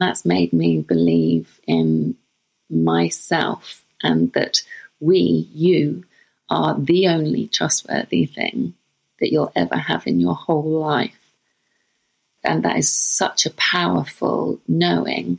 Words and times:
That's 0.00 0.24
made 0.24 0.52
me 0.52 0.80
believe 0.80 1.60
in 1.66 2.16
myself 2.70 3.84
and 4.02 4.32
that 4.32 4.62
we, 5.00 5.48
you, 5.52 6.04
are 6.50 6.78
the 6.78 7.08
only 7.08 7.46
trustworthy 7.46 8.26
thing 8.26 8.74
that 9.20 9.30
you'll 9.30 9.52
ever 9.54 9.76
have 9.76 10.06
in 10.06 10.20
your 10.20 10.34
whole 10.34 10.80
life. 10.80 11.18
And 12.42 12.62
that 12.64 12.78
is 12.78 12.92
such 12.92 13.44
a 13.44 13.50
powerful 13.50 14.60
knowing. 14.66 15.38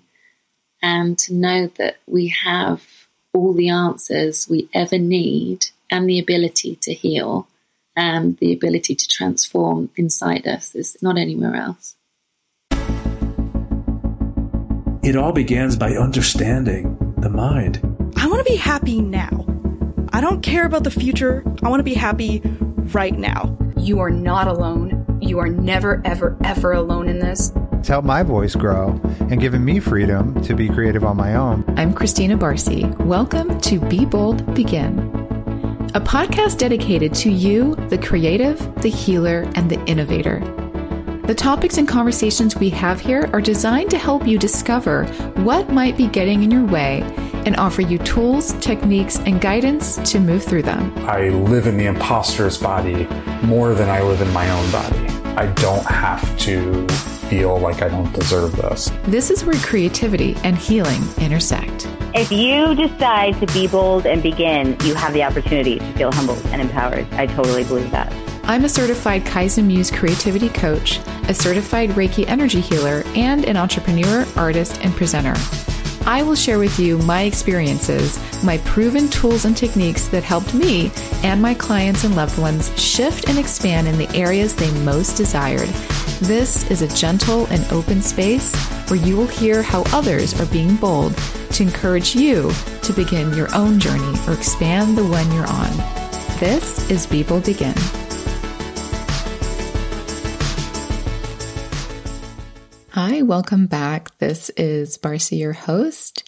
And 0.81 1.17
to 1.19 1.33
know 1.33 1.67
that 1.77 1.97
we 2.05 2.27
have 2.27 2.83
all 3.33 3.53
the 3.53 3.69
answers 3.69 4.47
we 4.49 4.69
ever 4.73 4.97
need 4.97 5.65
and 5.89 6.07
the 6.07 6.19
ability 6.19 6.75
to 6.81 6.93
heal 6.93 7.47
and 7.95 8.37
the 8.37 8.53
ability 8.53 8.95
to 8.95 9.07
transform 9.07 9.89
inside 9.95 10.47
us 10.47 10.75
is 10.75 10.97
not 11.01 11.17
anywhere 11.17 11.55
else. 11.55 11.95
It 15.01 15.15
all 15.15 15.31
begins 15.31 15.77
by 15.77 15.93
understanding 15.93 16.97
the 17.19 17.29
mind. 17.29 17.79
I 18.17 18.27
want 18.27 18.45
to 18.45 18.51
be 18.51 18.57
happy 18.57 18.99
now. 18.99 19.45
I 20.11 20.19
don't 20.19 20.41
care 20.41 20.65
about 20.65 20.83
the 20.83 20.91
future. 20.91 21.41
I 21.63 21.69
want 21.69 21.79
to 21.79 21.85
be 21.85 21.93
happy 21.93 22.41
right 22.93 23.17
now. 23.17 23.57
You 23.77 24.01
are 24.01 24.09
not 24.09 24.49
alone. 24.49 25.05
You 25.21 25.39
are 25.39 25.47
never, 25.47 26.01
ever, 26.03 26.37
ever 26.43 26.73
alone 26.73 27.07
in 27.07 27.19
this. 27.19 27.53
It's 27.73 27.87
helped 27.87 28.05
my 28.05 28.23
voice 28.23 28.55
grow 28.55 28.99
and 29.21 29.39
given 29.39 29.63
me 29.63 29.79
freedom 29.79 30.39
to 30.43 30.53
be 30.53 30.67
creative 30.67 31.05
on 31.05 31.15
my 31.15 31.35
own. 31.35 31.63
I'm 31.77 31.93
Christina 31.93 32.35
Barcy. 32.35 32.83
Welcome 32.99 33.57
to 33.61 33.79
Be 33.79 34.05
Bold, 34.05 34.53
Begin, 34.53 34.99
a 35.95 36.01
podcast 36.01 36.57
dedicated 36.57 37.13
to 37.15 37.31
you, 37.31 37.75
the 37.87 37.97
creative, 37.97 38.59
the 38.81 38.89
healer, 38.89 39.49
and 39.55 39.71
the 39.71 39.81
innovator. 39.85 40.41
The 41.29 41.35
topics 41.35 41.77
and 41.77 41.87
conversations 41.87 42.55
we 42.55 42.71
have 42.71 42.99
here 42.99 43.29
are 43.33 43.39
designed 43.39 43.91
to 43.91 43.99
help 43.99 44.25
you 44.25 44.39
discover 44.39 45.05
what 45.43 45.69
might 45.69 45.95
be 45.95 46.07
getting 46.07 46.41
in 46.41 46.49
your 46.49 46.65
way 46.65 47.03
and 47.45 47.55
offer 47.57 47.83
you 47.83 47.99
tools, 47.99 48.53
techniques, 48.53 49.19
and 49.19 49.39
guidance 49.39 49.97
to 50.11 50.19
move 50.19 50.43
through 50.43 50.63
them. 50.63 50.91
I 51.07 51.29
live 51.29 51.67
in 51.67 51.77
the 51.77 51.85
imposter's 51.85 52.57
body 52.57 53.05
more 53.43 53.75
than 53.75 53.89
I 53.89 54.01
live 54.01 54.21
in 54.21 54.33
my 54.33 54.49
own 54.49 54.71
body. 54.71 55.05
I 55.35 55.45
don't 55.53 55.85
have 55.85 56.35
to 56.39 56.87
feel 57.29 57.59
like 57.59 57.83
I 57.83 57.89
don't 57.89 58.11
deserve 58.11 58.55
this. 58.55 58.91
This 59.03 59.29
is 59.29 59.45
where 59.45 59.53
creativity 59.57 60.35
and 60.43 60.57
healing 60.57 61.03
intersect. 61.19 61.87
If 62.15 62.31
you 62.31 62.73
decide 62.73 63.39
to 63.39 63.45
be 63.53 63.67
bold 63.67 64.07
and 64.07 64.23
begin, 64.23 64.75
you 64.83 64.95
have 64.95 65.13
the 65.13 65.21
opportunity 65.21 65.77
to 65.77 65.93
feel 65.93 66.11
humbled 66.11 66.43
and 66.47 66.59
empowered. 66.59 67.05
I 67.13 67.27
totally 67.27 67.65
believe 67.65 67.91
that. 67.91 68.11
I'm 68.49 68.65
a 68.65 68.69
certified 68.69 69.25
Kaizen 69.25 69.65
Muse 69.65 69.91
creativity 69.91 70.49
coach, 70.49 70.99
a 71.27 71.35
certified 71.35 71.91
Reiki 71.91 72.27
energy 72.27 72.59
healer, 72.61 73.03
and 73.15 73.45
an 73.45 73.55
entrepreneur, 73.55 74.25
artist, 74.35 74.83
and 74.83 74.91
presenter. 74.95 75.35
I 76.07 76.23
will 76.23 76.33
share 76.33 76.57
with 76.57 76.79
you 76.79 76.97
my 76.97 77.21
experiences, 77.21 78.17
my 78.43 78.57
proven 78.65 79.07
tools 79.07 79.45
and 79.45 79.55
techniques 79.55 80.07
that 80.07 80.23
helped 80.23 80.55
me 80.55 80.91
and 81.21 81.39
my 81.39 81.53
clients 81.53 82.05
and 82.05 82.15
loved 82.15 82.39
ones 82.39 82.75
shift 82.75 83.29
and 83.29 83.37
expand 83.37 83.87
in 83.87 83.99
the 83.99 84.09
areas 84.17 84.55
they 84.55 84.71
most 84.81 85.15
desired. 85.15 85.69
This 86.19 86.67
is 86.71 86.81
a 86.81 86.95
gentle 86.95 87.45
and 87.51 87.71
open 87.71 88.01
space 88.01 88.55
where 88.89 88.99
you 88.99 89.15
will 89.15 89.27
hear 89.27 89.61
how 89.61 89.83
others 89.93 90.33
are 90.41 90.47
being 90.47 90.75
bold 90.77 91.15
to 91.51 91.61
encourage 91.61 92.15
you 92.15 92.51
to 92.81 92.93
begin 92.93 93.31
your 93.35 93.53
own 93.53 93.79
journey 93.79 94.17
or 94.27 94.33
expand 94.33 94.97
the 94.97 95.05
one 95.05 95.31
you're 95.33 95.45
on. 95.45 95.69
This 96.39 96.89
is 96.89 97.05
Be 97.05 97.21
Bold 97.21 97.45
Begin. 97.45 97.75
Welcome 103.29 103.67
back. 103.67 104.17
This 104.17 104.49
is 104.57 104.97
Barcy, 104.97 105.37
your 105.37 105.53
host. 105.53 106.27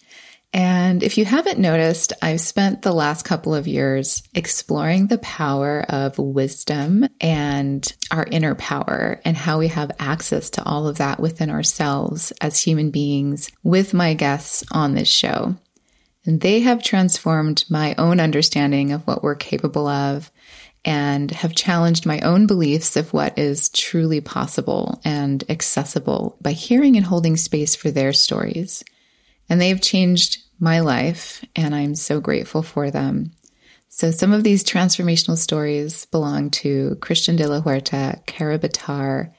And 0.52 1.02
if 1.02 1.18
you 1.18 1.24
haven't 1.24 1.58
noticed, 1.58 2.12
I've 2.22 2.40
spent 2.40 2.82
the 2.82 2.92
last 2.92 3.24
couple 3.24 3.56
of 3.56 3.66
years 3.66 4.22
exploring 4.36 5.08
the 5.08 5.18
power 5.18 5.84
of 5.88 6.16
wisdom 6.16 7.08
and 7.20 7.92
our 8.12 8.24
inner 8.30 8.54
power 8.54 9.20
and 9.24 9.36
how 9.36 9.58
we 9.58 9.66
have 9.66 9.90
access 9.98 10.50
to 10.50 10.64
all 10.64 10.86
of 10.86 10.98
that 10.98 11.18
within 11.18 11.50
ourselves 11.50 12.32
as 12.40 12.60
human 12.60 12.92
beings 12.92 13.50
with 13.64 13.92
my 13.92 14.14
guests 14.14 14.62
on 14.70 14.94
this 14.94 15.08
show. 15.08 15.56
And 16.24 16.40
they 16.40 16.60
have 16.60 16.84
transformed 16.84 17.64
my 17.68 17.96
own 17.98 18.20
understanding 18.20 18.92
of 18.92 19.04
what 19.08 19.24
we're 19.24 19.34
capable 19.34 19.88
of 19.88 20.30
and 20.84 21.30
have 21.30 21.54
challenged 21.54 22.06
my 22.06 22.20
own 22.20 22.46
beliefs 22.46 22.96
of 22.96 23.12
what 23.12 23.38
is 23.38 23.68
truly 23.68 24.20
possible 24.20 25.00
and 25.04 25.44
accessible 25.48 26.36
by 26.40 26.52
hearing 26.52 26.96
and 26.96 27.06
holding 27.06 27.36
space 27.36 27.74
for 27.74 27.90
their 27.90 28.12
stories. 28.12 28.82
And 29.48 29.60
they've 29.60 29.80
changed 29.80 30.38
my 30.58 30.80
life, 30.80 31.44
and 31.54 31.74
I'm 31.74 31.94
so 31.94 32.20
grateful 32.20 32.62
for 32.62 32.90
them. 32.90 33.32
So, 33.88 34.10
some 34.10 34.32
of 34.32 34.42
these 34.42 34.64
transformational 34.64 35.36
stories 35.36 36.06
belong 36.06 36.50
to 36.50 36.96
Christian 37.00 37.36
de 37.36 37.46
la 37.46 37.60
Huerta, 37.60 38.24
Cara 38.26 38.58
Batar, 38.58 39.32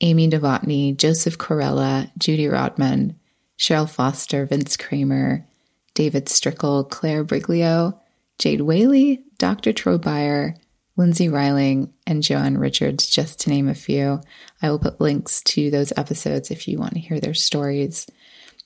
Amy 0.00 0.28
Novotny, 0.28 0.96
Joseph 0.96 1.38
Corella, 1.38 2.10
Judy 2.18 2.48
Rodman, 2.48 3.16
Cheryl 3.58 3.88
Foster, 3.88 4.46
Vince 4.46 4.76
Kramer, 4.76 5.46
David 5.94 6.26
Strickel, 6.26 6.88
Claire 6.90 7.24
Briglio, 7.24 7.98
Jade 8.38 8.62
Whaley, 8.62 9.22
Dr. 9.38 9.72
Troy 9.72 9.98
Beyer, 9.98 10.56
Lindsay 10.96 11.28
Reiling, 11.28 11.90
and 12.06 12.22
Joanne 12.22 12.58
Richards, 12.58 13.06
just 13.06 13.40
to 13.40 13.50
name 13.50 13.68
a 13.68 13.74
few. 13.74 14.20
I 14.60 14.70
will 14.70 14.78
put 14.78 15.00
links 15.00 15.42
to 15.42 15.70
those 15.70 15.92
episodes 15.96 16.50
if 16.50 16.68
you 16.68 16.78
want 16.78 16.94
to 16.94 17.00
hear 17.00 17.20
their 17.20 17.34
stories. 17.34 18.06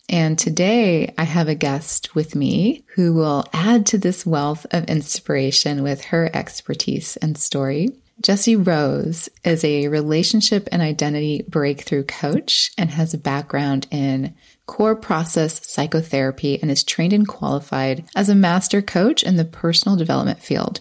And 0.08 0.38
today 0.38 1.14
I 1.16 1.24
have 1.24 1.48
a 1.48 1.54
guest 1.54 2.14
with 2.14 2.34
me 2.34 2.84
who 2.94 3.14
will 3.14 3.44
add 3.52 3.86
to 3.86 3.98
this 3.98 4.26
wealth 4.26 4.66
of 4.70 4.84
inspiration 4.84 5.82
with 5.82 6.04
her 6.06 6.30
expertise 6.34 7.16
and 7.18 7.38
story. 7.38 7.90
Jessie 8.20 8.56
Rose 8.56 9.28
is 9.44 9.64
a 9.64 9.88
relationship 9.88 10.68
and 10.70 10.80
identity 10.80 11.44
breakthrough 11.48 12.04
coach 12.04 12.70
and 12.78 12.90
has 12.90 13.12
a 13.12 13.18
background 13.18 13.86
in 13.90 14.34
core 14.66 14.94
process 14.94 15.66
psychotherapy 15.66 16.60
and 16.60 16.70
is 16.70 16.84
trained 16.84 17.12
and 17.12 17.26
qualified 17.26 18.04
as 18.14 18.28
a 18.28 18.34
master 18.34 18.80
coach 18.80 19.22
in 19.22 19.36
the 19.36 19.44
personal 19.44 19.96
development 19.96 20.40
field 20.40 20.80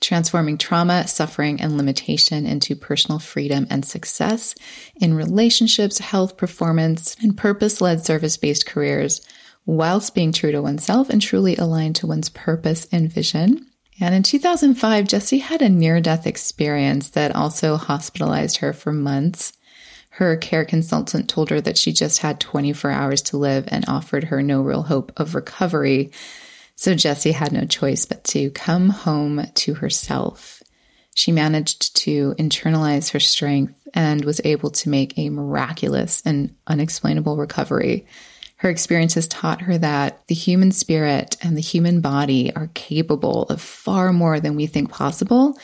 transforming 0.00 0.58
trauma, 0.58 1.06
suffering, 1.08 1.60
and 1.60 1.76
limitation 1.76 2.46
into 2.46 2.76
personal 2.76 3.18
freedom 3.18 3.66
and 3.70 3.84
success 3.84 4.54
in 5.00 5.14
relationships, 5.14 5.98
health, 5.98 6.36
performance, 6.36 7.16
and 7.22 7.36
purpose 7.36 7.80
led 7.80 8.04
service 8.04 8.36
based 8.36 8.66
careers, 8.66 9.20
whilst 9.66 10.14
being 10.14 10.32
true 10.32 10.52
to 10.52 10.62
oneself 10.62 11.10
and 11.10 11.20
truly 11.20 11.56
aligned 11.56 11.96
to 11.96 12.06
one's 12.06 12.28
purpose 12.28 12.86
and 12.92 13.12
vision. 13.12 13.66
And 14.00 14.14
in 14.14 14.22
2005, 14.22 15.08
Jessie 15.08 15.38
had 15.38 15.60
a 15.60 15.68
near 15.68 16.00
death 16.00 16.26
experience 16.26 17.10
that 17.10 17.34
also 17.34 17.76
hospitalized 17.76 18.58
her 18.58 18.72
for 18.72 18.92
months. 18.92 19.52
Her 20.10 20.36
care 20.36 20.64
consultant 20.64 21.28
told 21.28 21.50
her 21.50 21.60
that 21.60 21.76
she 21.76 21.92
just 21.92 22.18
had 22.18 22.40
24 22.40 22.90
hours 22.90 23.22
to 23.22 23.36
live 23.36 23.64
and 23.68 23.84
offered 23.88 24.24
her 24.24 24.42
no 24.42 24.62
real 24.62 24.82
hope 24.82 25.12
of 25.16 25.34
recovery. 25.34 26.12
So 26.80 26.94
Jessie 26.94 27.32
had 27.32 27.50
no 27.50 27.64
choice 27.64 28.04
but 28.04 28.22
to 28.22 28.50
come 28.50 28.88
home 28.88 29.44
to 29.52 29.74
herself. 29.74 30.62
She 31.12 31.32
managed 31.32 31.96
to 32.04 32.36
internalize 32.38 33.10
her 33.10 33.18
strength 33.18 33.74
and 33.94 34.24
was 34.24 34.40
able 34.44 34.70
to 34.70 34.88
make 34.88 35.18
a 35.18 35.28
miraculous 35.28 36.22
and 36.24 36.54
unexplainable 36.68 37.36
recovery. 37.36 38.06
Her 38.58 38.70
experiences 38.70 39.26
taught 39.26 39.62
her 39.62 39.76
that 39.76 40.24
the 40.28 40.36
human 40.36 40.70
spirit 40.70 41.36
and 41.42 41.56
the 41.56 41.60
human 41.60 42.00
body 42.00 42.54
are 42.54 42.70
capable 42.74 43.42
of 43.50 43.60
far 43.60 44.12
more 44.12 44.38
than 44.38 44.54
we 44.54 44.68
think 44.68 44.88
possible 44.88 45.58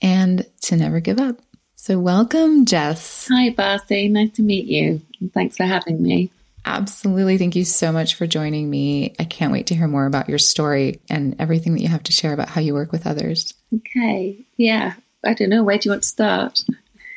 and 0.00 0.46
to 0.62 0.76
never 0.76 1.00
give 1.00 1.18
up. 1.18 1.40
So, 1.74 1.98
welcome, 1.98 2.64
Jess. 2.64 3.26
Hi, 3.28 3.50
Barcy. 3.50 4.08
Nice 4.08 4.30
to 4.36 4.42
meet 4.42 4.66
you. 4.66 5.02
Thanks 5.32 5.56
for 5.56 5.64
having 5.64 6.00
me. 6.00 6.30
Absolutely. 6.66 7.36
Thank 7.36 7.56
you 7.56 7.64
so 7.64 7.92
much 7.92 8.14
for 8.14 8.26
joining 8.26 8.70
me. 8.70 9.14
I 9.18 9.24
can't 9.24 9.52
wait 9.52 9.66
to 9.66 9.74
hear 9.74 9.86
more 9.86 10.06
about 10.06 10.28
your 10.28 10.38
story 10.38 11.00
and 11.10 11.36
everything 11.38 11.74
that 11.74 11.82
you 11.82 11.88
have 11.88 12.02
to 12.04 12.12
share 12.12 12.32
about 12.32 12.48
how 12.48 12.60
you 12.60 12.72
work 12.72 12.90
with 12.90 13.06
others. 13.06 13.52
Okay. 13.74 14.38
Yeah. 14.56 14.94
I 15.24 15.34
don't 15.34 15.50
know. 15.50 15.62
Where 15.62 15.76
do 15.76 15.88
you 15.88 15.92
want 15.92 16.02
to 16.02 16.08
start? 16.08 16.64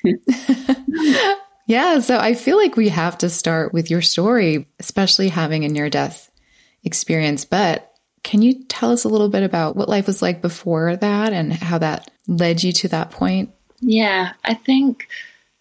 yeah. 1.67 1.99
So 1.99 2.17
I 2.17 2.33
feel 2.33 2.57
like 2.57 2.75
we 2.75 2.89
have 2.89 3.17
to 3.19 3.29
start 3.29 3.73
with 3.73 3.89
your 3.89 4.01
story, 4.01 4.67
especially 4.79 5.29
having 5.29 5.63
a 5.63 5.69
near 5.69 5.89
death 5.89 6.29
experience. 6.83 7.45
But 7.45 7.93
can 8.23 8.41
you 8.41 8.65
tell 8.65 8.91
us 8.91 9.05
a 9.05 9.09
little 9.09 9.29
bit 9.29 9.43
about 9.43 9.77
what 9.77 9.89
life 9.89 10.07
was 10.07 10.21
like 10.21 10.41
before 10.41 10.97
that 10.97 11.31
and 11.31 11.53
how 11.53 11.77
that 11.77 12.11
led 12.27 12.63
you 12.63 12.73
to 12.73 12.89
that 12.89 13.11
point? 13.11 13.51
Yeah. 13.79 14.33
I 14.43 14.55
think, 14.55 15.07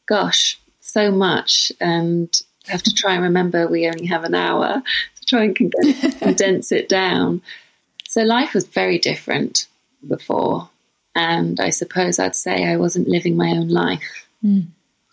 gosh, 0.06 0.60
so 0.80 1.12
much. 1.12 1.70
And 1.80 2.40
have 2.68 2.82
to 2.82 2.94
try 2.94 3.14
and 3.14 3.22
remember 3.22 3.66
we 3.66 3.86
only 3.86 4.06
have 4.06 4.24
an 4.24 4.34
hour 4.34 4.82
to 5.16 5.26
try 5.26 5.44
and 5.44 5.56
condense, 6.20 6.72
it 6.72 6.88
down. 6.88 7.42
So 8.08 8.22
life 8.22 8.54
was 8.54 8.66
very 8.66 8.98
different 8.98 9.66
before. 10.06 10.70
And 11.14 11.58
I 11.60 11.70
suppose 11.70 12.18
I'd 12.18 12.36
say 12.36 12.64
I 12.64 12.76
wasn't 12.76 13.08
living 13.08 13.36
my 13.36 13.50
own 13.50 13.68
life 13.68 14.26
mm. 14.44 14.66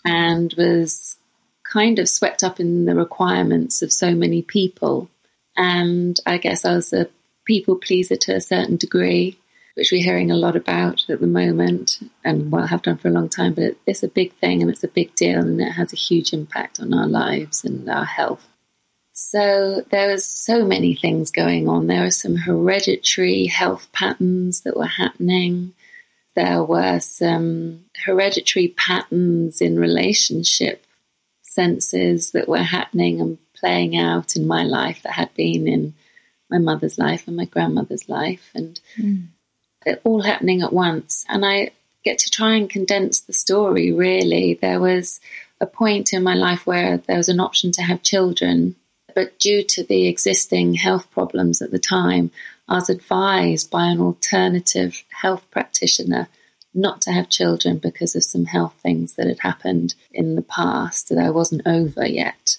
and 0.06 0.54
was 0.58 1.18
kind 1.64 1.98
of 1.98 2.10
swept 2.10 2.44
up 2.44 2.60
in 2.60 2.86
the 2.86 2.96
requirements 2.96 3.82
of 3.82 3.92
so 3.92 4.14
many 4.14 4.42
people. 4.42 5.10
And 5.56 6.20
I 6.26 6.38
guess 6.38 6.66
I 6.66 6.76
was 6.76 6.94
a 6.94 7.08
people 7.46 7.76
pleaser 7.76 8.16
to 8.16 8.36
a 8.36 8.42
certain 8.42 8.78
degree, 8.78 9.38
which 9.76 9.92
we're 9.92 10.04
hearing 10.04 10.32
a 10.32 10.36
lot 10.36 10.56
about 10.56 11.04
at 11.10 11.20
the 11.20 11.28
moment 11.28 12.00
and 12.24 12.52
well, 12.52 12.68
have 12.68 12.84
done 12.84 12.98
for 12.98 13.08
a 13.08 13.12
long 13.12 13.30
time. 13.30 13.54
But 13.54 13.76
it's 13.86 14.04
a 14.04 14.08
big 14.08 14.34
thing 14.34 14.62
and 14.62 14.70
it's 14.70 14.84
a 14.84 14.88
big 14.88 15.16
deal 15.16 15.40
and 15.40 15.60
it 15.60 15.72
has 15.72 15.94
a 15.94 15.98
huge 15.98 16.34
impact 16.34 16.80
on 16.80 16.94
our 16.94 17.08
lives 17.08 17.64
and 17.64 17.90
our 17.90 18.06
health. 18.06 18.48
So 19.14 19.84
there 19.90 20.10
was 20.10 20.26
so 20.26 20.66
many 20.66 20.96
things 20.96 21.32
going 21.32 21.68
on. 21.68 21.88
There 21.88 22.04
were 22.04 22.12
some 22.12 22.36
hereditary 22.36 23.46
health 23.46 23.88
patterns 23.92 24.62
that 24.62 24.78
were 24.78 24.86
happening. 24.86 25.74
There 26.36 26.64
were 26.64 27.00
some 27.00 27.86
hereditary 28.06 28.70
patterns 28.70 29.62
in 29.62 29.80
relationship 29.80 30.86
senses 31.42 32.32
that 32.32 32.48
were 32.48 32.58
happening 32.58 33.22
and 33.22 33.38
playing 33.54 33.96
out 33.96 34.36
in 34.36 34.48
my 34.48 34.64
life 34.64 35.04
that 35.04 35.14
had 35.14 35.34
been 35.36 35.68
in 35.68 35.94
my 36.50 36.58
mother's 36.58 36.98
life 36.98 37.28
and 37.28 37.36
my 37.38 37.46
grandmother's 37.46 38.10
life, 38.10 38.52
and 38.54 38.80
mm. 38.98 39.28
It 39.86 40.02
all 40.04 40.22
happening 40.22 40.62
at 40.62 40.74
once. 40.74 41.26
And 41.30 41.46
I 41.46 41.72
get 42.04 42.20
to 42.20 42.30
try 42.30 42.56
and 42.56 42.70
condense 42.70 43.22
the 43.22 43.34
story. 43.34 43.92
Really, 43.92 44.60
there 44.62 44.80
was 44.80 45.20
a 45.62 45.66
point 45.66 46.14
in 46.14 46.24
my 46.24 46.36
life 46.36 46.66
where 46.66 46.98
there 46.98 47.18
was 47.18 47.30
an 47.30 47.40
option 47.40 47.72
to 47.74 47.82
have 47.82 48.04
children, 48.04 48.76
but 49.16 49.40
due 49.40 49.64
to 49.64 49.84
the 49.84 50.08
existing 50.08 50.74
health 50.74 51.10
problems 51.12 51.62
at 51.62 51.72
the 51.72 51.80
time, 51.80 52.32
I 52.68 52.76
was 52.76 52.90
advised 52.90 53.72
by 53.72 53.86
an 53.86 54.00
alternative 54.00 55.04
health 55.10 55.50
practitioner 55.52 56.28
not 56.74 57.02
to 57.02 57.12
have 57.12 57.30
children 57.30 57.78
because 57.78 58.16
of 58.16 58.24
some 58.24 58.46
health 58.46 58.74
things 58.82 59.14
that 59.14 59.28
had 59.28 59.40
happened 59.40 59.94
in 60.12 60.36
the 60.36 60.42
past 60.42 61.10
that 61.10 61.20
I 61.20 61.30
wasn't 61.30 61.68
over 61.68 62.06
yet. 62.06 62.58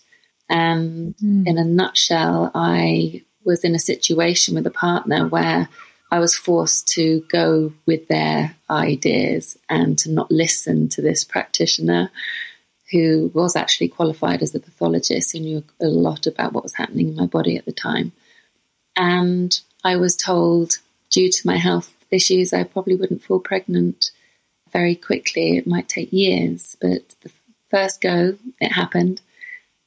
And 0.48 1.16
mm. 1.16 1.46
in 1.46 1.58
a 1.58 1.64
nutshell, 1.64 2.50
I 2.54 3.22
was 3.44 3.64
in 3.64 3.74
a 3.74 3.78
situation 3.78 4.54
with 4.54 4.66
a 4.66 4.70
partner 4.70 5.26
where 5.26 5.68
I 6.10 6.20
was 6.20 6.34
forced 6.34 6.88
to 6.94 7.24
go 7.28 7.72
with 7.86 8.08
their 8.08 8.54
ideas 8.70 9.58
and 9.68 9.98
to 9.98 10.10
not 10.10 10.30
listen 10.30 10.88
to 10.90 11.02
this 11.02 11.24
practitioner 11.24 12.10
who 12.92 13.30
was 13.34 13.56
actually 13.56 13.88
qualified 13.88 14.42
as 14.42 14.54
a 14.54 14.60
pathologist 14.60 15.32
who 15.32 15.40
knew 15.40 15.64
a 15.80 15.86
lot 15.86 16.26
about 16.26 16.52
what 16.52 16.62
was 16.62 16.74
happening 16.74 17.08
in 17.08 17.16
my 17.16 17.26
body 17.26 17.56
at 17.56 17.64
the 17.64 17.72
time. 17.72 18.12
And 18.96 19.58
I 19.82 19.96
was 19.96 20.14
told, 20.16 20.78
due 21.10 21.30
to 21.30 21.46
my 21.46 21.56
health 21.56 21.92
issues, 22.10 22.52
I 22.52 22.62
probably 22.62 22.94
wouldn't 22.94 23.24
fall 23.24 23.40
pregnant 23.40 24.12
very 24.72 24.94
quickly. 24.94 25.56
It 25.56 25.66
might 25.66 25.88
take 25.88 26.12
years, 26.12 26.76
but 26.80 27.02
the 27.22 27.32
first 27.70 28.00
go, 28.00 28.36
it 28.60 28.72
happened. 28.72 29.20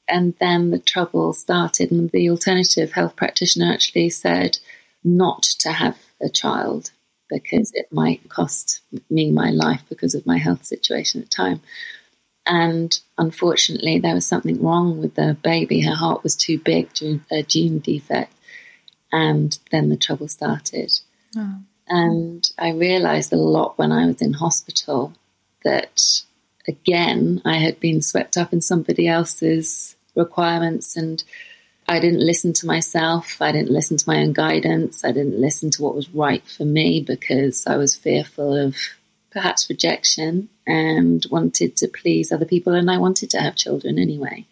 And 0.08 0.34
then 0.40 0.70
the 0.70 0.78
trouble 0.78 1.32
started, 1.32 1.90
and 1.90 2.10
the 2.10 2.30
alternative 2.30 2.92
health 2.92 3.16
practitioner 3.16 3.72
actually 3.72 4.10
said 4.10 4.58
not 5.04 5.42
to 5.42 5.72
have 5.72 5.98
a 6.20 6.28
child 6.28 6.90
because 7.28 7.72
it 7.74 7.92
might 7.92 8.28
cost 8.28 8.80
me 9.10 9.30
my 9.30 9.50
life 9.50 9.82
because 9.88 10.14
of 10.14 10.26
my 10.26 10.38
health 10.38 10.64
situation 10.64 11.20
at 11.20 11.28
the 11.28 11.34
time. 11.34 11.60
And 12.46 12.98
unfortunately, 13.18 13.98
there 13.98 14.14
was 14.14 14.26
something 14.26 14.62
wrong 14.62 15.00
with 15.00 15.14
the 15.14 15.36
baby. 15.42 15.82
Her 15.82 15.94
heart 15.94 16.22
was 16.22 16.34
too 16.34 16.58
big 16.58 16.92
due 16.94 17.20
to 17.28 17.38
a 17.38 17.42
gene 17.42 17.78
defect. 17.80 18.32
And 19.12 19.58
then 19.70 19.90
the 19.90 19.96
trouble 19.96 20.28
started. 20.28 20.92
Oh. 21.36 21.58
And 21.88 22.50
I 22.58 22.70
realized 22.70 23.32
a 23.32 23.36
lot 23.36 23.78
when 23.78 23.92
I 23.92 24.06
was 24.06 24.22
in 24.22 24.34
hospital 24.34 25.12
that, 25.64 26.22
again, 26.66 27.42
I 27.44 27.58
had 27.58 27.80
been 27.80 28.00
swept 28.00 28.36
up 28.36 28.52
in 28.52 28.60
somebody 28.60 29.08
else's 29.08 29.96
requirements 30.14 30.96
and 30.96 31.22
I 31.88 32.00
didn't 32.00 32.20
listen 32.20 32.52
to 32.54 32.66
myself. 32.66 33.40
I 33.40 33.50
didn't 33.50 33.70
listen 33.70 33.96
to 33.96 34.04
my 34.06 34.18
own 34.18 34.34
guidance. 34.34 35.04
I 35.04 35.12
didn't 35.12 35.40
listen 35.40 35.70
to 35.70 35.82
what 35.82 35.94
was 35.94 36.10
right 36.10 36.46
for 36.46 36.66
me 36.66 37.00
because 37.00 37.66
I 37.66 37.78
was 37.78 37.96
fearful 37.96 38.54
of 38.54 38.76
perhaps 39.30 39.70
rejection 39.70 40.50
and 40.66 41.24
wanted 41.30 41.76
to 41.76 41.88
please 41.88 42.30
other 42.30 42.44
people. 42.44 42.74
And 42.74 42.90
I 42.90 42.98
wanted 42.98 43.30
to 43.30 43.40
have 43.40 43.56
children 43.56 43.98
anyway. 43.98 44.44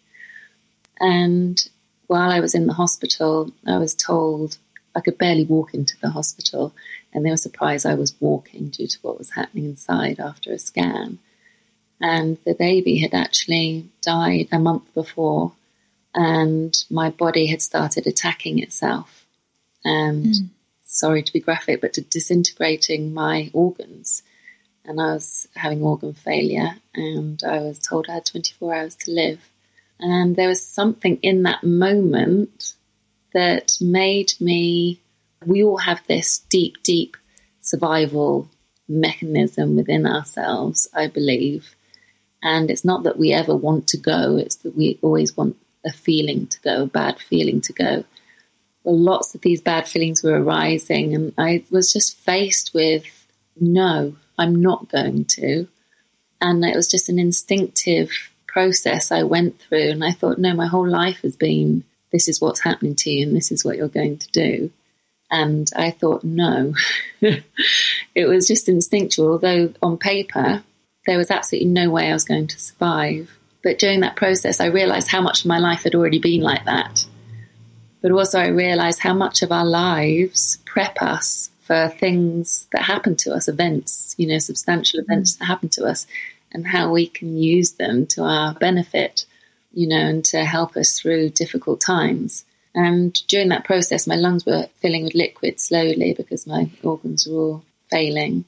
And 0.99 1.63
while 2.07 2.31
I 2.31 2.39
was 2.39 2.55
in 2.55 2.65
the 2.65 2.73
hospital, 2.73 3.51
I 3.67 3.77
was 3.77 3.93
told 3.93 4.57
I 4.95 5.01
could 5.01 5.19
barely 5.19 5.45
walk 5.45 5.75
into 5.75 5.95
the 6.01 6.09
hospital. 6.09 6.73
And 7.13 7.23
they 7.23 7.29
were 7.29 7.37
surprised 7.37 7.85
I 7.85 7.93
was 7.93 8.15
walking 8.19 8.69
due 8.69 8.87
to 8.87 8.97
what 9.03 9.19
was 9.19 9.31
happening 9.31 9.65
inside 9.65 10.19
after 10.19 10.51
a 10.51 10.57
scan. 10.57 11.19
And 12.01 12.37
the 12.45 12.55
baby 12.55 12.97
had 12.97 13.13
actually 13.13 13.89
died 14.01 14.47
a 14.51 14.57
month 14.57 14.91
before 14.95 15.53
and 16.17 16.83
my 16.89 17.11
body 17.11 17.45
had 17.45 17.61
started 17.61 18.07
attacking 18.07 18.57
itself. 18.57 19.27
And 19.85 20.25
mm. 20.25 20.49
sorry 20.83 21.21
to 21.21 21.31
be 21.31 21.39
graphic 21.39 21.79
but 21.79 21.93
to 21.93 22.01
disintegrating 22.01 23.13
my 23.13 23.51
organs. 23.53 24.23
And 24.83 24.99
i 24.99 25.13
was 25.13 25.47
having 25.55 25.83
organ 25.83 26.13
failure 26.13 26.71
and 26.95 27.41
i 27.43 27.59
was 27.59 27.77
told 27.77 28.07
i 28.09 28.15
had 28.15 28.25
24 28.25 28.75
hours 28.75 28.95
to 28.95 29.11
live. 29.11 29.39
And 29.99 30.35
there 30.35 30.47
was 30.47 30.61
something 30.65 31.17
in 31.21 31.43
that 31.43 31.63
moment 31.63 32.73
that 33.33 33.77
made 33.79 34.33
me 34.39 34.99
we 35.45 35.63
all 35.63 35.77
have 35.77 36.01
this 36.07 36.39
deep 36.49 36.81
deep 36.81 37.15
survival 37.61 38.49
mechanism 38.89 39.75
within 39.75 40.07
ourselves 40.07 40.87
i 40.95 41.05
believe. 41.05 41.75
And 42.41 42.71
it's 42.71 42.85
not 42.85 43.03
that 43.03 43.19
we 43.19 43.33
ever 43.33 43.55
want 43.55 43.87
to 43.89 43.97
go 43.97 44.37
it's 44.37 44.55
that 44.57 44.75
we 44.75 44.97
always 45.03 45.37
want 45.37 45.57
a 45.87 45.91
feeling 45.91 46.47
to 46.47 46.61
go, 46.61 46.83
a 46.83 46.87
bad 46.87 47.19
feeling 47.19 47.61
to 47.61 47.73
go. 47.73 48.03
Lots 48.83 49.35
of 49.35 49.41
these 49.41 49.61
bad 49.61 49.87
feelings 49.87 50.23
were 50.23 50.41
arising, 50.41 51.15
and 51.15 51.33
I 51.37 51.63
was 51.71 51.91
just 51.91 52.19
faced 52.19 52.73
with 52.73 53.05
no, 53.59 54.15
I'm 54.37 54.61
not 54.61 54.89
going 54.89 55.25
to. 55.25 55.67
And 56.39 56.63
it 56.63 56.75
was 56.75 56.87
just 56.87 57.09
an 57.09 57.19
instinctive 57.19 58.11
process 58.45 59.11
I 59.11 59.23
went 59.23 59.59
through. 59.59 59.89
And 59.89 60.03
I 60.03 60.11
thought, 60.11 60.37
no, 60.37 60.53
my 60.53 60.67
whole 60.67 60.87
life 60.87 61.21
has 61.21 61.35
been 61.35 61.83
this 62.11 62.27
is 62.27 62.39
what's 62.39 62.61
happening 62.61 62.95
to 62.95 63.09
you, 63.09 63.27
and 63.27 63.35
this 63.35 63.51
is 63.51 63.65
what 63.65 63.77
you're 63.77 63.87
going 63.87 64.17
to 64.17 64.31
do. 64.31 64.71
And 65.29 65.69
I 65.75 65.91
thought, 65.91 66.23
no. 66.23 66.73
it 67.21 68.27
was 68.27 68.47
just 68.47 68.69
instinctual, 68.69 69.31
although 69.31 69.73
on 69.81 69.97
paper, 69.97 70.63
there 71.05 71.17
was 71.17 71.31
absolutely 71.31 71.69
no 71.69 71.89
way 71.89 72.09
I 72.09 72.13
was 72.13 72.23
going 72.23 72.47
to 72.47 72.59
survive. 72.59 73.36
But 73.67 73.79
during 73.79 73.99
that 73.99 74.15
process, 74.15 74.61
I 74.61 74.67
realized 74.67 75.09
how 75.09 75.19
much 75.19 75.41
of 75.41 75.47
my 75.47 75.59
life 75.59 75.83
had 75.83 75.93
already 75.93 76.19
been 76.19 76.39
like 76.39 76.63
that. 76.63 77.03
But 78.01 78.11
also, 78.11 78.39
I 78.39 78.47
realized 78.47 79.01
how 79.01 79.13
much 79.13 79.41
of 79.41 79.51
our 79.51 79.65
lives 79.65 80.59
prep 80.63 81.01
us 81.01 81.49
for 81.63 81.89
things 81.89 82.65
that 82.71 82.83
happen 82.83 83.17
to 83.17 83.33
us, 83.33 83.49
events, 83.49 84.15
you 84.17 84.25
know, 84.25 84.37
substantial 84.37 85.01
mm-hmm. 85.01 85.11
events 85.11 85.35
that 85.35 85.45
happen 85.47 85.67
to 85.67 85.83
us, 85.83 86.07
and 86.53 86.65
how 86.65 86.93
we 86.93 87.07
can 87.07 87.35
use 87.35 87.73
them 87.73 88.05
to 88.05 88.23
our 88.23 88.53
benefit, 88.53 89.25
you 89.73 89.85
know, 89.85 89.97
and 89.99 90.23
to 90.23 90.45
help 90.45 90.77
us 90.77 90.97
through 90.97 91.31
difficult 91.31 91.81
times. 91.81 92.45
And 92.73 93.13
during 93.27 93.49
that 93.49 93.65
process, 93.65 94.07
my 94.07 94.15
lungs 94.15 94.45
were 94.45 94.69
filling 94.77 95.03
with 95.03 95.13
liquid 95.13 95.59
slowly 95.59 96.13
because 96.13 96.47
my 96.47 96.69
organs 96.83 97.27
were 97.27 97.37
all 97.37 97.65
failing. 97.91 98.45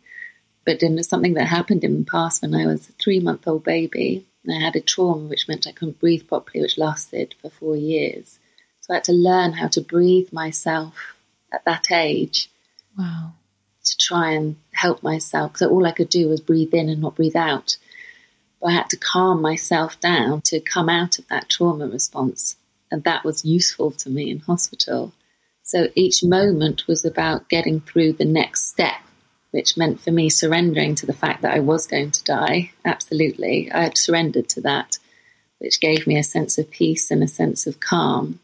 But 0.64 0.80
then 0.80 0.96
there's 0.96 1.10
something 1.10 1.34
that 1.34 1.48
happened 1.48 1.84
in 1.84 2.00
the 2.00 2.10
past 2.10 2.42
when 2.42 2.56
I 2.56 2.66
was 2.68 2.88
a 2.88 2.94
three 2.94 3.20
month 3.20 3.50
old 3.50 3.66
baby. 3.66 4.26
I 4.48 4.60
had 4.60 4.76
a 4.76 4.82
trauma 4.82 5.28
which 5.28 5.48
meant 5.48 5.68
I 5.68 5.72
couldn't 5.72 6.00
breathe 6.00 6.28
properly, 6.28 6.62
which 6.62 6.78
lasted 6.78 7.36
for 7.42 7.50
four 7.50 7.76
years. 7.76 8.40
So 8.82 8.94
I 8.94 8.98
had 8.98 9.04
to 9.06 9.14
learn 9.14 9.54
how 9.54 9.68
to 9.70 9.82
breathe 9.82 10.32
myself 10.32 11.16
at 11.54 11.66
that 11.66 11.92
age. 11.92 12.50
Wow. 12.98 13.34
To 13.86 13.98
try 13.98 14.32
and 14.32 14.56
help 14.74 15.04
myself. 15.04 15.58
So 15.58 15.70
all 15.70 15.86
I 15.86 15.92
could 15.92 16.10
do 16.10 16.30
was 16.30 16.42
breathe 16.42 16.74
in 16.74 16.90
and 16.90 17.02
not 17.02 17.16
breathe 17.16 17.36
out. 17.36 17.78
But 18.62 18.68
I 18.68 18.74
had 18.74 18.90
to 18.90 18.98
calm 18.98 19.42
myself 19.42 20.00
down 20.00 20.42
to 20.42 20.60
come 20.60 20.90
out 20.90 21.20
of 21.20 21.28
that 21.28 21.50
trauma 21.50 21.88
response. 21.88 22.56
And 22.92 23.04
that 23.04 23.24
was 23.24 23.46
useful 23.46 23.92
to 23.92 24.10
me 24.10 24.32
in 24.32 24.40
hospital. 24.40 25.14
So 25.64 25.90
each 25.96 26.24
moment 26.24 26.88
was 26.88 27.06
about 27.06 27.50
getting 27.50 27.82
through 27.82 28.14
the 28.14 28.26
next 28.26 28.70
step 28.70 29.02
which 29.52 29.78
meant 29.78 30.00
for 30.00 30.12
me 30.12 30.30
surrendering 30.30 30.96
to 30.96 31.06
the 31.06 31.14
fact 31.14 31.42
that 31.42 31.54
I 31.54 31.60
was 31.60 31.88
going 31.88 32.12
to 32.12 32.24
die. 32.24 32.72
Absolutely. 32.86 33.72
I 33.72 33.84
had 33.84 33.98
surrendered 33.98 34.48
to 34.50 34.62
that, 34.62 35.00
which 35.58 35.80
gave 35.80 36.06
me 36.06 36.18
a 36.18 36.24
sense 36.24 36.58
of 36.58 36.70
peace 36.70 37.10
and 37.10 37.24
a 37.24 37.28
sense 37.28 37.66
of 37.66 37.80
calm. 37.80 38.40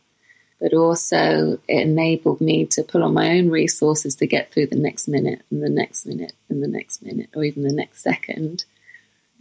But 0.60 0.74
also, 0.74 1.60
it 1.68 1.82
enabled 1.82 2.42
me 2.42 2.66
to 2.68 2.84
pull 2.84 3.04
on 3.04 3.14
my 3.14 3.38
own 3.38 3.50
resources 3.50 4.16
to 4.16 4.28
get 4.28 4.52
through 4.52 4.68
the 4.68 4.78
next 4.78 5.08
minute 5.08 5.44
and 5.52 5.62
the 5.62 5.70
next 5.70 6.06
minute 6.06 6.34
and 6.50 6.64
the 6.64 6.68
next 6.68 7.04
minute, 7.04 7.30
or 7.36 7.44
even 7.44 7.64
the 7.64 7.74
next 7.74 8.02
second, 8.02 8.64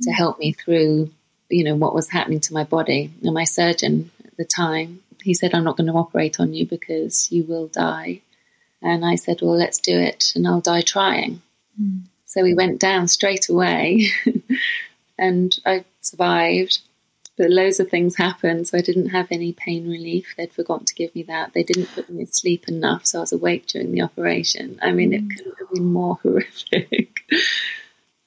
to 0.02 0.10
mm. 0.10 0.14
help 0.14 0.38
me 0.38 0.52
through, 0.52 1.10
you 1.48 1.64
know, 1.64 1.76
what 1.76 1.94
was 1.94 2.10
happening 2.10 2.40
to 2.40 2.52
my 2.52 2.64
body. 2.64 3.12
And 3.22 3.32
my 3.32 3.44
surgeon 3.44 4.10
at 4.24 4.36
the 4.36 4.44
time, 4.44 5.00
he 5.22 5.32
said, 5.32 5.54
I'm 5.54 5.64
not 5.64 5.76
going 5.76 5.86
to 5.86 5.94
operate 5.94 6.40
on 6.40 6.52
you 6.52 6.66
because 6.66 7.30
you 7.32 7.44
will 7.44 7.68
die. 7.68 8.20
And 8.82 9.04
I 9.04 9.14
said, 9.14 9.38
Well, 9.40 9.56
let's 9.56 9.78
do 9.78 9.98
it, 9.98 10.32
and 10.34 10.46
I'll 10.46 10.60
die 10.60 10.82
trying. 10.82 11.40
So 12.24 12.42
we 12.42 12.54
went 12.54 12.80
down 12.80 13.06
straight 13.08 13.48
away 13.48 14.08
and 15.18 15.56
I 15.64 15.84
survived. 16.00 16.80
But 17.36 17.50
loads 17.50 17.80
of 17.80 17.88
things 17.88 18.16
happened, 18.16 18.68
so 18.68 18.78
I 18.78 18.80
didn't 18.80 19.08
have 19.08 19.26
any 19.30 19.52
pain 19.52 19.90
relief. 19.90 20.34
They'd 20.36 20.52
forgotten 20.52 20.86
to 20.86 20.94
give 20.94 21.12
me 21.16 21.24
that. 21.24 21.52
They 21.52 21.64
didn't 21.64 21.92
put 21.92 22.08
me 22.08 22.26
to 22.26 22.32
sleep 22.32 22.68
enough, 22.68 23.06
so 23.06 23.18
I 23.18 23.20
was 23.22 23.32
awake 23.32 23.66
during 23.66 23.90
the 23.90 24.02
operation. 24.02 24.78
I 24.80 24.92
mean, 24.92 25.12
it 25.12 25.24
mm. 25.24 25.36
couldn't 25.36 25.58
have 25.58 25.70
been 25.72 25.92
more 25.92 26.14
horrific. 26.22 27.24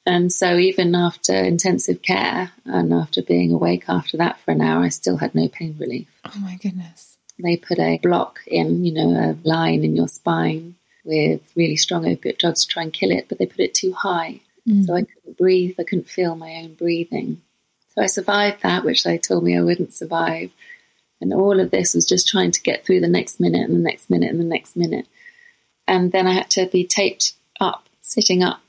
and 0.05 0.31
so, 0.33 0.57
even 0.57 0.93
after 0.93 1.33
intensive 1.33 2.01
care 2.01 2.51
and 2.65 2.93
after 2.93 3.21
being 3.21 3.53
awake 3.53 3.85
after 3.87 4.17
that 4.17 4.41
for 4.41 4.51
an 4.51 4.61
hour, 4.61 4.83
I 4.83 4.89
still 4.89 5.15
had 5.15 5.33
no 5.33 5.47
pain 5.47 5.77
relief. 5.79 6.09
Oh 6.25 6.39
my 6.39 6.57
goodness. 6.61 7.17
They 7.39 7.55
put 7.55 7.79
a 7.79 7.99
block 7.99 8.39
in, 8.45 8.83
you 8.83 8.93
know, 8.93 9.11
a 9.11 9.47
line 9.47 9.85
in 9.85 9.95
your 9.95 10.09
spine 10.09 10.75
with 11.07 11.41
really 11.55 11.77
strong 11.77 12.05
opiate 12.05 12.37
drugs 12.37 12.65
to 12.65 12.67
try 12.67 12.83
and 12.83 12.93
kill 12.93 13.11
it, 13.11 13.27
but 13.29 13.39
they 13.39 13.45
put 13.45 13.61
it 13.61 13.73
too 13.73 13.93
high. 13.93 14.41
Mm. 14.67 14.85
So 14.85 14.93
I 14.93 15.01
couldn't 15.01 15.37
breathe. 15.37 15.75
I 15.79 15.83
couldn't 15.83 16.09
feel 16.09 16.35
my 16.35 16.55
own 16.55 16.73
breathing. 16.73 17.41
So 17.95 18.03
I 18.03 18.07
survived 18.07 18.61
that, 18.61 18.83
which 18.83 19.03
they 19.03 19.17
told 19.17 19.43
me 19.43 19.57
I 19.57 19.61
wouldn't 19.61 19.93
survive. 19.93 20.51
And 21.19 21.33
all 21.33 21.59
of 21.59 21.71
this 21.71 21.95
was 21.95 22.05
just 22.05 22.27
trying 22.27 22.51
to 22.51 22.61
get 22.61 22.85
through 22.85 22.99
the 22.99 23.07
next 23.07 23.39
minute 23.39 23.67
and 23.67 23.75
the 23.75 23.83
next 23.83 24.09
minute 24.09 24.29
and 24.29 24.39
the 24.39 24.43
next 24.43 24.75
minute. 24.75 25.07
And 25.87 26.11
then 26.11 26.27
I 26.27 26.33
had 26.33 26.49
to 26.51 26.67
be 26.67 26.85
taped 26.85 27.33
up, 27.59 27.87
sitting 28.01 28.43
up 28.43 28.61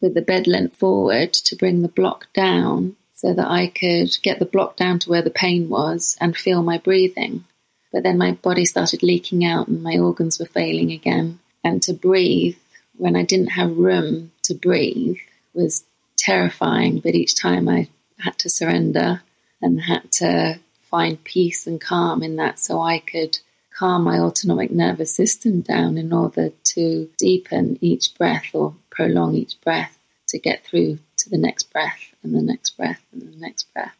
with 0.00 0.14
the 0.14 0.22
bed 0.22 0.46
lent 0.46 0.76
forward 0.76 1.32
to 1.32 1.56
bring 1.56 1.82
the 1.82 1.88
block 1.88 2.28
down 2.34 2.96
so 3.14 3.32
that 3.32 3.48
I 3.48 3.68
could 3.68 4.16
get 4.22 4.38
the 4.38 4.44
block 4.44 4.76
down 4.76 4.98
to 5.00 5.10
where 5.10 5.22
the 5.22 5.30
pain 5.30 5.68
was 5.68 6.16
and 6.20 6.36
feel 6.36 6.62
my 6.62 6.78
breathing. 6.78 7.44
But 7.92 8.02
then 8.02 8.18
my 8.18 8.32
body 8.32 8.64
started 8.64 9.02
leaking 9.02 9.44
out 9.44 9.68
and 9.68 9.82
my 9.82 9.98
organs 9.98 10.38
were 10.38 10.46
failing 10.46 10.90
again. 10.90 11.38
And 11.64 11.82
to 11.84 11.92
breathe 11.92 12.56
when 12.96 13.16
I 13.16 13.22
didn't 13.22 13.48
have 13.48 13.76
room 13.76 14.32
to 14.44 14.54
breathe 14.54 15.16
was 15.54 15.84
terrifying. 16.16 17.00
But 17.00 17.14
each 17.14 17.34
time 17.34 17.68
I 17.68 17.88
had 18.18 18.38
to 18.40 18.50
surrender 18.50 19.22
and 19.60 19.80
had 19.80 20.10
to 20.12 20.58
find 20.82 21.22
peace 21.24 21.66
and 21.66 21.80
calm 21.80 22.22
in 22.22 22.36
that 22.36 22.58
so 22.58 22.80
I 22.80 22.98
could 22.98 23.38
calm 23.74 24.04
my 24.04 24.18
autonomic 24.18 24.70
nervous 24.70 25.14
system 25.14 25.62
down 25.62 25.96
in 25.96 26.12
order 26.12 26.50
to 26.64 27.08
deepen 27.18 27.78
each 27.80 28.14
breath 28.14 28.50
or 28.52 28.74
prolong 28.90 29.34
each 29.34 29.60
breath 29.62 29.96
to 30.28 30.38
get 30.38 30.64
through 30.64 30.98
to 31.16 31.30
the 31.30 31.38
next 31.38 31.72
breath 31.72 32.14
and 32.22 32.34
the 32.34 32.42
next 32.42 32.76
breath 32.76 33.00
and 33.12 33.22
the 33.22 33.36
next 33.38 33.72
breath. 33.72 33.96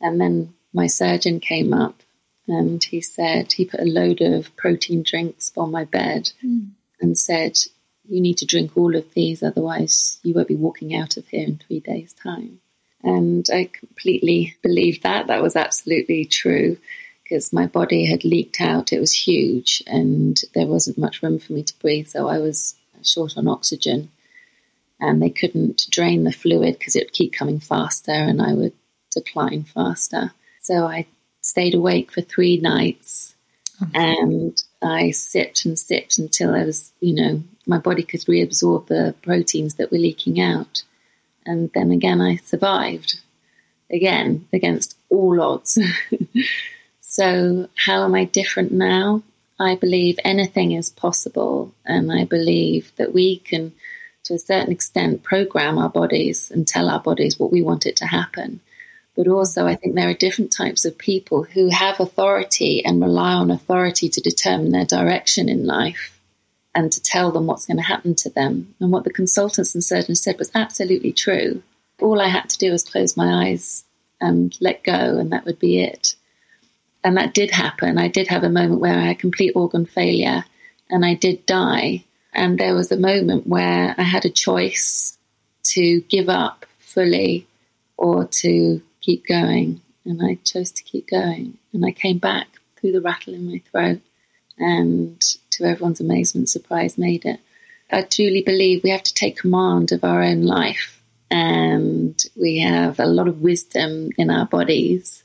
And 0.00 0.20
then 0.20 0.54
my 0.72 0.86
surgeon 0.86 1.40
came 1.40 1.72
up 1.72 2.02
Um, 2.48 2.56
and 2.56 2.84
he 2.84 3.00
said, 3.00 3.52
he 3.52 3.64
put 3.64 3.80
a 3.80 3.84
load 3.84 4.20
of 4.20 4.54
protein 4.56 5.02
drinks 5.02 5.52
on 5.56 5.70
my 5.70 5.84
bed 5.84 6.30
hmm. 6.40 6.66
and 7.00 7.18
said, 7.18 7.58
You 8.08 8.20
need 8.20 8.38
to 8.38 8.46
drink 8.46 8.76
all 8.76 8.94
of 8.94 9.14
these, 9.14 9.42
otherwise, 9.42 10.18
you 10.22 10.34
won't 10.34 10.48
be 10.48 10.54
walking 10.54 10.94
out 10.94 11.16
of 11.16 11.26
here 11.28 11.44
in 11.44 11.58
three 11.58 11.80
days' 11.80 12.12
time. 12.12 12.60
And 13.02 13.48
I 13.52 13.70
completely 13.72 14.56
believed 14.62 15.02
that. 15.02 15.26
That 15.26 15.42
was 15.42 15.56
absolutely 15.56 16.24
true 16.24 16.76
because 17.22 17.52
my 17.52 17.66
body 17.66 18.06
had 18.06 18.24
leaked 18.24 18.60
out. 18.60 18.92
It 18.92 19.00
was 19.00 19.12
huge 19.12 19.82
and 19.86 20.40
there 20.54 20.66
wasn't 20.66 20.98
much 20.98 21.22
room 21.22 21.38
for 21.38 21.52
me 21.52 21.62
to 21.62 21.78
breathe. 21.78 22.08
So 22.08 22.28
I 22.28 22.38
was 22.38 22.74
short 23.02 23.36
on 23.36 23.48
oxygen 23.48 24.10
and 25.00 25.20
they 25.20 25.30
couldn't 25.30 25.86
drain 25.90 26.24
the 26.24 26.32
fluid 26.32 26.78
because 26.78 26.96
it 26.96 27.04
would 27.04 27.12
keep 27.12 27.32
coming 27.32 27.60
faster 27.60 28.12
and 28.12 28.40
I 28.40 28.54
would 28.54 28.72
decline 29.10 29.64
faster. 29.64 30.32
So 30.60 30.86
I 30.86 31.06
stayed 31.56 31.74
awake 31.74 32.12
for 32.12 32.20
three 32.20 32.58
nights 32.58 33.34
mm-hmm. 33.80 33.96
and 33.96 34.62
I 34.82 35.10
sipped 35.10 35.64
and 35.64 35.78
sipped 35.78 36.18
until 36.18 36.54
I 36.54 36.64
was, 36.64 36.92
you 37.00 37.14
know, 37.14 37.42
my 37.66 37.78
body 37.78 38.02
could 38.02 38.20
reabsorb 38.20 38.88
the 38.88 39.14
proteins 39.22 39.76
that 39.76 39.90
were 39.90 39.96
leaking 39.96 40.38
out. 40.38 40.82
And 41.46 41.70
then 41.72 41.92
again, 41.92 42.20
I 42.20 42.36
survived 42.36 43.20
again 43.90 44.46
against 44.52 44.98
all 45.08 45.40
odds. 45.40 45.78
so, 47.00 47.70
how 47.74 48.04
am 48.04 48.14
I 48.14 48.24
different 48.24 48.72
now? 48.72 49.22
I 49.58 49.76
believe 49.76 50.18
anything 50.24 50.72
is 50.72 50.90
possible, 50.90 51.72
and 51.86 52.12
I 52.12 52.26
believe 52.26 52.92
that 52.96 53.14
we 53.14 53.38
can, 53.38 53.72
to 54.24 54.34
a 54.34 54.38
certain 54.38 54.72
extent, 54.72 55.22
program 55.22 55.78
our 55.78 55.88
bodies 55.88 56.50
and 56.50 56.68
tell 56.68 56.90
our 56.90 57.00
bodies 57.00 57.38
what 57.38 57.50
we 57.50 57.62
want 57.62 57.86
it 57.86 57.96
to 57.96 58.06
happen. 58.06 58.60
But 59.16 59.28
also, 59.28 59.66
I 59.66 59.76
think 59.76 59.94
there 59.94 60.10
are 60.10 60.14
different 60.14 60.52
types 60.52 60.84
of 60.84 60.98
people 60.98 61.42
who 61.42 61.70
have 61.70 62.00
authority 62.00 62.84
and 62.84 63.00
rely 63.00 63.32
on 63.32 63.50
authority 63.50 64.10
to 64.10 64.20
determine 64.20 64.72
their 64.72 64.84
direction 64.84 65.48
in 65.48 65.64
life 65.64 66.18
and 66.74 66.92
to 66.92 67.02
tell 67.02 67.32
them 67.32 67.46
what's 67.46 67.64
going 67.64 67.78
to 67.78 67.82
happen 67.82 68.14
to 68.16 68.30
them. 68.30 68.74
And 68.78 68.92
what 68.92 69.04
the 69.04 69.12
consultants 69.12 69.74
and 69.74 69.82
surgeons 69.82 70.20
said 70.20 70.38
was 70.38 70.50
absolutely 70.54 71.12
true. 71.12 71.62
All 72.00 72.20
I 72.20 72.28
had 72.28 72.50
to 72.50 72.58
do 72.58 72.70
was 72.70 72.84
close 72.84 73.16
my 73.16 73.46
eyes 73.46 73.84
and 74.20 74.54
let 74.60 74.84
go, 74.84 74.92
and 74.92 75.32
that 75.32 75.46
would 75.46 75.58
be 75.58 75.80
it. 75.80 76.14
And 77.02 77.16
that 77.16 77.32
did 77.32 77.50
happen. 77.52 77.98
I 77.98 78.08
did 78.08 78.28
have 78.28 78.42
a 78.42 78.50
moment 78.50 78.80
where 78.80 78.98
I 78.98 79.06
had 79.06 79.18
complete 79.18 79.52
organ 79.54 79.86
failure 79.86 80.44
and 80.90 81.04
I 81.04 81.14
did 81.14 81.46
die. 81.46 82.04
And 82.32 82.58
there 82.58 82.74
was 82.74 82.92
a 82.92 82.98
moment 82.98 83.46
where 83.46 83.94
I 83.96 84.02
had 84.02 84.24
a 84.24 84.30
choice 84.30 85.16
to 85.68 86.00
give 86.02 86.28
up 86.28 86.66
fully 86.78 87.46
or 87.96 88.26
to 88.26 88.82
keep 89.06 89.26
going. 89.26 89.80
And 90.04 90.20
I 90.22 90.38
chose 90.44 90.70
to 90.72 90.82
keep 90.82 91.08
going. 91.08 91.58
And 91.72 91.84
I 91.86 91.92
came 91.92 92.18
back 92.18 92.48
through 92.76 92.92
the 92.92 93.00
rattle 93.00 93.34
in 93.34 93.50
my 93.50 93.62
throat 93.70 94.00
and 94.58 95.20
to 95.50 95.64
everyone's 95.64 96.00
amazement, 96.00 96.48
surprise 96.48 96.98
made 96.98 97.24
it. 97.24 97.40
I 97.90 98.02
truly 98.02 98.42
believe 98.42 98.82
we 98.82 98.90
have 98.90 99.02
to 99.04 99.14
take 99.14 99.38
command 99.38 99.92
of 99.92 100.04
our 100.04 100.22
own 100.22 100.42
life. 100.42 101.00
And 101.30 102.22
we 102.40 102.60
have 102.60 103.00
a 103.00 103.06
lot 103.06 103.28
of 103.28 103.42
wisdom 103.42 104.10
in 104.16 104.30
our 104.30 104.46
bodies 104.46 105.24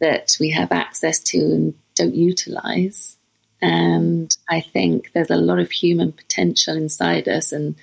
that 0.00 0.36
we 0.40 0.50
have 0.50 0.72
access 0.72 1.20
to 1.20 1.38
and 1.38 1.74
don't 1.94 2.14
utilize. 2.14 3.16
And 3.62 4.36
I 4.48 4.60
think 4.60 5.12
there's 5.12 5.30
a 5.30 5.36
lot 5.36 5.58
of 5.58 5.70
human 5.70 6.12
potential 6.12 6.76
inside 6.76 7.28
us, 7.28 7.52
and 7.52 7.76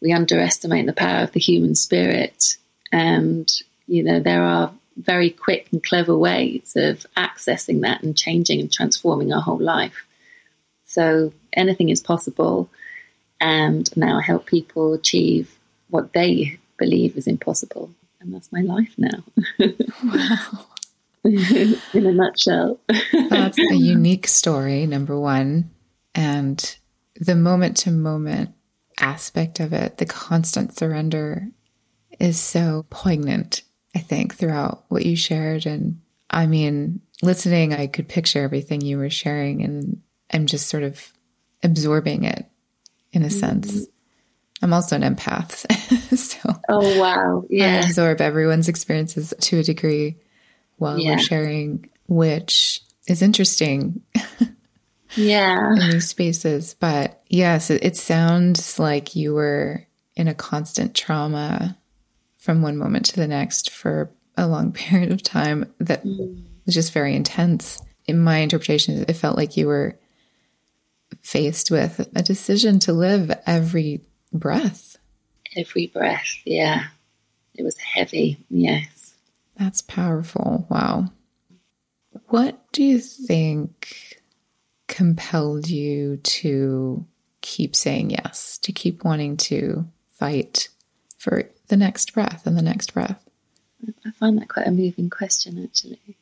we 0.00 0.12
underestimate 0.12 0.86
the 0.86 0.92
power 0.92 1.22
of 1.22 1.32
the 1.32 1.40
human 1.40 1.74
spirit. 1.74 2.56
And, 2.90 3.48
you 3.88 4.04
know, 4.04 4.20
there 4.20 4.42
are 4.42 4.72
very 4.96 5.30
quick 5.30 5.68
and 5.72 5.82
clever 5.82 6.16
ways 6.16 6.74
of 6.76 7.06
accessing 7.16 7.80
that 7.82 8.02
and 8.02 8.16
changing 8.16 8.60
and 8.60 8.72
transforming 8.72 9.32
our 9.32 9.40
whole 9.40 9.60
life. 9.60 10.06
So 10.84 11.32
anything 11.52 11.88
is 11.88 12.00
possible. 12.00 12.70
And 13.40 13.88
now 13.96 14.18
I 14.18 14.22
help 14.22 14.46
people 14.46 14.94
achieve 14.94 15.58
what 15.88 16.12
they 16.12 16.58
believe 16.78 17.16
is 17.16 17.26
impossible. 17.26 17.90
And 18.20 18.34
that's 18.34 18.52
my 18.52 18.60
life 18.60 18.92
now. 18.96 19.24
Wow. 20.04 20.66
in 21.24 22.06
a 22.06 22.12
nutshell. 22.12 22.80
That's 23.28 23.58
a 23.58 23.62
unique 23.74 24.26
story, 24.26 24.86
number 24.86 25.18
one. 25.18 25.70
And 26.14 26.76
the 27.16 27.34
moment 27.34 27.76
to 27.78 27.90
moment 27.90 28.50
aspect 28.98 29.60
of 29.60 29.72
it, 29.72 29.98
the 29.98 30.06
constant 30.06 30.76
surrender, 30.76 31.48
is 32.18 32.40
so 32.40 32.86
poignant, 32.90 33.62
I 33.94 34.00
think, 34.00 34.34
throughout 34.34 34.84
what 34.88 35.04
you 35.06 35.16
shared. 35.16 35.66
And 35.66 36.00
I 36.30 36.46
mean, 36.46 37.00
listening, 37.22 37.72
I 37.74 37.86
could 37.86 38.08
picture 38.08 38.42
everything 38.42 38.80
you 38.80 38.98
were 38.98 39.10
sharing, 39.10 39.62
and 39.62 40.00
I'm 40.32 40.46
just 40.46 40.68
sort 40.68 40.82
of 40.82 41.12
absorbing 41.62 42.24
it 42.24 42.46
in 43.12 43.22
a 43.22 43.30
sense. 43.30 43.72
Mm-hmm. 43.72 43.84
I'm 44.64 44.72
also 44.72 44.96
an 44.96 45.02
empath. 45.02 45.64
so 46.18 46.38
Oh 46.68 47.00
wow. 47.00 47.42
I 47.44 47.46
Yeah. 47.48 47.84
absorb 47.84 48.20
everyone's 48.20 48.68
experiences 48.68 49.32
to 49.40 49.58
a 49.60 49.62
degree 49.62 50.16
while 50.76 50.98
Yeah. 50.98 51.12
we're 51.12 51.18
sharing, 51.20 51.88
which 52.08 52.82
is 53.06 53.22
interesting 53.22 54.02
Yeah. 55.16 55.72
in 55.74 55.90
these 55.90 56.08
spaces. 56.08 56.74
But 56.78 57.22
yes, 57.28 57.70
it, 57.70 57.84
it 57.84 57.96
sounds 57.96 58.78
like 58.78 59.16
you 59.16 59.32
were 59.34 59.86
in 60.16 60.28
a 60.28 60.34
constant 60.34 60.94
trauma 60.94 61.77
from 62.48 62.62
one 62.62 62.78
moment 62.78 63.04
to 63.04 63.16
the 63.16 63.28
next 63.28 63.68
for 63.68 64.10
a 64.38 64.48
long 64.48 64.72
period 64.86 65.12
of 65.12 65.22
time 65.22 65.70
that 65.80 66.00
hmm. 66.00 66.44
was 66.64 66.74
just 66.74 66.94
very 66.94 67.14
intense. 67.14 67.78
In 68.06 68.18
my 68.18 68.38
interpretation, 68.38 69.04
it 69.06 69.12
felt 69.12 69.36
like 69.36 69.58
you 69.58 69.66
were 69.66 69.98
faced 71.20 71.70
with 71.70 72.08
a 72.16 72.22
decision 72.22 72.78
to 72.78 72.94
live 72.94 73.30
every 73.44 74.00
breath. 74.32 74.96
Every 75.58 75.88
breath. 75.88 76.40
Yeah. 76.46 76.84
It 77.54 77.64
was 77.64 77.76
heavy. 77.76 78.42
Yes. 78.48 79.12
That's 79.58 79.82
powerful. 79.82 80.66
Wow. 80.70 81.12
What 82.28 82.72
do 82.72 82.82
you 82.82 82.98
think 82.98 84.22
compelled 84.86 85.68
you 85.68 86.16
to 86.16 87.04
keep 87.42 87.76
saying 87.76 88.08
yes, 88.08 88.56
to 88.62 88.72
keep 88.72 89.04
wanting 89.04 89.36
to 89.36 89.86
fight 90.12 90.70
for 91.18 91.50
the 91.68 91.76
next 91.76 92.12
breath 92.12 92.46
and 92.46 92.56
the 92.56 92.62
next 92.62 92.92
breath? 92.94 93.22
I 94.04 94.10
find 94.10 94.38
that 94.38 94.48
quite 94.48 94.66
a 94.66 94.72
moving 94.72 95.08
question, 95.08 95.62
actually. 95.62 96.16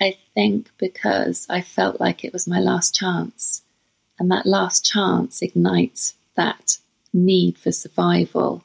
I 0.00 0.16
think 0.34 0.70
because 0.78 1.46
I 1.50 1.60
felt 1.60 2.00
like 2.00 2.24
it 2.24 2.32
was 2.32 2.46
my 2.46 2.60
last 2.60 2.94
chance, 2.94 3.62
and 4.18 4.30
that 4.30 4.46
last 4.46 4.84
chance 4.84 5.42
ignites 5.42 6.14
that 6.36 6.78
need 7.12 7.58
for 7.58 7.72
survival. 7.72 8.62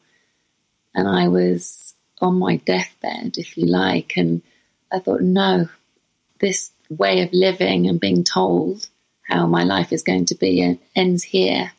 And 0.93 1.07
I 1.07 1.27
was 1.27 1.95
on 2.21 2.35
my 2.35 2.57
deathbed, 2.57 3.37
if 3.37 3.57
you 3.57 3.65
like, 3.65 4.13
and 4.15 4.43
I 4.91 4.99
thought, 4.99 5.21
no, 5.21 5.69
this 6.39 6.71
way 6.89 7.21
of 7.21 7.33
living 7.33 7.87
and 7.87 7.99
being 7.99 8.23
told 8.23 8.87
how 9.27 9.47
my 9.47 9.63
life 9.63 9.91
is 9.91 10.03
going 10.03 10.25
to 10.25 10.35
be 10.35 10.77
ends 10.95 11.23
here. 11.23 11.71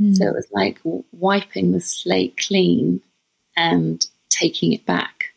Mm. 0.00 0.16
So 0.16 0.26
it 0.26 0.34
was 0.34 0.48
like 0.50 0.80
wiping 1.12 1.72
the 1.72 1.80
slate 1.80 2.36
clean 2.36 3.00
and 3.58 4.06
taking 4.28 4.72
it 4.72 4.86
back. 4.86 5.34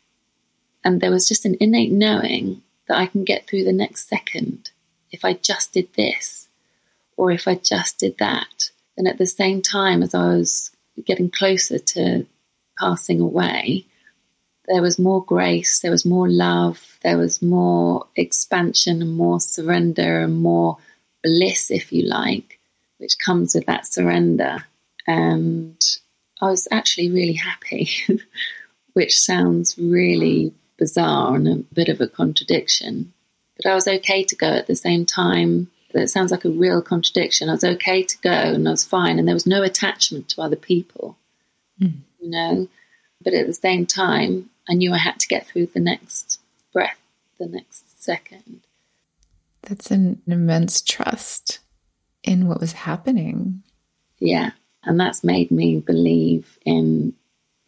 And 0.84 1.00
there 1.00 1.10
was 1.10 1.28
just 1.28 1.44
an 1.44 1.56
innate 1.60 1.92
knowing 1.92 2.62
that 2.86 2.96
I 2.96 3.06
can 3.06 3.24
get 3.24 3.46
through 3.46 3.64
the 3.64 3.72
next 3.72 4.08
second 4.08 4.70
if 5.10 5.24
I 5.24 5.34
just 5.34 5.72
did 5.72 5.92
this 5.94 6.48
or 7.16 7.32
if 7.32 7.46
I 7.48 7.56
just 7.56 7.98
did 7.98 8.18
that. 8.18 8.70
And 8.96 9.08
at 9.08 9.18
the 9.18 9.26
same 9.26 9.60
time, 9.60 10.02
as 10.02 10.14
I 10.14 10.28
was 10.28 10.70
getting 11.04 11.30
closer 11.30 11.78
to 11.78 12.26
passing 12.78 13.20
away, 13.20 13.86
there 14.68 14.82
was 14.82 14.98
more 14.98 15.24
grace, 15.24 15.80
there 15.80 15.90
was 15.90 16.06
more 16.06 16.28
love, 16.28 16.98
there 17.02 17.18
was 17.18 17.42
more 17.42 18.06
expansion 18.14 19.02
and 19.02 19.14
more 19.14 19.40
surrender 19.40 20.20
and 20.20 20.40
more 20.40 20.78
bliss, 21.24 21.70
if 21.70 21.92
you 21.92 22.06
like, 22.06 22.60
which 22.98 23.18
comes 23.18 23.54
with 23.54 23.66
that 23.66 23.86
surrender. 23.86 24.64
And 25.06 25.76
I 26.42 26.50
was 26.50 26.66
actually 26.72 27.10
really 27.10 27.34
happy, 27.34 27.88
which 28.94 29.18
sounds 29.18 29.78
really 29.78 30.52
bizarre 30.76 31.36
and 31.36 31.46
a 31.46 31.56
bit 31.72 31.88
of 31.88 32.00
a 32.00 32.08
contradiction. 32.08 33.12
But 33.56 33.66
I 33.66 33.74
was 33.74 33.86
okay 33.86 34.24
to 34.24 34.36
go 34.36 34.48
at 34.48 34.66
the 34.66 34.74
same 34.74 35.06
time. 35.06 35.70
That 35.94 36.08
sounds 36.08 36.32
like 36.32 36.44
a 36.44 36.50
real 36.50 36.82
contradiction. 36.82 37.48
I 37.48 37.52
was 37.52 37.64
okay 37.64 38.02
to 38.02 38.18
go 38.18 38.30
and 38.30 38.66
I 38.66 38.72
was 38.72 38.84
fine, 38.84 39.18
and 39.18 39.28
there 39.28 39.34
was 39.34 39.46
no 39.46 39.62
attachment 39.62 40.28
to 40.30 40.42
other 40.42 40.56
people, 40.56 41.16
mm. 41.80 41.94
you 42.20 42.30
know. 42.30 42.68
But 43.22 43.34
at 43.34 43.46
the 43.46 43.52
same 43.52 43.86
time, 43.86 44.50
I 44.68 44.74
knew 44.74 44.92
I 44.92 44.98
had 44.98 45.20
to 45.20 45.28
get 45.28 45.46
through 45.46 45.66
the 45.66 45.80
next 45.80 46.40
breath, 46.72 46.98
the 47.38 47.46
next 47.46 48.02
second. 48.02 48.62
That's 49.62 49.92
an 49.92 50.22
immense 50.26 50.82
trust 50.82 51.60
in 52.24 52.48
what 52.48 52.58
was 52.58 52.72
happening. 52.72 53.62
Yeah. 54.18 54.52
And 54.84 54.98
that's 54.98 55.22
made 55.24 55.50
me 55.50 55.80
believe 55.80 56.58
in 56.64 57.14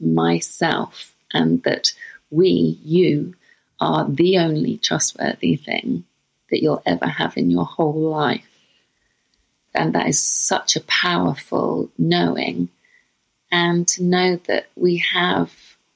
myself 0.01 1.15
and 1.33 1.63
that 1.63 1.93
we, 2.31 2.79
you, 2.83 3.35
are 3.81 4.09
the 4.09 4.39
only 4.39 4.79
trustworthy 4.79 5.57
thing 5.57 6.05
that 6.51 6.63
you'll 6.63 6.83
ever 6.87 7.07
have 7.07 7.37
in 7.37 7.51
your 7.51 7.65
whole 7.65 8.11
life. 8.11 8.47
And 9.75 9.95
that 9.95 10.09
is 10.09 10.23
such 10.23 10.77
a 10.77 10.81
powerful 10.83 11.91
knowing. 11.99 12.69
And 13.51 13.87
to 13.89 14.03
know 14.03 14.37
that 14.47 14.67
we 14.77 14.99
have 15.13 15.53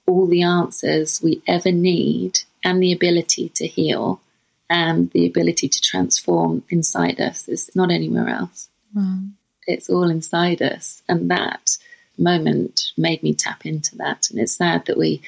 all 0.07 0.27
the 0.27 0.43
answers 0.43 1.23
we 1.23 1.43
ever 1.47 1.71
need 1.71 2.41
and 2.65 2.83
the 2.83 2.93
ability 2.93 3.51
to 3.51 3.67
heal 3.67 4.21
and 4.69 5.11
the 5.13 5.27
ability 5.27 5.69
to 5.69 5.81
transform 5.81 6.63
inside 6.69 7.21
us 7.21 7.49
is 7.49 7.71
not 7.75 7.91
anywhere 7.91 8.29
else. 8.29 8.69
Wow. 8.95 9.21
It's 9.69 9.89
all 9.89 10.11
inside 10.11 10.63
us. 10.63 11.03
And 11.09 11.31
that 11.31 11.77
moment 12.17 12.93
made 12.97 13.23
me 13.23 13.35
tap 13.35 13.65
into 13.65 13.97
that. 13.97 14.31
And 14.31 14.41
it's 14.41 14.57
sad 14.57 14.87
that 14.87 14.99
we 14.99 15.23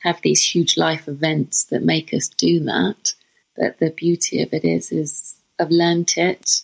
have 0.00 0.20
these 0.22 0.42
huge 0.42 0.76
life 0.76 1.06
events 1.06 1.64
that 1.66 1.84
make 1.84 2.12
us 2.12 2.28
do 2.28 2.58
that. 2.60 3.12
But 3.56 3.78
the 3.78 3.90
beauty 3.90 4.42
of 4.42 4.52
it 4.52 4.64
is, 4.64 4.90
is 4.90 5.36
I've 5.60 5.70
learnt 5.70 6.16
it 6.16 6.62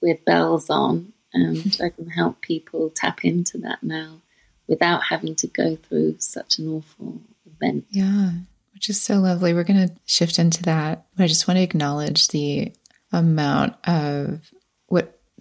with 0.00 0.24
bells 0.24 0.70
on 0.70 1.12
and 1.34 1.76
I 1.82 1.90
can 1.90 2.08
help 2.08 2.40
people 2.40 2.90
tap 2.90 3.24
into 3.24 3.58
that 3.58 3.82
now 3.82 4.20
without 4.66 5.02
having 5.02 5.34
to 5.36 5.48
go 5.48 5.76
through 5.76 6.16
such 6.20 6.58
an 6.58 6.68
awful 6.68 7.20
event. 7.44 7.84
Yeah, 7.90 8.30
which 8.72 8.88
is 8.88 9.00
so 9.00 9.16
lovely. 9.16 9.52
We're 9.52 9.64
going 9.64 9.88
to 9.88 9.94
shift 10.06 10.38
into 10.38 10.62
that. 10.62 11.04
But 11.16 11.24
I 11.24 11.26
just 11.26 11.46
want 11.48 11.58
to 11.58 11.62
acknowledge 11.62 12.28
the 12.28 12.72
amount 13.12 13.74
of 13.86 14.40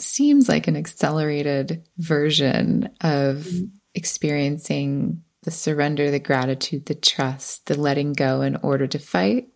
seems 0.02 0.50
like 0.50 0.68
an 0.68 0.76
accelerated 0.76 1.84
version 1.98 2.90
of 3.02 3.48
experiencing 3.94 5.24
the 5.44 5.52
surrender, 5.52 6.12
the 6.12 6.20
gratitude, 6.20 6.86
the 6.86 6.96
trust, 6.96 7.68
the 7.68 7.80
letting 7.80 8.14
go 8.14 8.42
in 8.42 8.58
order 8.58 8.88
to 8.88 9.00
fight, 9.00 9.50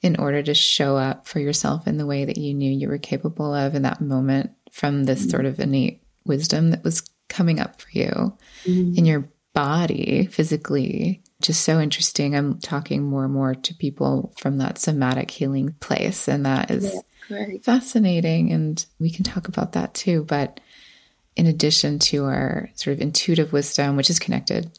in 0.00 0.16
order 0.16 0.42
to 0.42 0.54
show 0.54 0.96
up 0.96 1.26
for 1.26 1.40
yourself 1.40 1.86
in 1.86 1.98
the 1.98 2.06
way 2.06 2.24
that 2.24 2.38
you 2.38 2.54
knew 2.54 2.70
you 2.70 2.88
were 2.88 2.98
capable 2.98 3.52
of 3.52 3.74
in 3.74 3.82
that 3.82 4.00
moment 4.00 4.50
from 4.70 5.04
this 5.04 5.20
mm-hmm. 5.22 5.30
sort 5.30 5.46
of 5.46 5.60
innate 5.60 6.02
wisdom 6.24 6.70
that 6.70 6.84
was 6.84 7.08
coming 7.28 7.60
up 7.60 7.80
for 7.80 7.90
you 7.92 8.36
mm-hmm. 8.64 8.94
in 8.96 9.04
your 9.04 9.28
body 9.52 10.26
physically. 10.30 11.22
Just 11.40 11.62
so 11.62 11.80
interesting. 11.80 12.34
I'm 12.34 12.58
talking 12.58 13.02
more 13.02 13.24
and 13.24 13.32
more 13.32 13.54
to 13.54 13.74
people 13.74 14.32
from 14.38 14.58
that 14.58 14.78
somatic 14.78 15.30
healing 15.30 15.74
place, 15.80 16.28
and 16.28 16.46
that 16.46 16.70
is 16.70 16.84
yeah, 16.84 17.00
fascinating. 17.62 18.52
And 18.52 18.84
we 18.98 19.10
can 19.10 19.24
talk 19.24 19.48
about 19.48 19.72
that 19.72 19.94
too. 19.94 20.24
But 20.24 20.60
in 21.36 21.46
addition 21.46 21.98
to 21.98 22.24
our 22.24 22.70
sort 22.74 22.94
of 22.94 23.00
intuitive 23.00 23.52
wisdom, 23.52 23.96
which 23.96 24.10
is 24.10 24.18
connected, 24.18 24.70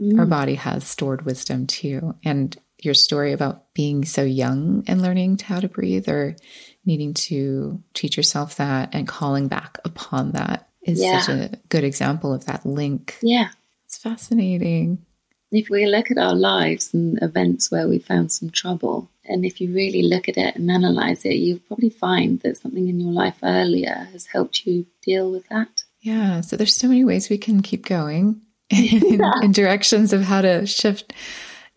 mm. 0.00 0.18
our 0.18 0.26
body 0.26 0.54
has 0.56 0.86
stored 0.86 1.24
wisdom 1.24 1.66
too. 1.66 2.14
And 2.24 2.56
your 2.82 2.94
story 2.94 3.32
about 3.32 3.72
being 3.74 4.04
so 4.04 4.22
young 4.22 4.84
and 4.86 5.00
learning 5.00 5.38
how 5.38 5.60
to 5.60 5.68
breathe 5.68 6.08
or 6.08 6.36
needing 6.84 7.14
to 7.14 7.82
teach 7.94 8.16
yourself 8.16 8.56
that 8.56 8.94
and 8.94 9.08
calling 9.08 9.48
back 9.48 9.78
upon 9.84 10.32
that 10.32 10.68
is 10.82 11.00
yeah. 11.00 11.20
such 11.20 11.34
a 11.34 11.58
good 11.68 11.84
example 11.84 12.32
of 12.32 12.44
that 12.46 12.66
link. 12.66 13.16
Yeah. 13.22 13.48
It's 13.86 13.98
fascinating. 13.98 15.05
If 15.52 15.70
we 15.70 15.86
look 15.86 16.10
at 16.10 16.18
our 16.18 16.34
lives 16.34 16.92
and 16.92 17.22
events 17.22 17.70
where 17.70 17.88
we 17.88 17.98
found 17.98 18.32
some 18.32 18.50
trouble, 18.50 19.10
and 19.24 19.44
if 19.44 19.60
you 19.60 19.72
really 19.72 20.02
look 20.02 20.28
at 20.28 20.36
it 20.36 20.56
and 20.56 20.70
analyze 20.70 21.24
it, 21.24 21.34
you'll 21.34 21.60
probably 21.60 21.90
find 21.90 22.40
that 22.40 22.56
something 22.56 22.88
in 22.88 23.00
your 23.00 23.12
life 23.12 23.38
earlier 23.42 24.08
has 24.12 24.26
helped 24.26 24.66
you 24.66 24.86
deal 25.02 25.30
with 25.30 25.48
that. 25.48 25.84
Yeah. 26.00 26.40
So 26.40 26.56
there's 26.56 26.74
so 26.74 26.88
many 26.88 27.04
ways 27.04 27.30
we 27.30 27.38
can 27.38 27.62
keep 27.62 27.86
going 27.86 28.40
in, 28.70 29.20
yeah. 29.20 29.32
in 29.42 29.52
directions 29.52 30.12
of 30.12 30.22
how 30.22 30.42
to 30.42 30.66
shift 30.66 31.12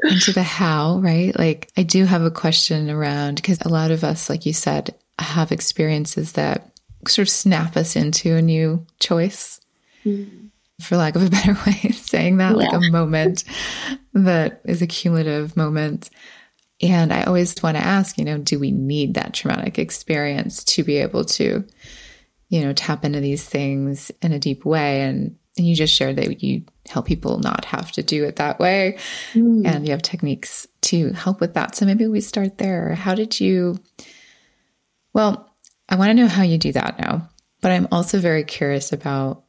into 0.03 0.31
the 0.31 0.43
how, 0.43 0.99
right? 0.99 1.37
Like, 1.37 1.71
I 1.77 1.83
do 1.83 2.05
have 2.05 2.23
a 2.23 2.31
question 2.31 2.89
around 2.89 3.35
because 3.35 3.59
a 3.61 3.69
lot 3.69 3.91
of 3.91 4.03
us, 4.03 4.29
like 4.29 4.45
you 4.45 4.53
said, 4.53 4.95
have 5.19 5.51
experiences 5.51 6.33
that 6.33 6.71
sort 7.07 7.27
of 7.27 7.31
snap 7.31 7.77
us 7.77 7.95
into 7.95 8.35
a 8.35 8.41
new 8.41 8.85
choice, 8.99 9.59
mm. 10.05 10.48
For 10.79 10.97
lack 10.97 11.15
of 11.15 11.23
a 11.23 11.29
better 11.29 11.53
way 11.65 11.79
of 11.89 11.95
saying 11.95 12.37
that, 12.37 12.51
yeah. 12.51 12.57
like 12.57 12.73
a 12.73 12.91
moment 12.91 13.43
that 14.13 14.61
is 14.65 14.81
a 14.81 14.87
cumulative 14.87 15.55
moment. 15.55 16.09
And 16.81 17.11
I 17.11 17.23
always 17.23 17.61
want 17.61 17.77
to 17.77 17.83
ask, 17.83 18.17
you 18.17 18.25
know, 18.25 18.37
do 18.37 18.57
we 18.57 18.71
need 18.71 19.15
that 19.15 19.33
traumatic 19.33 19.77
experience 19.77 20.63
to 20.65 20.83
be 20.83 20.97
able 20.97 21.25
to, 21.25 21.65
you 22.47 22.61
know, 22.61 22.73
tap 22.73 23.03
into 23.03 23.19
these 23.19 23.43
things 23.43 24.11
in 24.21 24.31
a 24.31 24.39
deep 24.39 24.65
way? 24.65 25.01
And 25.01 25.35
and 25.57 25.67
you 25.67 25.75
just 25.75 25.93
shared 25.93 26.15
that 26.15 26.41
you 26.41 26.63
help 26.87 27.05
people 27.05 27.39
not 27.39 27.65
have 27.65 27.91
to 27.91 28.01
do 28.01 28.23
it 28.23 28.37
that 28.37 28.59
way. 28.59 28.97
Mm. 29.33 29.67
And 29.67 29.85
you 29.85 29.91
have 29.91 30.01
techniques 30.01 30.65
to 30.83 31.11
help 31.11 31.41
with 31.41 31.55
that. 31.55 31.75
So 31.75 31.85
maybe 31.85 32.07
we 32.07 32.21
start 32.21 32.57
there. 32.57 32.95
How 32.95 33.13
did 33.13 33.39
you? 33.39 33.77
Well, 35.13 35.53
I 35.89 35.95
want 35.95 36.11
to 36.11 36.13
know 36.13 36.27
how 36.27 36.43
you 36.43 36.57
do 36.57 36.71
that 36.71 36.99
now, 36.99 37.29
but 37.61 37.71
I'm 37.71 37.87
also 37.91 38.19
very 38.19 38.43
curious 38.43 38.93
about 38.93 39.43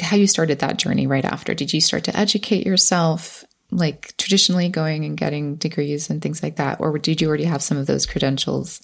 how 0.00 0.16
you 0.16 0.26
started 0.26 0.58
that 0.60 0.78
journey 0.78 1.06
right 1.06 1.24
after. 1.24 1.54
Did 1.54 1.72
you 1.72 1.80
start 1.80 2.04
to 2.04 2.16
educate 2.16 2.66
yourself, 2.66 3.44
like 3.70 4.16
traditionally 4.16 4.68
going 4.68 5.04
and 5.04 5.16
getting 5.16 5.56
degrees 5.56 6.10
and 6.10 6.20
things 6.20 6.42
like 6.42 6.56
that? 6.56 6.80
Or 6.80 6.98
did 6.98 7.20
you 7.20 7.28
already 7.28 7.44
have 7.44 7.62
some 7.62 7.78
of 7.78 7.86
those 7.86 8.06
credentials? 8.06 8.80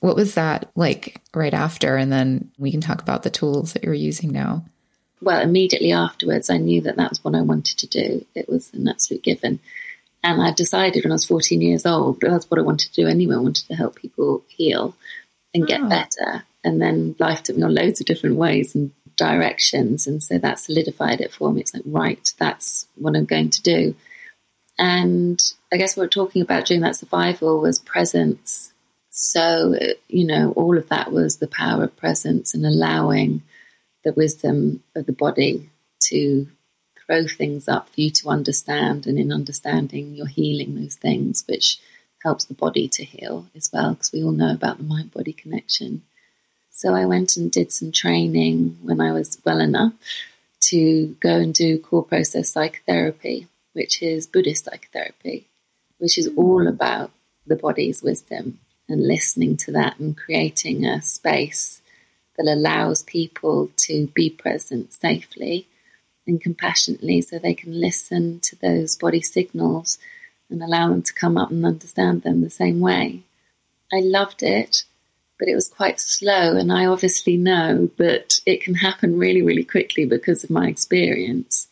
What 0.00 0.16
was 0.16 0.34
that 0.34 0.70
like 0.76 1.20
right 1.34 1.54
after? 1.54 1.96
And 1.96 2.10
then 2.10 2.52
we 2.58 2.70
can 2.70 2.80
talk 2.80 3.02
about 3.02 3.22
the 3.22 3.30
tools 3.30 3.72
that 3.72 3.84
you're 3.84 3.94
using 3.94 4.30
now 4.30 4.64
well, 5.20 5.40
immediately 5.40 5.92
afterwards, 5.92 6.50
I 6.50 6.58
knew 6.58 6.80
that 6.82 6.96
that 6.96 7.10
was 7.10 7.24
what 7.24 7.34
I 7.34 7.42
wanted 7.42 7.78
to 7.78 7.86
do. 7.86 8.24
It 8.34 8.48
was 8.48 8.72
an 8.72 8.88
absolute 8.88 9.22
given. 9.22 9.58
And 10.22 10.42
I 10.42 10.52
decided 10.52 11.04
when 11.04 11.12
I 11.12 11.14
was 11.14 11.24
14 11.24 11.60
years 11.60 11.86
old, 11.86 12.20
that's 12.20 12.50
what 12.50 12.58
I 12.58 12.62
wanted 12.62 12.92
to 12.92 13.02
do 13.02 13.08
anyway. 13.08 13.36
I 13.36 13.40
wanted 13.40 13.66
to 13.68 13.74
help 13.74 13.96
people 13.96 14.44
heal 14.48 14.94
and 15.54 15.66
get 15.66 15.80
oh. 15.82 15.88
better. 15.88 16.44
And 16.64 16.80
then 16.80 17.16
life 17.18 17.42
took 17.42 17.56
me 17.56 17.62
on 17.62 17.74
loads 17.74 18.00
of 18.00 18.06
different 18.06 18.36
ways 18.36 18.74
and 18.74 18.92
directions. 19.18 20.06
And 20.06 20.22
so 20.22 20.38
that 20.38 20.58
solidified 20.58 21.20
it 21.20 21.32
for 21.32 21.52
me. 21.52 21.60
It's 21.60 21.74
like, 21.74 21.82
right, 21.84 22.32
that's 22.38 22.86
what 22.94 23.14
I'm 23.14 23.26
going 23.26 23.50
to 23.50 23.62
do. 23.62 23.94
And 24.78 25.42
I 25.72 25.76
guess 25.76 25.96
what 25.96 26.04
we're 26.04 26.08
talking 26.08 26.40
about 26.40 26.64
during 26.64 26.80
that 26.82 26.96
survival 26.96 27.60
was 27.60 27.78
presence. 27.80 28.72
So, 29.10 29.74
you 30.08 30.26
know, 30.26 30.52
all 30.52 30.78
of 30.78 30.88
that 30.88 31.12
was 31.12 31.36
the 31.36 31.48
power 31.48 31.84
of 31.84 31.96
presence 31.96 32.54
and 32.54 32.64
allowing 32.64 33.42
the 34.04 34.12
wisdom 34.12 34.82
of 34.94 35.06
the 35.06 35.12
body 35.12 35.68
to 36.04 36.46
throw 37.04 37.26
things 37.26 37.68
up 37.68 37.88
for 37.88 38.00
you 38.00 38.10
to 38.10 38.28
understand. 38.28 39.06
And 39.08 39.18
in 39.18 39.32
understanding, 39.32 40.14
you're 40.14 40.26
healing 40.26 40.76
those 40.76 40.94
things, 40.94 41.44
which 41.48 41.80
helps 42.22 42.44
the 42.44 42.54
body 42.54 42.88
to 42.88 43.04
heal 43.04 43.48
as 43.56 43.70
well, 43.72 43.94
because 43.94 44.12
we 44.12 44.22
all 44.22 44.30
know 44.30 44.52
about 44.52 44.78
the 44.78 44.84
mind 44.84 45.12
body 45.12 45.32
connection. 45.32 46.02
So 46.78 46.94
I 46.94 47.06
went 47.06 47.36
and 47.36 47.50
did 47.50 47.72
some 47.72 47.90
training 47.90 48.78
when 48.82 49.00
I 49.00 49.10
was 49.10 49.36
well 49.44 49.58
enough 49.58 49.94
to 50.70 51.16
go 51.18 51.34
and 51.34 51.52
do 51.52 51.76
core 51.76 52.04
process 52.04 52.50
psychotherapy, 52.50 53.48
which 53.72 54.00
is 54.00 54.28
Buddhist 54.28 54.66
psychotherapy, 54.66 55.48
which 55.98 56.16
is 56.16 56.28
hmm. 56.28 56.38
all 56.38 56.68
about 56.68 57.10
the 57.48 57.56
body's 57.56 58.00
wisdom 58.00 58.60
and 58.88 59.08
listening 59.08 59.56
to 59.56 59.72
that 59.72 59.98
and 59.98 60.16
creating 60.16 60.84
a 60.84 61.02
space 61.02 61.82
that 62.36 62.46
allows 62.46 63.02
people 63.02 63.72
to 63.78 64.06
be 64.14 64.30
present 64.30 64.94
safely 64.94 65.66
and 66.28 66.40
compassionately 66.40 67.20
so 67.20 67.40
they 67.40 67.54
can 67.54 67.80
listen 67.80 68.38
to 68.38 68.54
those 68.54 68.96
body 68.96 69.20
signals 69.20 69.98
and 70.48 70.62
allow 70.62 70.90
them 70.90 71.02
to 71.02 71.12
come 71.12 71.36
up 71.36 71.50
and 71.50 71.66
understand 71.66 72.22
them 72.22 72.40
the 72.40 72.50
same 72.50 72.78
way. 72.78 73.24
I 73.92 73.98
loved 73.98 74.44
it, 74.44 74.84
but 75.38 75.48
it 75.48 75.54
was 75.54 75.68
quite 75.68 76.00
slow, 76.00 76.56
and 76.56 76.72
I 76.72 76.86
obviously 76.86 77.36
know 77.36 77.90
that 77.96 78.40
it 78.44 78.62
can 78.62 78.74
happen 78.74 79.18
really, 79.18 79.42
really 79.42 79.64
quickly 79.64 80.04
because 80.04 80.44
of 80.44 80.50
my 80.50 80.68
experience. 80.68 81.68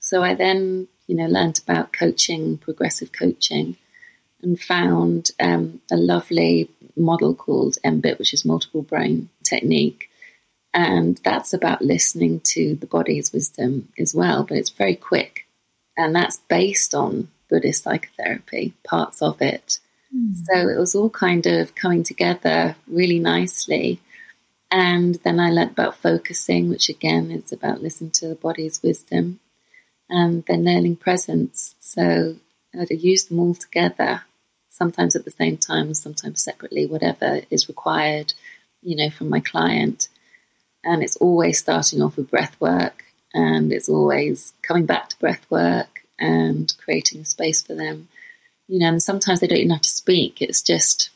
So 0.00 0.22
I 0.22 0.34
then, 0.34 0.88
you 1.06 1.16
know, 1.16 1.26
learned 1.26 1.60
about 1.62 1.92
coaching, 1.92 2.58
progressive 2.58 3.12
coaching, 3.12 3.76
and 4.42 4.60
found 4.60 5.30
um, 5.40 5.80
a 5.90 5.96
lovely 5.96 6.70
model 6.96 7.34
called 7.34 7.76
MBIT, 7.84 8.18
which 8.18 8.32
is 8.32 8.44
multiple 8.44 8.82
brain 8.82 9.28
technique. 9.42 10.08
And 10.72 11.18
that's 11.24 11.52
about 11.52 11.82
listening 11.82 12.40
to 12.54 12.76
the 12.76 12.86
body's 12.86 13.32
wisdom 13.32 13.88
as 13.98 14.14
well, 14.14 14.44
but 14.44 14.58
it's 14.58 14.70
very 14.70 14.94
quick. 14.94 15.46
And 15.96 16.14
that's 16.14 16.38
based 16.48 16.94
on 16.94 17.28
Buddhist 17.48 17.82
psychotherapy, 17.82 18.74
parts 18.84 19.22
of 19.22 19.40
it. 19.40 19.78
Mm. 20.16 20.34
So 20.34 20.68
it 20.68 20.78
was 20.78 20.94
all 20.94 21.10
kind 21.10 21.46
of 21.46 21.74
coming 21.74 22.02
together 22.02 22.76
really 22.86 23.18
nicely. 23.18 24.00
And 24.70 25.16
then 25.16 25.38
I 25.38 25.50
learned 25.50 25.72
about 25.72 25.96
focusing, 25.96 26.68
which 26.68 26.88
again 26.88 27.30
is 27.30 27.52
about 27.52 27.82
listening 27.82 28.10
to 28.12 28.28
the 28.28 28.34
body's 28.34 28.82
wisdom, 28.82 29.40
and 30.08 30.44
then 30.46 30.64
learning 30.64 30.96
presence. 30.96 31.74
So 31.80 32.36
I'd 32.78 32.90
use 32.90 33.26
them 33.26 33.38
all 33.38 33.54
together, 33.54 34.22
sometimes 34.70 35.14
at 35.14 35.24
the 35.24 35.30
same 35.30 35.56
time, 35.56 35.94
sometimes 35.94 36.42
separately, 36.42 36.86
whatever 36.86 37.42
is 37.50 37.68
required, 37.68 38.34
you 38.82 38.96
know, 38.96 39.10
from 39.10 39.28
my 39.28 39.40
client. 39.40 40.08
And 40.82 41.02
it's 41.02 41.16
always 41.16 41.58
starting 41.58 42.02
off 42.02 42.16
with 42.16 42.30
breath 42.30 42.56
work, 42.60 43.04
and 43.32 43.72
it's 43.72 43.88
always 43.88 44.52
coming 44.62 44.86
back 44.86 45.08
to 45.10 45.18
breath 45.18 45.46
work 45.48 46.02
and 46.18 46.72
creating 46.78 47.24
space 47.24 47.62
for 47.62 47.74
them. 47.74 48.08
You 48.68 48.80
know, 48.80 48.88
and 48.88 49.02
sometimes 49.02 49.40
they 49.40 49.46
don't 49.46 49.58
even 49.58 49.70
have 49.70 49.82
to 49.82 49.88
speak. 49.88 50.42
It's 50.42 50.62
just 50.62 51.10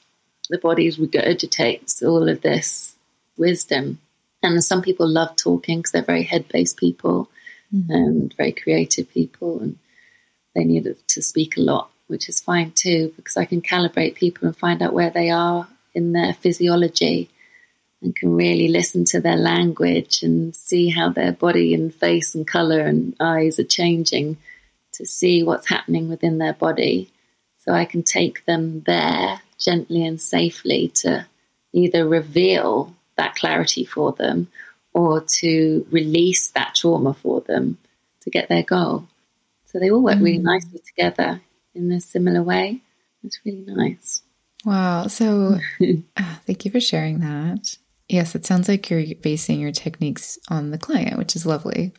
the 0.48 0.58
body 0.58 0.90
regurgitates 0.90 2.02
all 2.02 2.28
of 2.28 2.42
this 2.42 2.94
wisdom. 3.36 3.98
And 4.42 4.62
some 4.64 4.82
people 4.82 5.08
love 5.08 5.36
talking 5.36 5.78
because 5.78 5.92
they're 5.92 6.02
very 6.02 6.22
head 6.22 6.46
based 6.48 6.76
people 6.76 7.28
mm-hmm. 7.74 7.92
and 7.92 8.34
very 8.36 8.52
creative 8.52 9.10
people, 9.10 9.60
and 9.60 9.78
they 10.54 10.64
need 10.64 10.94
to 11.08 11.22
speak 11.22 11.56
a 11.56 11.60
lot, 11.60 11.90
which 12.06 12.28
is 12.28 12.40
fine 12.40 12.72
too, 12.72 13.12
because 13.16 13.36
I 13.36 13.44
can 13.44 13.62
calibrate 13.62 14.14
people 14.14 14.46
and 14.46 14.56
find 14.56 14.80
out 14.82 14.94
where 14.94 15.10
they 15.10 15.30
are 15.30 15.68
in 15.94 16.12
their 16.12 16.32
physiology 16.34 17.28
and 18.02 18.16
can 18.16 18.34
really 18.34 18.68
listen 18.68 19.04
to 19.04 19.20
their 19.20 19.36
language 19.36 20.22
and 20.22 20.56
see 20.56 20.88
how 20.88 21.10
their 21.10 21.32
body 21.32 21.74
and 21.74 21.94
face 21.94 22.34
and 22.34 22.46
color 22.46 22.80
and 22.80 23.14
eyes 23.20 23.58
are 23.58 23.64
changing 23.64 24.38
to 24.92 25.04
see 25.04 25.42
what's 25.42 25.68
happening 25.68 26.08
within 26.08 26.38
their 26.38 26.54
body. 26.54 27.10
So 27.60 27.72
I 27.72 27.84
can 27.84 28.02
take 28.02 28.44
them 28.46 28.82
there 28.86 29.40
gently 29.58 30.04
and 30.04 30.20
safely 30.20 30.88
to 30.96 31.26
either 31.72 32.08
reveal 32.08 32.94
that 33.16 33.34
clarity 33.34 33.84
for 33.84 34.12
them 34.12 34.48
or 34.92 35.20
to 35.20 35.86
release 35.90 36.50
that 36.52 36.74
trauma 36.74 37.14
for 37.14 37.42
them 37.42 37.78
to 38.22 38.30
get 38.30 38.48
their 38.48 38.62
goal. 38.62 39.06
So 39.66 39.78
they 39.78 39.90
all 39.90 40.02
work 40.02 40.16
mm. 40.16 40.24
really 40.24 40.38
nicely 40.38 40.80
together 40.84 41.40
in 41.74 41.92
a 41.92 42.00
similar 42.00 42.42
way. 42.42 42.80
It's 43.22 43.38
really 43.44 43.64
nice. 43.66 44.22
Wow. 44.64 45.06
So 45.06 45.58
uh, 46.16 46.36
thank 46.46 46.64
you 46.64 46.70
for 46.70 46.80
sharing 46.80 47.20
that. 47.20 47.76
Yes, 48.08 48.34
it 48.34 48.44
sounds 48.44 48.68
like 48.68 48.90
you're 48.90 49.14
basing 49.16 49.60
your 49.60 49.70
techniques 49.70 50.38
on 50.48 50.70
the 50.70 50.78
client, 50.78 51.18
which 51.18 51.36
is 51.36 51.46
lovely. 51.46 51.92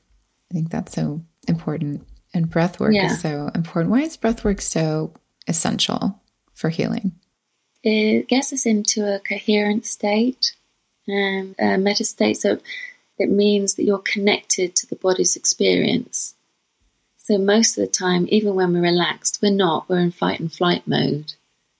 I 0.52 0.54
think 0.54 0.70
that's 0.70 0.94
so 0.94 1.22
important. 1.48 2.06
And 2.34 2.50
breath 2.50 2.80
work 2.80 2.94
yeah. 2.94 3.14
is 3.14 3.22
so 3.22 3.50
important. 3.56 3.92
Why 3.92 4.02
is 4.02 4.18
breath 4.18 4.44
work 4.44 4.60
so 4.60 5.14
essential 5.48 6.20
for 6.54 6.70
healing? 6.70 7.14
It 7.84 8.28
gets 8.28 8.54
us 8.54 8.66
into 8.66 9.06
a 9.06 9.20
coherent 9.20 9.86
state 9.86 10.54
and 11.08 11.56
a 11.60 11.78
meta 11.78 12.04
state. 12.04 12.38
So 12.38 12.60
it 13.18 13.30
means 13.30 13.76
that 13.76 13.84
you're 13.84 14.00
connected 14.00 14.76
to 14.76 14.88
the 14.88 14.96
body's 14.96 15.36
experience. 15.36 16.36
So 17.18 17.38
most 17.38 17.78
of 17.78 17.86
the 17.86 17.92
time, 17.92 18.28
even 18.30 18.56
when 18.56 18.74
we're 18.74 18.82
relaxed, 18.82 19.40
we're 19.42 19.52
not. 19.52 19.90
We're 19.90 20.00
in 20.00 20.12
fight 20.12 20.40
and 20.40 20.52
flight 20.52 20.88
mode. 20.88 21.34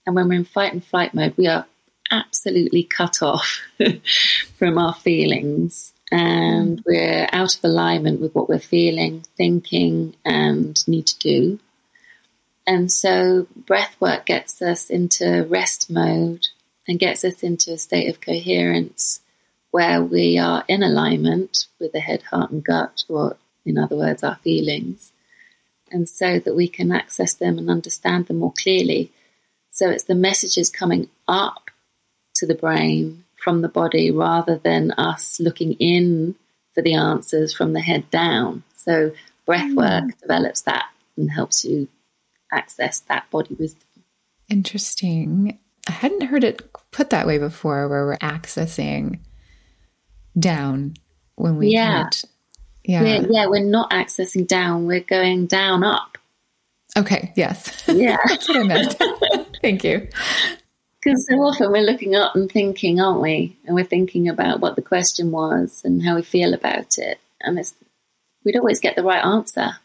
And 0.06 0.16
when 0.16 0.28
we're 0.28 0.34
in 0.34 0.44
fight 0.44 0.72
and 0.72 0.84
flight 0.84 1.14
mode, 1.14 1.34
we 1.36 1.46
are 1.46 1.66
absolutely 2.10 2.82
cut 2.82 3.22
off 3.22 3.60
from 4.58 4.78
our 4.78 4.94
feelings 4.94 5.92
and 6.12 6.82
we're 6.86 7.26
out 7.32 7.56
of 7.56 7.64
alignment 7.64 8.20
with 8.20 8.34
what 8.34 8.48
we're 8.48 8.58
feeling, 8.58 9.24
thinking, 9.36 10.14
and 10.26 10.86
need 10.86 11.06
to 11.06 11.18
do. 11.18 11.58
And 12.66 12.92
so 12.92 13.46
breath 13.54 13.96
work 14.00 14.26
gets 14.26 14.62
us 14.62 14.88
into 14.88 15.46
rest 15.48 15.90
mode 15.90 16.46
and 16.86 16.98
gets 16.98 17.24
us 17.24 17.42
into 17.42 17.72
a 17.72 17.78
state 17.78 18.08
of 18.08 18.20
coherence 18.20 19.20
where 19.70 20.02
we 20.02 20.38
are 20.38 20.64
in 20.68 20.82
alignment 20.82 21.66
with 21.80 21.92
the 21.92 22.00
head, 22.00 22.22
heart, 22.22 22.50
and 22.50 22.62
gut, 22.62 23.04
or 23.08 23.36
in 23.64 23.78
other 23.78 23.96
words, 23.96 24.22
our 24.22 24.36
feelings. 24.36 25.12
And 25.90 26.08
so 26.08 26.38
that 26.38 26.54
we 26.54 26.68
can 26.68 26.92
access 26.92 27.34
them 27.34 27.58
and 27.58 27.70
understand 27.70 28.26
them 28.26 28.38
more 28.38 28.52
clearly. 28.52 29.10
So 29.70 29.90
it's 29.90 30.04
the 30.04 30.14
messages 30.14 30.70
coming 30.70 31.08
up 31.26 31.70
to 32.34 32.46
the 32.46 32.54
brain 32.54 33.24
from 33.42 33.60
the 33.60 33.68
body 33.68 34.10
rather 34.10 34.56
than 34.56 34.92
us 34.92 35.40
looking 35.40 35.72
in 35.74 36.34
for 36.74 36.82
the 36.82 36.94
answers 36.94 37.52
from 37.52 37.72
the 37.72 37.80
head 37.80 38.08
down. 38.10 38.62
So 38.76 39.12
breath 39.46 39.68
hmm. 39.70 39.76
work 39.76 40.04
mm. 40.04 40.20
develops 40.20 40.62
that 40.62 40.86
and 41.16 41.30
helps 41.30 41.64
you 41.64 41.88
access 42.52 43.00
that 43.00 43.30
body 43.30 43.54
wisdom. 43.58 43.86
Interesting. 44.48 45.58
I 45.88 45.92
hadn't 45.92 46.22
heard 46.22 46.44
it 46.44 46.62
put 46.90 47.10
that 47.10 47.26
way 47.26 47.38
before 47.38 47.88
where 47.88 48.06
we're 48.06 48.18
accessing 48.18 49.18
down 50.38 50.94
when 51.36 51.56
we 51.56 51.68
yeah. 51.68 52.02
Can't. 52.02 52.24
Yeah. 52.84 53.02
We're, 53.02 53.26
yeah, 53.30 53.46
we're 53.46 53.64
not 53.64 53.90
accessing 53.90 54.46
down, 54.46 54.86
we're 54.86 55.00
going 55.00 55.46
down 55.46 55.84
up. 55.84 56.18
Okay, 56.96 57.32
yes. 57.36 57.84
Yeah. 57.92 58.16
That's 58.26 58.48
what 58.48 58.58
I 58.58 58.62
meant. 58.62 58.96
Thank 59.62 59.84
you. 59.84 60.08
Because 61.02 61.26
so 61.28 61.36
often 61.36 61.72
we're 61.72 61.82
looking 61.82 62.14
up 62.14 62.34
and 62.36 62.50
thinking, 62.50 63.00
aren't 63.00 63.20
we? 63.20 63.56
And 63.66 63.74
we're 63.74 63.84
thinking 63.84 64.28
about 64.28 64.60
what 64.60 64.76
the 64.76 64.82
question 64.82 65.30
was 65.30 65.82
and 65.84 66.02
how 66.02 66.14
we 66.14 66.22
feel 66.22 66.54
about 66.54 66.98
it. 66.98 67.18
And 67.40 67.58
it's, 67.58 67.74
we'd 68.44 68.56
always 68.56 68.80
get 68.80 68.94
the 68.96 69.02
right 69.02 69.24
answer. 69.24 69.78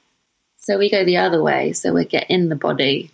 So 0.67 0.77
we 0.77 0.89
go 0.89 1.05
the 1.05 1.15
other 1.15 1.41
way. 1.41 1.71
So 1.71 1.93
we 1.93 2.03
get 2.03 2.29
in 2.29 2.49
the 2.49 2.55
body 2.57 3.09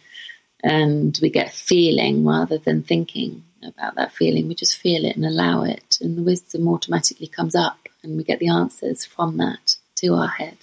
and 0.63 1.15
we 1.21 1.29
get 1.29 1.53
feeling 1.53 2.25
rather 2.25 2.57
than 2.57 2.81
thinking 2.81 3.43
about 3.63 3.93
that 3.93 4.11
feeling. 4.11 4.47
We 4.47 4.55
just 4.55 4.75
feel 4.75 5.05
it 5.05 5.15
and 5.15 5.23
allow 5.23 5.61
it. 5.61 5.99
And 6.01 6.17
the 6.17 6.23
wisdom 6.23 6.67
automatically 6.67 7.27
comes 7.27 7.53
up 7.53 7.77
and 8.01 8.17
we 8.17 8.23
get 8.23 8.39
the 8.39 8.47
answers 8.47 9.05
from 9.05 9.37
that 9.37 9.75
to 9.97 10.15
our 10.15 10.29
head. 10.29 10.57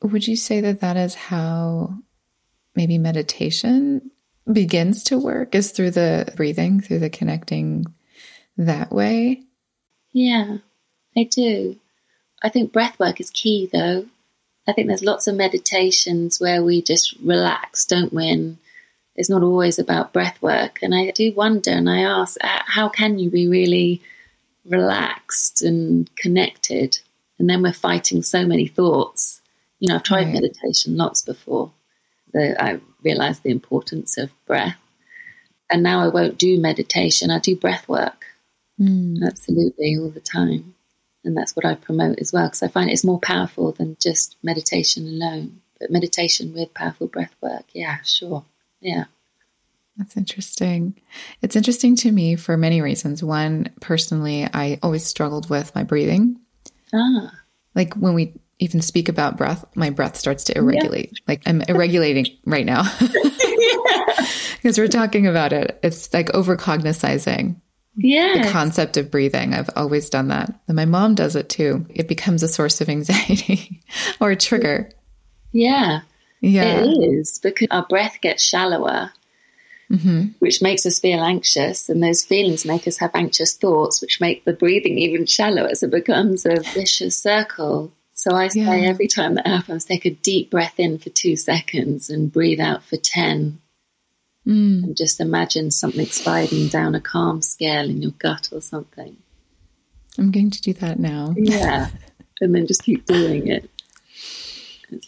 Would 0.00 0.28
you 0.28 0.36
say 0.36 0.60
that 0.60 0.80
that 0.80 0.96
is 0.96 1.16
how 1.16 1.92
maybe 2.76 2.98
meditation 2.98 4.12
begins 4.50 5.02
to 5.04 5.18
work 5.18 5.56
is 5.56 5.72
through 5.72 5.90
the 5.90 6.32
breathing, 6.36 6.80
through 6.80 7.00
the 7.00 7.10
connecting 7.10 7.84
that 8.56 8.92
way? 8.92 9.42
Yeah, 10.12 10.58
I 11.16 11.24
do. 11.24 11.80
I 12.40 12.48
think 12.48 12.72
breath 12.72 13.00
work 13.00 13.18
is 13.18 13.30
key 13.30 13.68
though. 13.72 14.06
I 14.66 14.72
think 14.72 14.88
there's 14.88 15.02
lots 15.02 15.26
of 15.26 15.34
meditations 15.34 16.40
where 16.40 16.62
we 16.62 16.82
just 16.82 17.16
relax, 17.22 17.84
don't 17.84 18.12
we? 18.12 18.28
And 18.30 18.58
it's 19.16 19.30
not 19.30 19.42
always 19.42 19.78
about 19.78 20.12
breath 20.12 20.40
work. 20.40 20.78
And 20.82 20.94
I 20.94 21.10
do 21.10 21.32
wonder 21.32 21.70
and 21.70 21.90
I 21.90 22.00
ask, 22.00 22.36
how 22.40 22.88
can 22.88 23.18
you 23.18 23.30
be 23.30 23.48
really 23.48 24.00
relaxed 24.64 25.62
and 25.62 26.14
connected? 26.16 26.98
And 27.38 27.50
then 27.50 27.62
we're 27.62 27.72
fighting 27.72 28.22
so 28.22 28.46
many 28.46 28.68
thoughts. 28.68 29.40
You 29.80 29.88
know, 29.88 29.96
I've 29.96 30.04
tried 30.04 30.26
right. 30.26 30.34
meditation 30.34 30.96
lots 30.96 31.22
before. 31.22 31.72
I 32.34 32.80
realized 33.02 33.42
the 33.42 33.50
importance 33.50 34.16
of 34.16 34.30
breath. 34.46 34.78
And 35.68 35.82
now 35.82 36.04
I 36.04 36.08
won't 36.08 36.38
do 36.38 36.60
meditation, 36.60 37.30
I 37.30 37.40
do 37.40 37.56
breath 37.56 37.88
work. 37.88 38.26
Mm. 38.80 39.26
Absolutely, 39.26 39.96
all 39.98 40.10
the 40.10 40.20
time. 40.20 40.74
And 41.24 41.36
that's 41.36 41.54
what 41.54 41.64
I 41.64 41.74
promote 41.74 42.18
as 42.18 42.32
well, 42.32 42.46
because 42.46 42.62
I 42.62 42.68
find 42.68 42.90
it's 42.90 43.04
more 43.04 43.20
powerful 43.20 43.72
than 43.72 43.96
just 44.00 44.36
meditation 44.42 45.06
alone. 45.06 45.60
But 45.78 45.90
meditation 45.90 46.52
with 46.54 46.74
powerful 46.74 47.06
breath 47.06 47.34
work, 47.40 47.64
yeah, 47.72 47.98
sure. 48.02 48.44
Yeah. 48.80 49.04
That's 49.96 50.16
interesting. 50.16 50.94
It's 51.42 51.56
interesting 51.56 51.96
to 51.96 52.10
me 52.10 52.36
for 52.36 52.56
many 52.56 52.80
reasons. 52.80 53.22
One, 53.22 53.68
personally, 53.80 54.48
I 54.52 54.78
always 54.82 55.04
struggled 55.04 55.50
with 55.50 55.74
my 55.74 55.82
breathing. 55.82 56.40
Ah. 56.94 57.32
Like 57.74 57.94
when 57.94 58.14
we 58.14 58.34
even 58.58 58.80
speak 58.80 59.08
about 59.08 59.36
breath, 59.36 59.64
my 59.74 59.90
breath 59.90 60.16
starts 60.16 60.44
to 60.44 60.56
irregulate. 60.56 61.10
Yeah. 61.12 61.18
Like 61.28 61.42
I'm 61.46 61.62
irregulating 61.62 62.26
right 62.46 62.64
now. 62.64 62.84
because 64.56 64.78
we're 64.78 64.88
talking 64.88 65.26
about 65.26 65.52
it. 65.52 65.78
It's 65.82 66.12
like 66.14 66.34
over 66.34 66.56
cognizing 66.56 67.60
Yeah. 67.96 68.42
the 68.42 68.50
concept 68.50 68.96
of 68.96 69.10
breathing. 69.10 69.54
I've 69.54 69.70
always 69.76 70.08
done 70.08 70.28
that. 70.28 70.52
And 70.66 70.76
my 70.76 70.84
mom 70.86 71.14
does 71.14 71.36
it 71.36 71.48
too. 71.48 71.86
It 71.90 72.08
becomes 72.08 72.42
a 72.42 72.48
source 72.48 72.80
of 72.80 72.88
anxiety 72.88 73.82
or 74.20 74.30
a 74.30 74.36
trigger. 74.36 74.90
Yeah. 75.52 76.00
Yeah. 76.40 76.80
It 76.80 76.86
is 76.86 77.38
because 77.38 77.68
our 77.70 77.86
breath 77.86 78.18
gets 78.20 78.42
shallower, 78.42 79.12
mm-hmm. 79.90 80.28
which 80.38 80.62
makes 80.62 80.86
us 80.86 80.98
feel 80.98 81.20
anxious, 81.22 81.88
and 81.88 82.02
those 82.02 82.24
feelings 82.24 82.64
make 82.64 82.88
us 82.88 82.96
have 82.98 83.12
anxious 83.14 83.56
thoughts, 83.56 84.00
which 84.00 84.20
make 84.20 84.44
the 84.44 84.52
breathing 84.52 84.98
even 84.98 85.26
shallower. 85.26 85.74
So 85.74 85.86
it 85.86 85.92
becomes 85.92 86.44
a 86.46 86.60
vicious 86.74 87.16
circle. 87.16 87.92
So 88.14 88.34
I 88.34 88.48
say 88.48 88.60
Yeah. 88.60 88.88
every 88.88 89.06
time 89.08 89.34
that 89.34 89.46
happens, 89.46 89.84
take 89.84 90.04
a 90.04 90.10
deep 90.10 90.50
breath 90.50 90.78
in 90.78 90.98
for 90.98 91.10
two 91.10 91.36
seconds 91.36 92.10
and 92.10 92.32
breathe 92.32 92.60
out 92.60 92.84
for 92.84 92.96
10. 92.96 93.58
And 94.44 94.96
just 94.96 95.20
imagine 95.20 95.70
something 95.70 96.06
sliding 96.06 96.68
down 96.68 96.94
a 96.96 97.00
calm 97.00 97.42
scale 97.42 97.88
in 97.88 98.02
your 98.02 98.10
gut 98.12 98.48
or 98.52 98.60
something. 98.60 99.16
I'm 100.18 100.30
going 100.32 100.50
to 100.50 100.60
do 100.60 100.72
that 100.74 100.98
now. 100.98 101.34
Yeah. 101.36 101.88
and 102.40 102.54
then 102.54 102.66
just 102.66 102.82
keep 102.82 103.06
doing 103.06 103.46
it. 103.48 103.70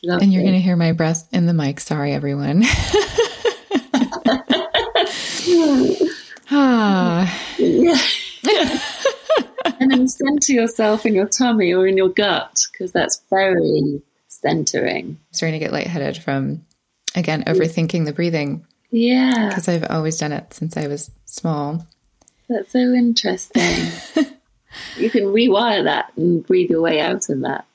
And 0.03 0.33
you're 0.33 0.43
going 0.43 0.55
to 0.55 0.61
hear 0.61 0.77
my 0.77 0.93
breath 0.93 1.29
in 1.33 1.47
the 1.47 1.53
mic. 1.53 1.81
Sorry, 1.81 2.13
everyone. 2.13 2.63
ah, 6.51 7.41
Yeah. 7.59 7.99
and 9.81 9.91
then 9.91 10.09
center 10.09 10.53
yourself 10.53 11.05
in 11.07 11.15
your 11.15 11.27
tummy 11.29 11.73
or 11.73 11.87
in 11.87 11.97
your 11.97 12.09
gut 12.09 12.65
because 12.73 12.93
that's 12.93 13.23
very 13.31 14.01
centering. 14.29 15.19
starting 15.33 15.59
to 15.59 15.65
get 15.65 15.73
lightheaded 15.73 16.23
from, 16.23 16.65
again, 17.15 17.45
overthinking 17.45 18.05
the 18.05 18.13
breathing 18.13 18.65
Yeah, 18.91 19.49
because 19.49 19.69
I've 19.69 19.91
always 19.91 20.19
done 20.19 20.33
it 20.33 20.53
since 20.55 20.77
I 20.77 20.87
was 20.87 21.11
small. 21.25 21.87
that's 22.49 22.73
so 22.73 22.79
interesting. 22.79 23.87
you 24.97 25.11
can 25.11 25.25
rewire 25.25 25.85
that 25.85 26.13
and 26.17 26.47
breathe 26.47 26.71
your 26.71 26.81
way 26.81 27.01
out 27.01 27.29
of 27.29 27.41
that. 27.41 27.67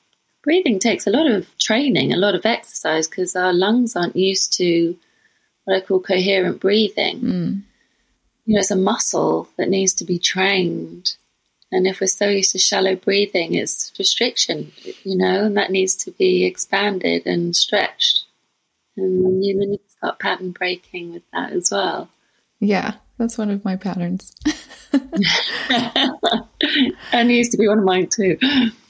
Breathing 0.42 0.78
takes 0.78 1.06
a 1.06 1.10
lot 1.10 1.30
of 1.30 1.56
training, 1.58 2.12
a 2.12 2.16
lot 2.16 2.34
of 2.34 2.46
exercise 2.46 3.06
because 3.06 3.36
our 3.36 3.52
lungs 3.52 3.94
aren't 3.94 4.16
used 4.16 4.54
to 4.54 4.96
what 5.64 5.76
I 5.76 5.80
call 5.80 6.00
coherent 6.00 6.60
breathing. 6.60 7.18
Hmm. 7.20 7.54
You 8.46 8.54
know, 8.54 8.60
it's 8.60 8.70
a 8.70 8.76
muscle 8.76 9.48
that 9.56 9.68
needs 9.68 9.94
to 9.94 10.04
be 10.04 10.18
trained. 10.18 11.14
And 11.72 11.86
if 11.86 12.00
we're 12.00 12.08
so 12.08 12.28
used 12.28 12.52
to 12.52 12.58
shallow 12.58 12.96
breathing, 12.96 13.54
it's 13.54 13.92
restriction, 13.98 14.72
you 15.04 15.16
know, 15.16 15.44
and 15.44 15.56
that 15.56 15.70
needs 15.70 15.94
to 15.96 16.10
be 16.10 16.44
expanded 16.44 17.26
and 17.26 17.54
stretched. 17.54 18.24
And 18.96 19.44
you 19.44 19.58
then 19.58 19.78
pattern 20.18 20.52
breaking 20.52 21.12
with 21.12 21.22
that 21.32 21.52
as 21.52 21.70
well. 21.70 22.08
Yeah, 22.60 22.94
that's 23.18 23.38
one 23.38 23.50
of 23.50 23.64
my 23.64 23.76
patterns. 23.76 24.34
and 27.12 27.30
used 27.30 27.52
to 27.52 27.58
be 27.58 27.68
one 27.68 27.78
of 27.78 27.84
mine 27.84 28.08
too. 28.08 28.38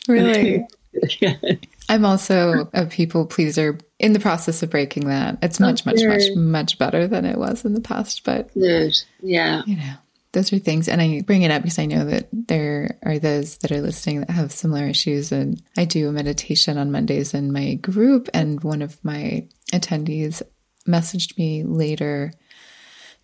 really? 0.08 0.66
I'm 1.88 2.04
also 2.04 2.68
a 2.72 2.86
people 2.86 3.26
pleaser 3.26 3.78
in 3.98 4.12
the 4.12 4.20
process 4.20 4.62
of 4.62 4.70
breaking 4.70 5.08
that. 5.08 5.38
It's 5.42 5.60
oh, 5.60 5.64
much, 5.64 5.84
much, 5.86 6.02
much, 6.02 6.22
much 6.36 6.78
better 6.78 7.06
than 7.06 7.24
it 7.24 7.38
was 7.38 7.64
in 7.64 7.74
the 7.74 7.80
past. 7.80 8.24
But, 8.24 8.52
Good. 8.54 8.96
Yeah. 9.20 9.62
you 9.66 9.76
know, 9.76 9.94
those 10.32 10.52
are 10.52 10.58
things. 10.58 10.88
And 10.88 11.00
I 11.00 11.22
bring 11.22 11.42
it 11.42 11.50
up 11.50 11.62
because 11.62 11.78
I 11.78 11.86
know 11.86 12.04
that 12.04 12.28
there 12.32 12.98
are 13.04 13.18
those 13.18 13.56
that 13.58 13.72
are 13.72 13.80
listening 13.80 14.20
that 14.20 14.30
have 14.30 14.52
similar 14.52 14.86
issues. 14.86 15.32
And 15.32 15.62
I 15.76 15.84
do 15.84 16.08
a 16.08 16.12
meditation 16.12 16.78
on 16.78 16.92
Mondays 16.92 17.34
in 17.34 17.52
my 17.52 17.74
group. 17.74 18.28
And 18.32 18.62
one 18.62 18.82
of 18.82 19.02
my 19.04 19.48
attendees 19.72 20.42
messaged 20.86 21.36
me 21.38 21.62
later, 21.62 22.32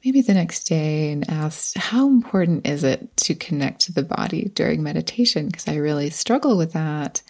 maybe 0.05 0.21
the 0.21 0.35
next 0.35 0.65
day, 0.65 1.13
and 1.13 1.29
asked, 1.31 1.77
How 1.77 2.09
important 2.09 2.67
is 2.67 2.85
it 2.85 3.17
to 3.19 3.35
connect 3.35 3.83
to 3.83 3.93
the 3.93 4.03
body 4.03 4.51
during 4.55 4.83
meditation? 4.83 5.47
Because 5.47 5.69
I 5.69 5.77
really 5.77 6.11
struggle 6.11 6.57
with 6.57 6.73
that. 6.73 7.23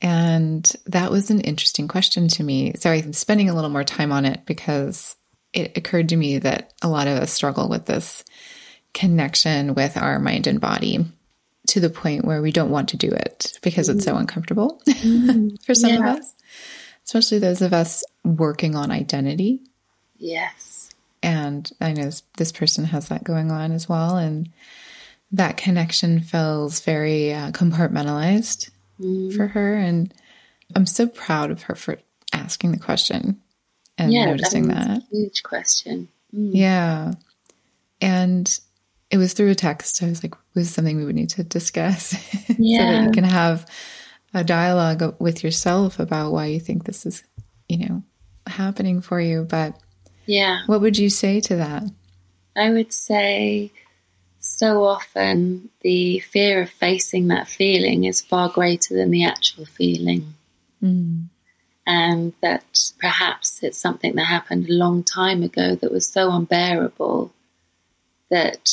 And 0.00 0.70
that 0.86 1.10
was 1.10 1.30
an 1.30 1.40
interesting 1.40 1.88
question 1.88 2.28
to 2.28 2.42
me. 2.42 2.74
So 2.76 2.90
I'm 2.90 3.12
spending 3.12 3.48
a 3.48 3.54
little 3.54 3.70
more 3.70 3.84
time 3.84 4.12
on 4.12 4.26
it 4.26 4.44
because 4.44 5.16
it 5.54 5.76
occurred 5.78 6.10
to 6.10 6.16
me 6.16 6.38
that 6.38 6.74
a 6.82 6.88
lot 6.88 7.06
of 7.06 7.18
us 7.18 7.32
struggle 7.32 7.68
with 7.68 7.86
this 7.86 8.24
connection 8.92 9.74
with 9.74 9.96
our 9.96 10.18
mind 10.18 10.46
and 10.46 10.60
body 10.60 11.04
to 11.68 11.80
the 11.80 11.90
point 11.90 12.24
where 12.24 12.42
we 12.42 12.52
don't 12.52 12.70
want 12.70 12.90
to 12.90 12.96
do 12.96 13.08
it 13.08 13.58
because 13.62 13.88
it's 13.88 14.04
so 14.04 14.14
mm. 14.14 14.20
uncomfortable 14.20 14.80
mm. 14.88 15.62
for 15.64 15.74
some 15.74 15.92
of 15.92 16.02
us, 16.02 16.33
especially 17.06 17.38
those 17.38 17.62
of 17.62 17.72
us 17.72 18.02
working 18.24 18.74
on 18.74 18.90
identity. 18.90 19.60
Yes. 20.16 20.90
And 21.22 21.70
I 21.80 21.92
know 21.92 22.04
this, 22.04 22.22
this 22.36 22.52
person 22.52 22.84
has 22.84 23.08
that 23.08 23.24
going 23.24 23.50
on 23.50 23.72
as 23.72 23.88
well. 23.88 24.16
And 24.16 24.50
that 25.32 25.56
connection 25.56 26.20
feels 26.20 26.80
very 26.80 27.32
uh, 27.32 27.50
compartmentalized 27.50 28.70
for 29.36 29.48
her. 29.48 29.74
And 29.76 30.12
I'm 30.76 30.86
so 30.86 31.06
proud 31.06 31.50
of 31.50 31.62
her 31.62 31.74
for 31.74 31.98
asking 32.32 32.72
the 32.72 32.78
question 32.78 33.40
and 33.98 34.12
Yeah. 34.12 34.26
noticing 34.26 34.68
that's 34.68 34.86
that. 34.86 34.98
a 34.98 35.06
huge 35.10 35.42
question. 35.42 36.08
Yeah. 36.32 37.12
And 38.00 38.58
it 39.10 39.18
was 39.18 39.32
through 39.32 39.50
a 39.50 39.54
text. 39.54 40.02
I 40.02 40.06
was 40.08 40.22
like, 40.22 40.34
was 40.54 40.70
something 40.70 40.96
we 40.96 41.04
would 41.04 41.14
need 41.14 41.30
to 41.30 41.42
discuss 41.44 42.06
so 42.10 42.16
that 42.48 42.56
Yeah. 42.58 43.04
you 43.04 43.10
can 43.10 43.24
have 43.24 43.66
a 44.34 44.44
dialogue 44.44 45.16
with 45.20 45.44
yourself 45.44 46.00
about 46.00 46.32
why 46.32 46.46
you 46.46 46.60
think 46.60 46.84
this 46.84 47.06
is, 47.06 47.22
you 47.68 47.88
know, 47.88 48.02
happening 48.46 49.00
for 49.00 49.20
you. 49.20 49.44
But 49.44 49.78
Yeah. 50.26 50.62
what 50.66 50.80
would 50.80 50.98
you 50.98 51.08
say 51.08 51.40
to 51.40 51.56
that? 51.56 51.84
I 52.56 52.70
would 52.70 52.92
say 52.92 53.70
so 54.40 54.84
often 54.84 55.70
the 55.80 56.18
fear 56.18 56.62
of 56.62 56.70
facing 56.70 57.28
that 57.28 57.48
feeling 57.48 58.04
is 58.04 58.20
far 58.20 58.48
greater 58.48 58.94
than 58.94 59.10
the 59.10 59.24
actual 59.24 59.64
feeling. 59.64 60.34
Mm. 60.82 61.28
And 61.86 62.32
that 62.40 62.64
perhaps 62.98 63.62
it's 63.62 63.78
something 63.78 64.14
that 64.16 64.24
happened 64.24 64.68
a 64.68 64.72
long 64.72 65.02
time 65.04 65.42
ago 65.42 65.74
that 65.76 65.92
was 65.92 66.06
so 66.06 66.30
unbearable 66.30 67.32
that 68.30 68.68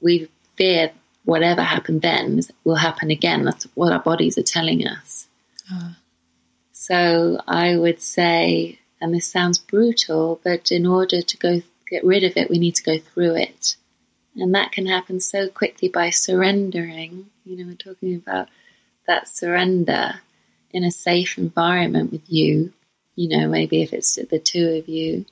we 0.00 0.28
fear 0.56 0.92
whatever 1.24 1.62
happened 1.62 2.02
then 2.02 2.40
will 2.64 2.76
happen 2.76 3.10
again. 3.10 3.44
That's 3.44 3.64
what 3.74 3.92
our 3.92 4.00
bodies 4.00 4.38
are 4.38 4.42
telling 4.42 4.86
us. 4.86 5.28
Ah. 5.70 5.96
So 6.72 7.40
I 7.46 7.76
would 7.76 8.00
say, 8.00 8.78
and 9.00 9.14
this 9.14 9.30
sounds 9.30 9.58
brutal, 9.58 10.40
but 10.42 10.72
in 10.72 10.86
order 10.86 11.22
to 11.22 11.36
go 11.36 11.62
get 11.88 12.04
rid 12.04 12.24
of 12.24 12.36
it, 12.36 12.50
we 12.50 12.58
need 12.58 12.74
to 12.76 12.82
go 12.82 12.98
through 12.98 13.36
it. 13.36 13.76
And 14.36 14.54
that 14.54 14.72
can 14.72 14.86
happen 14.86 15.20
so 15.20 15.48
quickly 15.48 15.88
by 15.88 16.10
surrendering. 16.10 17.26
You 17.44 17.58
know, 17.58 17.66
we're 17.66 17.74
talking 17.74 18.14
about 18.14 18.48
that 19.06 19.28
surrender 19.28 20.20
in 20.72 20.84
a 20.84 20.90
safe 20.90 21.36
environment 21.36 22.12
with 22.12 22.28
you, 22.28 22.72
you 23.14 23.28
know, 23.28 23.46
maybe 23.46 23.82
if 23.82 23.92
it's 23.92 24.14
the 24.16 24.38
two 24.38 24.68
of 24.68 24.88
you, 24.88 25.26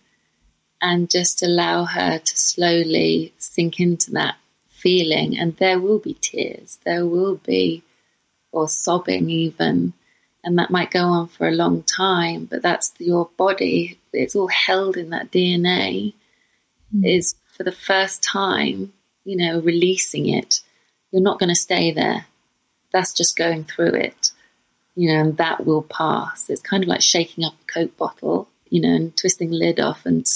and 0.83 1.11
just 1.11 1.43
allow 1.43 1.85
her 1.85 2.19
to 2.19 2.37
slowly 2.37 3.33
sink 3.39 3.81
into 3.81 4.11
that 4.13 4.37
feeling. 4.81 5.39
And 5.39 5.57
there 5.57 5.79
will 5.81 5.99
be 5.99 6.15
tears, 6.15 6.79
there 6.85 7.07
will 7.07 7.37
be, 7.37 7.83
or 8.53 8.69
sobbing 8.69 9.31
even. 9.31 9.93
And 10.43 10.59
that 10.59 10.71
might 10.71 10.91
go 10.91 11.05
on 11.05 11.29
for 11.29 11.47
a 11.47 11.53
long 11.53 11.83
time, 11.83 12.47
but 12.47 12.63
that's 12.63 12.95
your 12.99 13.31
body. 13.37 13.99
It's 14.13 14.35
all 14.35 14.49
held 14.49 14.97
in 14.97 15.11
that 15.11 15.31
DNA. 15.31 16.15
Hmm. 16.93 17.05
Is 17.05 17.35
for 17.57 17.63
the 17.63 17.73
first 17.73 18.23
time, 18.23 18.93
you 19.25 19.37
know, 19.37 19.61
releasing 19.61 20.29
it. 20.29 20.61
You're 21.13 21.23
not 21.23 21.39
going 21.39 21.51
to 21.51 21.55
stay 21.55 21.91
there. 21.93 22.27
That's 22.93 23.13
just 23.13 23.37
going 23.37 23.65
through 23.65 23.95
it 23.95 24.33
you 24.95 25.09
know, 25.09 25.21
and 25.21 25.37
that 25.39 25.65
will 25.65 25.83
pass. 25.83 26.51
It's 26.51 26.61
kind 26.61 26.83
of 26.83 26.89
like 26.89 27.01
shaking 27.01 27.45
up 27.45 27.55
a 27.55 27.73
Coke 27.73 27.97
bottle, 27.97 28.49
you 28.69 28.83
know, 28.83 28.95
and 28.95 29.17
twisting 29.17 29.51
the 29.51 29.57
lid 29.57 29.81
off 29.81 30.05
and 30.05 30.27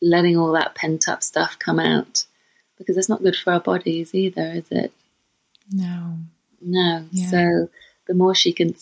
letting 0.00 0.36
all 0.38 0.52
that 0.52 0.74
pent 0.74 1.08
up 1.08 1.22
stuff 1.22 1.58
come 1.58 1.78
out 1.78 2.24
because 2.78 2.96
it's 2.96 3.08
not 3.08 3.22
good 3.22 3.36
for 3.36 3.52
our 3.52 3.60
bodies 3.60 4.14
either, 4.14 4.52
is 4.52 4.70
it? 4.70 4.92
No. 5.70 6.18
No. 6.60 7.06
Yeah. 7.10 7.30
So 7.30 7.70
the 8.06 8.14
more 8.14 8.34
she 8.34 8.52
can 8.52 8.74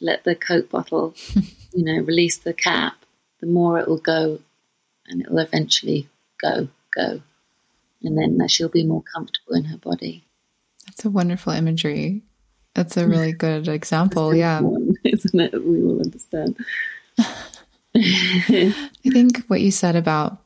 let 0.00 0.24
the 0.24 0.34
Coke 0.34 0.70
bottle, 0.70 1.14
you 1.74 1.84
know, 1.84 2.00
release 2.02 2.38
the 2.38 2.52
cap, 2.52 2.94
the 3.40 3.46
more 3.46 3.78
it 3.78 3.88
will 3.88 3.98
go 3.98 4.38
and 5.08 5.22
it 5.22 5.30
will 5.30 5.38
eventually 5.38 6.08
go, 6.40 6.68
go. 6.94 7.22
And 8.02 8.16
then 8.16 8.46
she'll 8.48 8.68
be 8.68 8.84
more 8.84 9.02
comfortable 9.02 9.54
in 9.54 9.64
her 9.64 9.78
body. 9.78 10.24
That's 10.86 11.04
a 11.04 11.10
wonderful 11.10 11.52
imagery. 11.52 12.22
That's 12.74 12.96
a 12.96 13.08
really 13.08 13.32
good 13.32 13.66
example. 13.66 14.34
Yeah. 14.34 14.60
One, 14.60 14.94
isn't 15.04 15.40
it? 15.40 15.52
We 15.52 15.82
will 15.82 16.00
understand. 16.00 16.56
I 17.94 18.72
think 19.02 19.44
what 19.48 19.60
you 19.60 19.72
said 19.72 19.96
about 19.96 20.38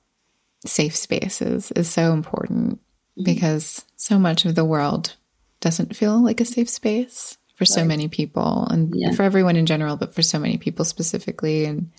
safe 0.64 0.96
spaces 0.96 1.72
is 1.72 1.90
so 1.90 2.12
important 2.12 2.80
Mm-hmm. 3.12 3.24
because 3.24 3.84
so 3.96 4.18
much 4.18 4.44
of 4.46 4.54
the 4.54 4.64
world 4.64 5.14
doesn't 5.60 5.94
feel 5.96 6.22
like 6.22 6.40
a 6.40 6.44
safe 6.46 6.68
space 6.70 7.36
for 7.56 7.64
so 7.66 7.84
many 7.84 8.08
people 8.08 8.66
and 8.70 8.92
Yeah. 8.96 9.12
for 9.12 9.22
everyone 9.22 9.56
in 9.56 9.66
general, 9.66 9.96
but 9.96 10.14
for 10.14 10.22
so 10.22 10.38
many 10.38 10.56
people 10.56 10.84
specifically. 10.86 11.66
And 11.66 11.90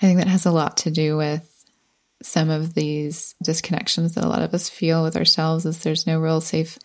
I 0.00 0.06
think 0.06 0.18
that 0.18 0.28
has 0.28 0.46
a 0.46 0.52
lot 0.52 0.76
to 0.78 0.90
do 0.92 1.16
with 1.16 1.46
some 2.22 2.48
of 2.48 2.74
these 2.74 3.34
disconnections 3.44 4.14
that 4.14 4.24
a 4.24 4.28
lot 4.28 4.42
of 4.42 4.54
us 4.54 4.68
feel 4.68 5.02
with 5.02 5.16
ourselves 5.16 5.66
is 5.66 5.80
there's 5.80 6.06
no 6.06 6.20
real 6.20 6.40
safe 6.40 6.78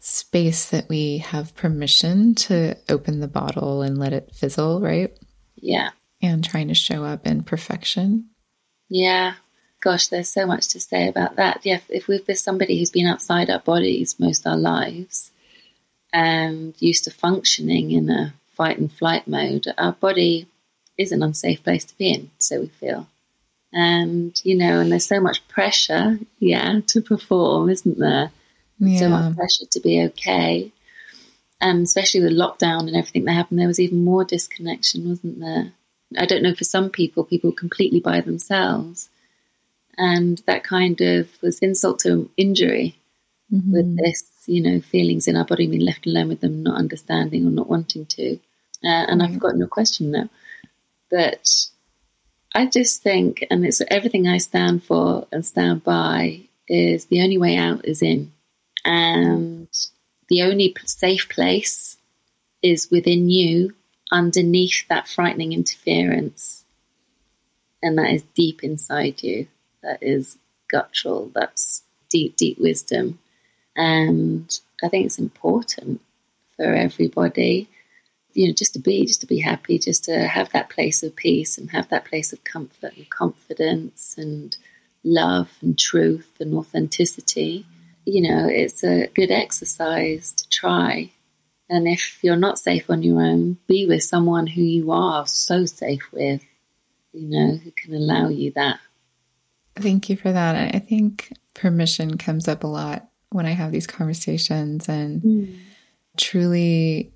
space 0.00 0.70
that 0.70 0.88
we 0.88 1.18
have 1.18 1.54
permission 1.54 2.34
to 2.34 2.74
open 2.88 3.20
the 3.20 3.28
bottle 3.28 3.82
and 3.82 3.98
let 3.98 4.12
it 4.12 4.34
fizzle, 4.34 4.80
right? 4.80 5.16
Yeah. 5.56 5.90
And 6.22 6.42
trying 6.42 6.68
to 6.68 6.74
show 6.74 7.04
up 7.04 7.26
in 7.26 7.42
perfection. 7.44 8.30
Yeah. 8.88 9.34
Gosh, 9.80 10.08
there's 10.08 10.28
so 10.28 10.46
much 10.46 10.68
to 10.68 10.80
say 10.80 11.08
about 11.08 11.36
that. 11.36 11.60
Yeah, 11.64 11.80
if 11.88 12.06
we've 12.06 12.24
been 12.26 12.36
somebody 12.36 12.78
who's 12.78 12.90
been 12.90 13.06
outside 13.06 13.48
our 13.48 13.60
bodies 13.60 14.20
most 14.20 14.46
our 14.46 14.56
lives 14.56 15.30
and 16.12 16.74
used 16.78 17.04
to 17.04 17.10
functioning 17.10 17.90
in 17.90 18.10
a 18.10 18.34
fight 18.54 18.78
and 18.78 18.92
flight 18.92 19.26
mode, 19.26 19.66
our 19.78 19.92
body 19.92 20.46
is 20.98 21.12
an 21.12 21.22
unsafe 21.22 21.62
place 21.62 21.84
to 21.86 21.96
be 21.96 22.12
in, 22.12 22.30
so 22.38 22.60
we 22.60 22.66
feel. 22.66 23.08
And, 23.72 24.38
you 24.44 24.56
know, 24.56 24.80
and 24.80 24.90
there's 24.92 25.06
so 25.06 25.20
much 25.20 25.46
pressure, 25.48 26.18
yeah, 26.40 26.80
to 26.88 27.00
perform, 27.00 27.70
isn't 27.70 27.98
there? 27.98 28.32
Yeah. 28.78 28.98
So 28.98 29.08
much 29.08 29.36
pressure 29.36 29.66
to 29.70 29.80
be 29.80 30.02
okay. 30.06 30.72
And 31.60 31.82
especially 31.82 32.20
with 32.22 32.32
lockdown 32.32 32.80
and 32.80 32.96
everything 32.96 33.24
that 33.24 33.32
happened, 33.32 33.60
there 33.60 33.66
was 33.66 33.80
even 33.80 34.04
more 34.04 34.24
disconnection, 34.24 35.08
wasn't 35.08 35.40
there? 35.40 35.72
I 36.18 36.26
don't 36.26 36.42
know, 36.42 36.54
for 36.54 36.64
some 36.64 36.90
people, 36.90 37.24
people 37.24 37.52
completely 37.52 38.00
by 38.00 38.20
themselves. 38.20 39.08
And 40.00 40.38
that 40.46 40.64
kind 40.64 40.98
of 41.02 41.28
was 41.42 41.58
insult 41.58 41.98
to 42.00 42.30
injury 42.38 42.96
Mhm. 43.52 43.70
with 43.70 43.96
this, 43.98 44.24
you 44.46 44.62
know, 44.62 44.80
feelings 44.80 45.28
in 45.28 45.36
our 45.36 45.44
body 45.44 45.66
being 45.66 45.82
left 45.82 46.06
alone 46.06 46.28
with 46.28 46.40
them, 46.40 46.62
not 46.62 46.78
understanding 46.78 47.46
or 47.46 47.50
not 47.50 47.68
wanting 47.68 48.06
to. 48.06 48.36
Uh, 48.82 49.04
and 49.08 49.22
I've 49.22 49.28
Right. 49.28 49.34
forgotten 49.34 49.58
your 49.58 49.68
question 49.68 50.10
now. 50.10 50.30
But 51.10 51.46
I 52.54 52.64
just 52.64 53.02
think, 53.02 53.44
and 53.50 53.62
it's 53.66 53.82
everything 53.88 54.26
I 54.26 54.38
stand 54.38 54.82
for 54.84 55.26
and 55.30 55.44
stand 55.44 55.84
by, 55.84 56.48
is 56.66 57.06
the 57.06 57.20
only 57.20 57.36
way 57.36 57.56
out 57.56 57.84
is 57.84 58.00
in. 58.00 58.32
And 58.84 59.68
the 60.28 60.42
only 60.42 60.74
safe 60.86 61.28
place 61.28 61.98
is 62.62 62.90
within 62.90 63.28
you, 63.28 63.74
underneath 64.10 64.88
that 64.88 65.08
frightening 65.08 65.52
interference. 65.52 66.64
And 67.82 67.98
that 67.98 68.14
is 68.14 68.22
deep 68.34 68.64
inside 68.64 69.22
you. 69.22 69.46
That 69.82 69.98
is 70.02 70.38
guttural. 70.68 71.30
That's 71.34 71.82
deep, 72.08 72.36
deep 72.36 72.58
wisdom. 72.58 73.18
And 73.76 74.58
I 74.82 74.88
think 74.88 75.06
it's 75.06 75.18
important 75.18 76.00
for 76.56 76.74
everybody, 76.74 77.68
you 78.34 78.48
know, 78.48 78.54
just 78.54 78.74
to 78.74 78.78
be, 78.78 79.06
just 79.06 79.20
to 79.22 79.26
be 79.26 79.40
happy, 79.40 79.78
just 79.78 80.04
to 80.04 80.26
have 80.26 80.50
that 80.50 80.68
place 80.70 81.02
of 81.02 81.16
peace 81.16 81.56
and 81.56 81.70
have 81.70 81.88
that 81.88 82.04
place 82.04 82.32
of 82.32 82.44
comfort 82.44 82.96
and 82.96 83.08
confidence 83.08 84.14
and 84.18 84.56
love 85.02 85.50
and 85.62 85.78
truth 85.78 86.30
and 86.40 86.54
authenticity. 86.54 87.64
You 88.04 88.28
know, 88.28 88.46
it's 88.48 88.82
a 88.84 89.06
good 89.08 89.30
exercise 89.30 90.32
to 90.32 90.48
try. 90.48 91.10
And 91.68 91.86
if 91.86 92.18
you're 92.22 92.36
not 92.36 92.58
safe 92.58 92.90
on 92.90 93.02
your 93.02 93.22
own, 93.22 93.58
be 93.68 93.86
with 93.86 94.02
someone 94.02 94.46
who 94.46 94.62
you 94.62 94.90
are 94.90 95.26
so 95.26 95.64
safe 95.66 96.02
with, 96.12 96.42
you 97.12 97.28
know, 97.28 97.56
who 97.56 97.70
can 97.70 97.94
allow 97.94 98.28
you 98.28 98.50
that. 98.52 98.80
Thank 99.80 100.08
you 100.08 100.16
for 100.16 100.30
that. 100.32 100.74
I 100.74 100.78
think 100.78 101.32
permission 101.54 102.18
comes 102.18 102.48
up 102.48 102.64
a 102.64 102.68
lot 102.68 103.08
when 103.30 103.46
I 103.46 103.50
have 103.52 103.72
these 103.72 103.86
conversations, 103.86 104.88
and 104.88 105.58
truly 106.16 107.12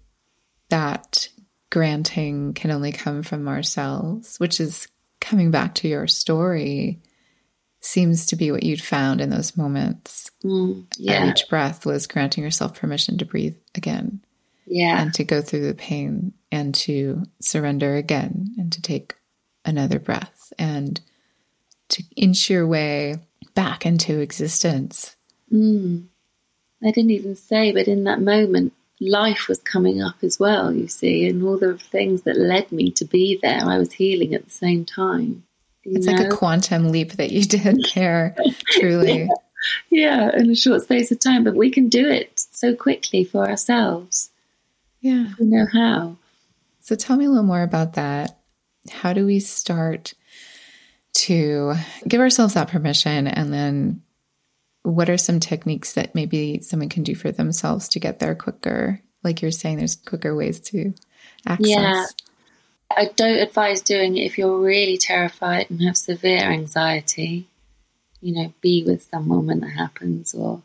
that 0.70 1.28
granting 1.70 2.54
can 2.54 2.70
only 2.70 2.92
come 2.92 3.22
from 3.22 3.48
ourselves, 3.48 4.36
which 4.38 4.60
is 4.60 4.86
coming 5.20 5.50
back 5.50 5.74
to 5.76 5.88
your 5.88 6.06
story, 6.06 7.00
seems 7.80 8.26
to 8.26 8.36
be 8.36 8.50
what 8.50 8.62
you'd 8.62 8.80
found 8.82 9.20
in 9.20 9.30
those 9.30 9.56
moments. 9.56 10.30
Mm, 10.44 10.86
At 10.92 10.98
yeah. 10.98 11.30
each 11.30 11.48
breath 11.48 11.84
was 11.84 12.06
granting 12.06 12.44
yourself 12.44 12.78
permission 12.78 13.18
to 13.18 13.24
breathe 13.24 13.56
again 13.74 14.22
Yeah. 14.66 15.00
and 15.02 15.12
to 15.14 15.24
go 15.24 15.42
through 15.42 15.66
the 15.66 15.74
pain 15.74 16.32
and 16.52 16.74
to 16.76 17.24
surrender 17.40 17.96
again 17.96 18.54
and 18.56 18.72
to 18.72 18.80
take 18.80 19.14
another 19.64 19.98
breath 19.98 20.52
and 20.58 21.00
to 21.90 22.02
inch 22.16 22.50
your 22.50 22.66
way 22.66 23.16
back 23.54 23.86
into 23.86 24.20
existence. 24.20 25.16
Mm. 25.52 26.06
I 26.82 26.90
didn't 26.90 27.12
even 27.12 27.36
say, 27.36 27.72
but 27.72 27.88
in 27.88 28.04
that 28.04 28.20
moment, 28.20 28.72
life 29.00 29.48
was 29.48 29.60
coming 29.60 30.02
up 30.02 30.16
as 30.22 30.38
well, 30.38 30.72
you 30.72 30.88
see, 30.88 31.28
and 31.28 31.42
all 31.42 31.58
the 31.58 31.78
things 31.78 32.22
that 32.22 32.38
led 32.38 32.70
me 32.72 32.90
to 32.92 33.04
be 33.04 33.38
there. 33.42 33.64
I 33.64 33.78
was 33.78 33.92
healing 33.92 34.34
at 34.34 34.44
the 34.44 34.50
same 34.50 34.84
time. 34.84 35.44
It's 35.84 36.06
like 36.06 36.20
a 36.20 36.34
quantum 36.34 36.90
leap 36.90 37.12
that 37.12 37.30
you 37.30 37.42
did 37.44 37.78
there, 37.94 38.34
truly. 38.70 39.28
yeah, 39.90 40.30
in 40.36 40.50
a 40.50 40.54
short 40.54 40.82
space 40.82 41.10
of 41.10 41.20
time, 41.20 41.44
but 41.44 41.54
we 41.54 41.70
can 41.70 41.88
do 41.88 42.08
it 42.08 42.44
so 42.50 42.74
quickly 42.74 43.24
for 43.24 43.48
ourselves. 43.48 44.30
Yeah. 45.00 45.28
We 45.38 45.46
know 45.46 45.66
how. 45.70 46.16
So 46.80 46.94
tell 46.94 47.16
me 47.16 47.26
a 47.26 47.28
little 47.28 47.44
more 47.44 47.62
about 47.62 47.94
that. 47.94 48.38
How 48.90 49.12
do 49.12 49.24
we 49.24 49.40
start 49.40 50.14
to 51.26 51.74
give 52.06 52.20
ourselves 52.20 52.54
that 52.54 52.68
permission? 52.68 53.26
And 53.26 53.52
then 53.52 54.02
what 54.82 55.08
are 55.08 55.18
some 55.18 55.40
techniques 55.40 55.94
that 55.94 56.14
maybe 56.14 56.60
someone 56.60 56.88
can 56.88 57.02
do 57.02 57.14
for 57.14 57.32
themselves 57.32 57.88
to 57.90 58.00
get 58.00 58.18
there 58.18 58.34
quicker? 58.34 59.00
Like 59.22 59.40
you're 59.42 59.50
saying, 59.50 59.78
there's 59.78 59.96
quicker 59.96 60.34
ways 60.34 60.60
to 60.60 60.94
access. 61.46 61.68
Yeah. 61.68 62.04
I 62.96 63.10
don't 63.16 63.38
advise 63.38 63.80
doing 63.80 64.16
it 64.16 64.26
if 64.26 64.38
you're 64.38 64.58
really 64.58 64.98
terrified 64.98 65.70
and 65.70 65.82
have 65.82 65.96
severe 65.96 66.42
anxiety. 66.42 67.48
You 68.20 68.34
know, 68.34 68.54
be 68.60 68.84
with 68.84 69.02
someone 69.02 69.46
when 69.46 69.60
that 69.60 69.70
happens 69.70 70.34
or 70.34 70.62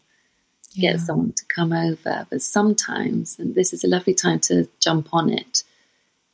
Yeah. 0.74 0.92
get 0.92 1.02
someone 1.02 1.34
to 1.34 1.46
come 1.46 1.74
over. 1.74 2.28
But 2.30 2.42
sometimes, 2.42 3.40
and 3.40 3.56
this 3.56 3.74
is 3.74 3.84
a 3.84 3.88
lovely 3.88 4.14
time 4.14 4.40
to 4.42 4.68
jump 4.80 5.10
on 5.14 5.30
it. 5.30 5.64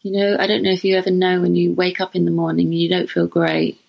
You 0.01 0.11
know, 0.11 0.37
I 0.39 0.45
don't 0.45 0.61
know 0.61 0.71
if 0.71 0.83
you 0.83 0.97
ever 0.97 1.09
know 1.09 1.41
when 1.41 1.55
you 1.55 1.73
wake 1.73 1.99
up 2.01 2.15
in 2.15 2.25
the 2.25 2.31
morning 2.31 2.67
and 2.67 2.75
you 2.79 2.89
don't 2.89 3.09
feel 3.09 3.25
great, 3.27 3.79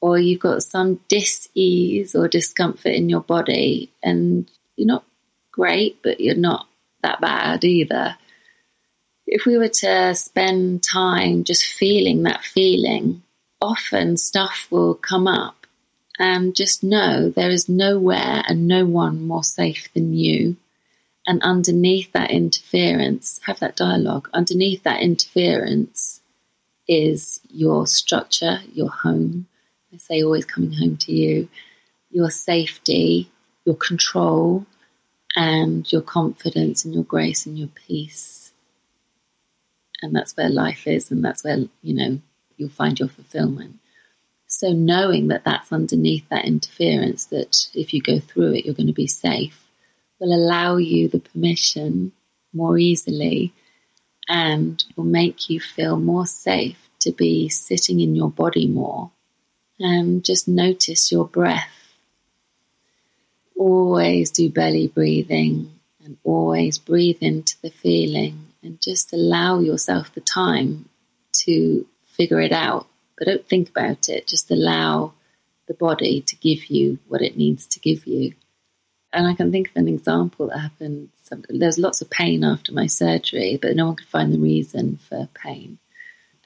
or 0.00 0.18
you've 0.18 0.40
got 0.40 0.62
some 0.62 1.00
dis 1.08 1.48
ease 1.54 2.14
or 2.14 2.28
discomfort 2.28 2.92
in 2.92 3.08
your 3.08 3.20
body, 3.20 3.92
and 4.02 4.50
you're 4.76 4.86
not 4.86 5.04
great, 5.52 6.02
but 6.02 6.20
you're 6.20 6.34
not 6.34 6.66
that 7.02 7.20
bad 7.20 7.64
either. 7.64 8.16
If 9.26 9.44
we 9.46 9.58
were 9.58 9.68
to 9.68 10.14
spend 10.14 10.82
time 10.82 11.44
just 11.44 11.64
feeling 11.64 12.24
that 12.24 12.42
feeling, 12.42 13.22
often 13.60 14.16
stuff 14.16 14.66
will 14.70 14.94
come 14.94 15.26
up 15.26 15.66
and 16.18 16.54
just 16.54 16.82
know 16.82 17.30
there 17.30 17.50
is 17.50 17.68
nowhere 17.68 18.42
and 18.46 18.66
no 18.66 18.84
one 18.84 19.26
more 19.26 19.44
safe 19.44 19.92
than 19.94 20.14
you. 20.14 20.56
And 21.26 21.42
underneath 21.42 22.12
that 22.12 22.30
interference, 22.30 23.40
have 23.44 23.60
that 23.60 23.76
dialogue. 23.76 24.28
Underneath 24.32 24.82
that 24.82 25.00
interference 25.00 26.20
is 26.88 27.40
your 27.50 27.86
structure, 27.86 28.60
your 28.72 28.90
home. 28.90 29.46
I 29.92 29.96
say 29.96 30.22
always 30.22 30.44
coming 30.44 30.72
home 30.72 30.96
to 30.98 31.12
you, 31.12 31.48
your 32.10 32.30
safety, 32.30 33.30
your 33.64 33.74
control, 33.74 34.66
and 35.36 35.90
your 35.92 36.02
confidence 36.02 36.84
and 36.84 36.94
your 36.94 37.04
grace 37.04 37.46
and 37.46 37.58
your 37.58 37.68
peace. 37.68 38.52
And 40.02 40.14
that's 40.14 40.36
where 40.36 40.48
life 40.48 40.86
is, 40.86 41.10
and 41.10 41.24
that's 41.24 41.44
where, 41.44 41.58
you 41.82 41.94
know, 41.94 42.20
you'll 42.56 42.70
find 42.70 42.98
your 42.98 43.08
fulfillment. 43.08 43.78
So 44.46 44.72
knowing 44.72 45.28
that 45.28 45.44
that's 45.44 45.72
underneath 45.72 46.28
that 46.28 46.44
interference, 46.44 47.26
that 47.26 47.66
if 47.74 47.94
you 47.94 48.00
go 48.00 48.18
through 48.18 48.54
it, 48.54 48.64
you're 48.64 48.74
going 48.74 48.86
to 48.86 48.92
be 48.92 49.06
safe, 49.06 49.66
will 50.18 50.34
allow 50.34 50.76
you 50.76 51.08
the 51.08 51.20
permission 51.20 52.12
more 52.52 52.78
easily 52.78 53.52
and 54.28 54.84
will 54.96 55.04
make 55.04 55.48
you 55.48 55.60
feel 55.60 55.98
more 55.98 56.26
safe 56.26 56.88
to 57.00 57.12
be 57.12 57.48
sitting 57.48 58.00
in 58.00 58.14
your 58.14 58.30
body 58.30 58.66
more. 58.66 59.10
And 59.80 60.24
just 60.24 60.46
notice 60.46 61.10
your 61.10 61.26
breath. 61.26 61.68
Always 63.56 64.30
do 64.30 64.48
belly 64.48 64.86
breathing 64.86 65.72
and 66.04 66.16
always 66.22 66.78
breathe 66.78 67.18
into 67.20 67.56
the 67.62 67.70
feeling 67.70 68.46
and 68.62 68.80
just 68.80 69.12
allow 69.12 69.58
yourself 69.58 70.14
the 70.14 70.20
time 70.20 70.88
to 71.46 71.86
figure 72.16 72.40
it 72.40 72.52
out 72.52 72.86
but 73.20 73.28
don't 73.28 73.46
think 73.46 73.68
about 73.68 74.08
it. 74.08 74.26
Just 74.26 74.50
allow 74.50 75.12
the 75.68 75.74
body 75.74 76.22
to 76.22 76.36
give 76.36 76.70
you 76.70 76.98
what 77.06 77.20
it 77.20 77.36
needs 77.36 77.66
to 77.68 77.78
give 77.78 78.06
you. 78.06 78.32
And 79.12 79.26
I 79.26 79.34
can 79.34 79.52
think 79.52 79.68
of 79.68 79.76
an 79.76 79.88
example 79.88 80.48
that 80.48 80.58
happened. 80.58 81.10
There 81.50 81.68
was 81.68 81.78
lots 81.78 82.00
of 82.00 82.08
pain 82.08 82.42
after 82.42 82.72
my 82.72 82.86
surgery, 82.86 83.58
but 83.60 83.76
no 83.76 83.86
one 83.86 83.96
could 83.96 84.08
find 84.08 84.32
the 84.32 84.38
reason 84.38 84.98
for 85.06 85.28
pain. 85.34 85.78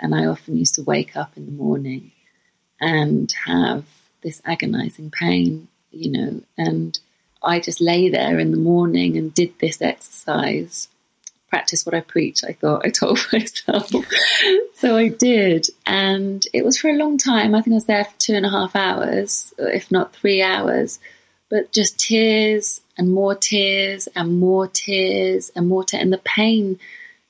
And 0.00 0.14
I 0.14 0.26
often 0.26 0.56
used 0.56 0.74
to 0.74 0.82
wake 0.82 1.16
up 1.16 1.36
in 1.36 1.46
the 1.46 1.52
morning 1.52 2.10
and 2.84 3.32
have 3.46 3.84
this 4.22 4.42
agonizing 4.44 5.10
pain, 5.10 5.68
you 5.90 6.10
know, 6.10 6.42
and 6.58 6.98
I 7.42 7.60
just 7.60 7.80
lay 7.80 8.08
there 8.08 8.38
in 8.38 8.50
the 8.50 8.56
morning 8.56 9.16
and 9.16 9.32
did 9.32 9.58
this 9.58 9.80
exercise 9.80 10.88
practice 11.54 11.86
what 11.86 11.94
I 11.94 12.00
preach, 12.00 12.42
I 12.42 12.52
thought 12.52 12.84
I 12.84 12.90
told 12.90 13.20
myself. 13.32 13.88
so 14.74 14.96
I 14.96 15.06
did. 15.06 15.68
And 15.86 16.44
it 16.52 16.64
was 16.64 16.76
for 16.76 16.88
a 16.90 16.94
long 16.94 17.16
time. 17.16 17.54
I 17.54 17.62
think 17.62 17.74
I 17.74 17.76
was 17.76 17.86
there 17.86 18.04
for 18.04 18.18
two 18.18 18.34
and 18.34 18.44
a 18.44 18.50
half 18.50 18.74
hours, 18.74 19.54
if 19.58 19.88
not 19.92 20.12
three 20.12 20.42
hours. 20.42 20.98
But 21.50 21.70
just 21.70 22.00
tears 22.00 22.80
and 22.98 23.12
more 23.12 23.36
tears 23.36 24.08
and 24.16 24.40
more 24.40 24.66
tears 24.66 25.52
and 25.54 25.68
more 25.68 25.84
tears. 25.84 26.02
And 26.02 26.12
the 26.12 26.18
pain 26.18 26.80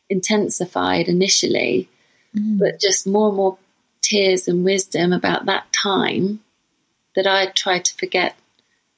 intensified 0.08 1.06
initially, 1.08 1.90
mm. 2.34 2.58
but 2.58 2.80
just 2.80 3.06
more 3.06 3.28
and 3.28 3.36
more 3.36 3.58
tears 4.04 4.46
and 4.46 4.64
wisdom 4.64 5.12
about 5.12 5.46
that 5.46 5.72
time 5.72 6.40
that 7.16 7.26
I 7.26 7.46
tried 7.46 7.84
to 7.86 7.94
forget 7.96 8.36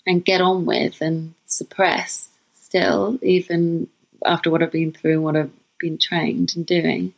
and 0.07 0.25
get 0.25 0.41
on 0.41 0.67
with 0.67 1.01
and 1.01 1.35
suppress 1.47 2.29
still, 2.55 3.19
even 3.23 3.89
after 4.25 4.51
what 4.51 4.63
I've 4.63 4.73
been 4.73 4.93
through 4.93 5.13
and 5.13 5.23
what 5.23 5.37
I've 5.37 5.53
been 5.79 5.99
trained 5.99 6.55
and 6.57 6.67
doing, 6.67 7.15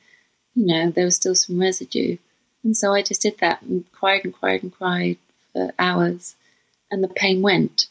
you 0.55 0.67
know, 0.67 0.91
there 0.91 1.05
was 1.05 1.17
still 1.17 1.35
some 1.35 1.59
residue. 1.59 2.19
And 2.65 2.77
so 2.77 2.93
I 2.93 3.03
just 3.03 3.23
did 3.23 3.39
that 3.39 3.63
and 3.63 3.91
cried 3.93 4.25
and 4.25 4.35
cried 4.35 4.63
and 4.63 4.73
cried 4.73 5.17
for 5.53 5.73
hours, 5.79 6.37
and 6.91 7.03
the 7.03 7.09
pain 7.09 7.41
went. 7.41 7.87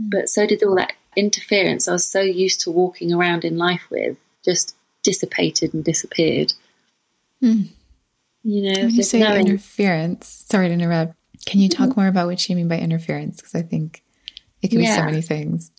Mm. 0.00 0.10
But 0.10 0.28
so 0.28 0.46
did 0.46 0.62
all 0.62 0.76
that 0.76 0.92
interference 1.16 1.88
I 1.88 1.92
was 1.92 2.04
so 2.04 2.20
used 2.20 2.60
to 2.62 2.70
walking 2.70 3.12
around 3.12 3.44
in 3.44 3.56
life 3.56 3.82
with, 3.90 4.16
just 4.44 4.76
dissipated 5.02 5.72
and 5.74 5.84
disappeared. 5.84 6.52
Mm. 7.42 7.68
You 8.44 8.72
know, 8.72 8.80
when 8.82 8.90
you 8.90 9.02
say 9.02 9.20
knowing, 9.20 9.46
interference, 9.46 10.44
sorry 10.48 10.68
to 10.68 10.74
interrupt. 10.74 11.14
Can 11.46 11.60
you 11.60 11.68
talk 11.68 11.90
mm-hmm. 11.90 12.00
more 12.00 12.08
about 12.08 12.26
what 12.26 12.48
you 12.48 12.54
mean 12.54 12.68
by 12.68 12.78
interference? 12.78 13.38
Because 13.38 13.54
I 13.54 13.62
think 13.62 14.02
it 14.62 14.68
can 14.68 14.80
yeah. 14.80 14.96
be 14.96 15.00
so 15.00 15.04
many 15.04 15.22
things. 15.22 15.72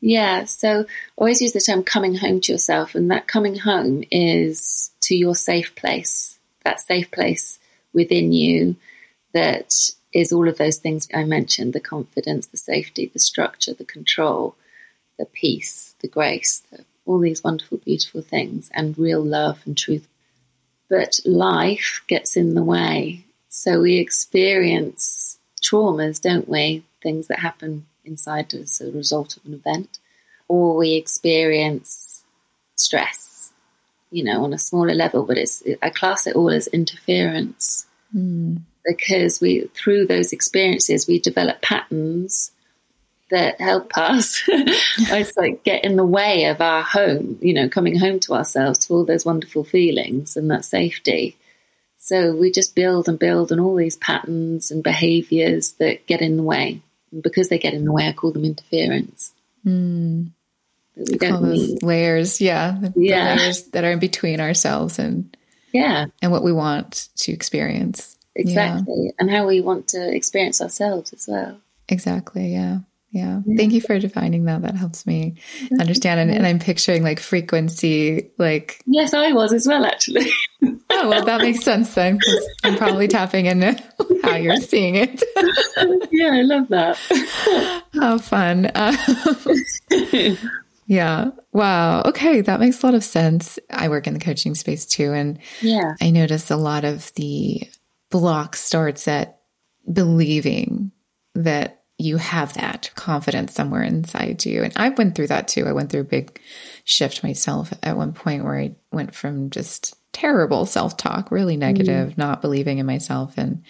Yeah. 0.00 0.44
So 0.44 0.86
always 1.16 1.42
use 1.42 1.52
the 1.52 1.60
term 1.60 1.84
coming 1.84 2.14
home 2.14 2.40
to 2.40 2.52
yourself. 2.52 2.94
And 2.94 3.10
that 3.10 3.26
coming 3.26 3.56
home 3.56 4.04
is 4.10 4.90
to 5.02 5.16
your 5.16 5.34
safe 5.34 5.74
place, 5.74 6.38
that 6.64 6.80
safe 6.80 7.10
place 7.10 7.58
within 7.92 8.32
you 8.32 8.76
that 9.32 9.74
is 10.12 10.32
all 10.32 10.48
of 10.48 10.58
those 10.58 10.78
things 10.78 11.08
I 11.14 11.24
mentioned 11.24 11.72
the 11.72 11.80
confidence, 11.80 12.46
the 12.46 12.56
safety, 12.56 13.10
the 13.12 13.18
structure, 13.18 13.74
the 13.74 13.84
control, 13.84 14.54
the 15.18 15.26
peace, 15.26 15.94
the 16.00 16.08
grace, 16.08 16.62
the, 16.70 16.84
all 17.06 17.18
these 17.18 17.42
wonderful, 17.42 17.78
beautiful 17.78 18.22
things, 18.22 18.70
and 18.74 18.98
real 18.98 19.22
love 19.22 19.62
and 19.64 19.76
truth. 19.76 20.06
But 20.92 21.20
life 21.24 22.02
gets 22.06 22.36
in 22.36 22.54
the 22.54 22.62
way. 22.62 23.24
So 23.48 23.80
we 23.80 23.96
experience 23.96 25.38
traumas, 25.62 26.20
don't 26.20 26.46
we? 26.46 26.84
Things 27.02 27.28
that 27.28 27.38
happen 27.38 27.86
inside 28.04 28.52
as 28.52 28.78
a 28.82 28.92
result 28.92 29.38
of 29.38 29.46
an 29.46 29.54
event, 29.54 29.98
or 30.48 30.76
we 30.76 30.92
experience 30.92 32.22
stress, 32.76 33.52
you 34.10 34.22
know, 34.22 34.44
on 34.44 34.52
a 34.52 34.58
smaller 34.58 34.92
level. 34.92 35.24
But 35.24 35.38
it's 35.38 35.62
I 35.80 35.88
class 35.88 36.26
it 36.26 36.36
all 36.36 36.50
as 36.50 36.66
interference 36.66 37.86
mm. 38.14 38.60
because 38.84 39.40
we 39.40 39.70
through 39.74 40.06
those 40.08 40.34
experiences 40.34 41.08
we 41.08 41.18
develop 41.18 41.62
patterns 41.62 42.50
that 43.32 43.60
help 43.60 43.96
us 43.98 44.42
it's 44.48 45.36
like 45.36 45.64
get 45.64 45.84
in 45.84 45.96
the 45.96 46.06
way 46.06 46.44
of 46.44 46.60
our 46.60 46.82
home 46.82 47.38
you 47.42 47.52
know 47.52 47.68
coming 47.68 47.98
home 47.98 48.20
to 48.20 48.32
ourselves 48.34 48.78
to 48.78 48.94
all 48.94 49.04
those 49.04 49.24
wonderful 49.24 49.64
feelings 49.64 50.36
and 50.36 50.50
that 50.50 50.64
safety 50.64 51.36
so 51.98 52.34
we 52.34 52.50
just 52.50 52.74
build 52.74 53.08
and 53.08 53.18
build 53.18 53.52
and 53.52 53.60
all 53.60 53.76
these 53.76 53.96
patterns 53.96 54.72
and 54.72 54.82
behaviors 54.82 55.74
that 55.74 56.06
get 56.06 56.20
in 56.20 56.36
the 56.36 56.42
way 56.42 56.82
because 57.20 57.48
they 57.48 57.58
get 57.58 57.74
in 57.74 57.84
the 57.84 57.92
way, 57.92 58.08
I 58.08 58.12
call 58.12 58.32
them 58.32 58.44
interference. 58.44 59.32
Mm. 59.66 60.32
we 60.96 61.16
don't 61.18 61.42
need. 61.44 61.82
layers, 61.82 62.40
yeah, 62.40 62.76
the, 62.80 62.92
yeah, 62.96 63.34
the 63.34 63.40
layers 63.42 63.62
that 63.68 63.84
are 63.84 63.92
in 63.92 63.98
between 63.98 64.40
ourselves 64.40 64.98
and 64.98 65.36
yeah, 65.72 66.06
and 66.20 66.32
what 66.32 66.42
we 66.42 66.52
want 66.52 67.08
to 67.18 67.32
experience 67.32 68.18
exactly, 68.34 69.04
yeah. 69.04 69.10
and 69.18 69.30
how 69.30 69.46
we 69.46 69.60
want 69.60 69.88
to 69.88 70.14
experience 70.14 70.60
ourselves 70.60 71.12
as 71.12 71.26
well. 71.28 71.60
Exactly, 71.88 72.52
yeah. 72.52 72.78
Yeah. 73.12 73.42
Thank 73.58 73.74
you 73.74 73.82
for 73.82 73.98
defining 73.98 74.44
that. 74.46 74.62
That 74.62 74.74
helps 74.74 75.06
me 75.06 75.34
understand. 75.78 76.18
And, 76.18 76.30
and, 76.30 76.46
I'm 76.46 76.58
picturing 76.58 77.02
like 77.02 77.20
frequency, 77.20 78.30
like. 78.38 78.82
Yes, 78.86 79.12
I 79.12 79.32
was 79.32 79.52
as 79.52 79.68
well, 79.68 79.84
actually. 79.84 80.30
oh, 80.62 81.08
well, 81.08 81.22
that 81.22 81.42
makes 81.42 81.62
sense 81.62 81.94
then 81.94 82.18
I'm 82.64 82.76
probably 82.76 83.08
tapping 83.08 83.44
into 83.44 83.76
how 84.24 84.36
you're 84.36 84.56
seeing 84.56 84.94
it. 84.94 85.22
yeah, 86.10 86.30
I 86.32 86.40
love 86.40 86.68
that. 86.68 86.96
how 87.92 88.18
fun. 88.18 88.70
Um, 89.94 90.38
yeah. 90.86 91.30
Wow. 91.52 92.02
Okay. 92.06 92.40
That 92.40 92.60
makes 92.60 92.82
a 92.82 92.86
lot 92.86 92.94
of 92.94 93.04
sense. 93.04 93.58
I 93.70 93.88
work 93.88 94.06
in 94.06 94.14
the 94.14 94.20
coaching 94.20 94.54
space 94.54 94.86
too. 94.86 95.12
And 95.12 95.38
yeah, 95.60 95.94
I 96.00 96.10
notice 96.10 96.50
a 96.50 96.56
lot 96.56 96.84
of 96.84 97.12
the 97.14 97.62
block 98.10 98.56
starts 98.56 99.06
at 99.06 99.40
believing 99.90 100.92
that 101.34 101.81
you 102.02 102.16
have 102.16 102.54
that 102.54 102.90
confidence 102.94 103.54
somewhere 103.54 103.82
inside 103.82 104.44
you. 104.44 104.64
And 104.64 104.72
I 104.76 104.88
went 104.88 105.14
through 105.14 105.28
that 105.28 105.48
too. 105.48 105.66
I 105.66 105.72
went 105.72 105.90
through 105.90 106.00
a 106.00 106.04
big 106.04 106.40
shift 106.84 107.22
myself 107.22 107.72
at 107.82 107.96
one 107.96 108.12
point 108.12 108.44
where 108.44 108.58
I 108.58 108.74
went 108.90 109.14
from 109.14 109.50
just 109.50 109.94
terrible 110.12 110.66
self 110.66 110.96
talk, 110.96 111.30
really 111.30 111.56
negative, 111.56 112.10
mm. 112.10 112.18
not 112.18 112.42
believing 112.42 112.78
in 112.78 112.86
myself 112.86 113.38
and 113.38 113.62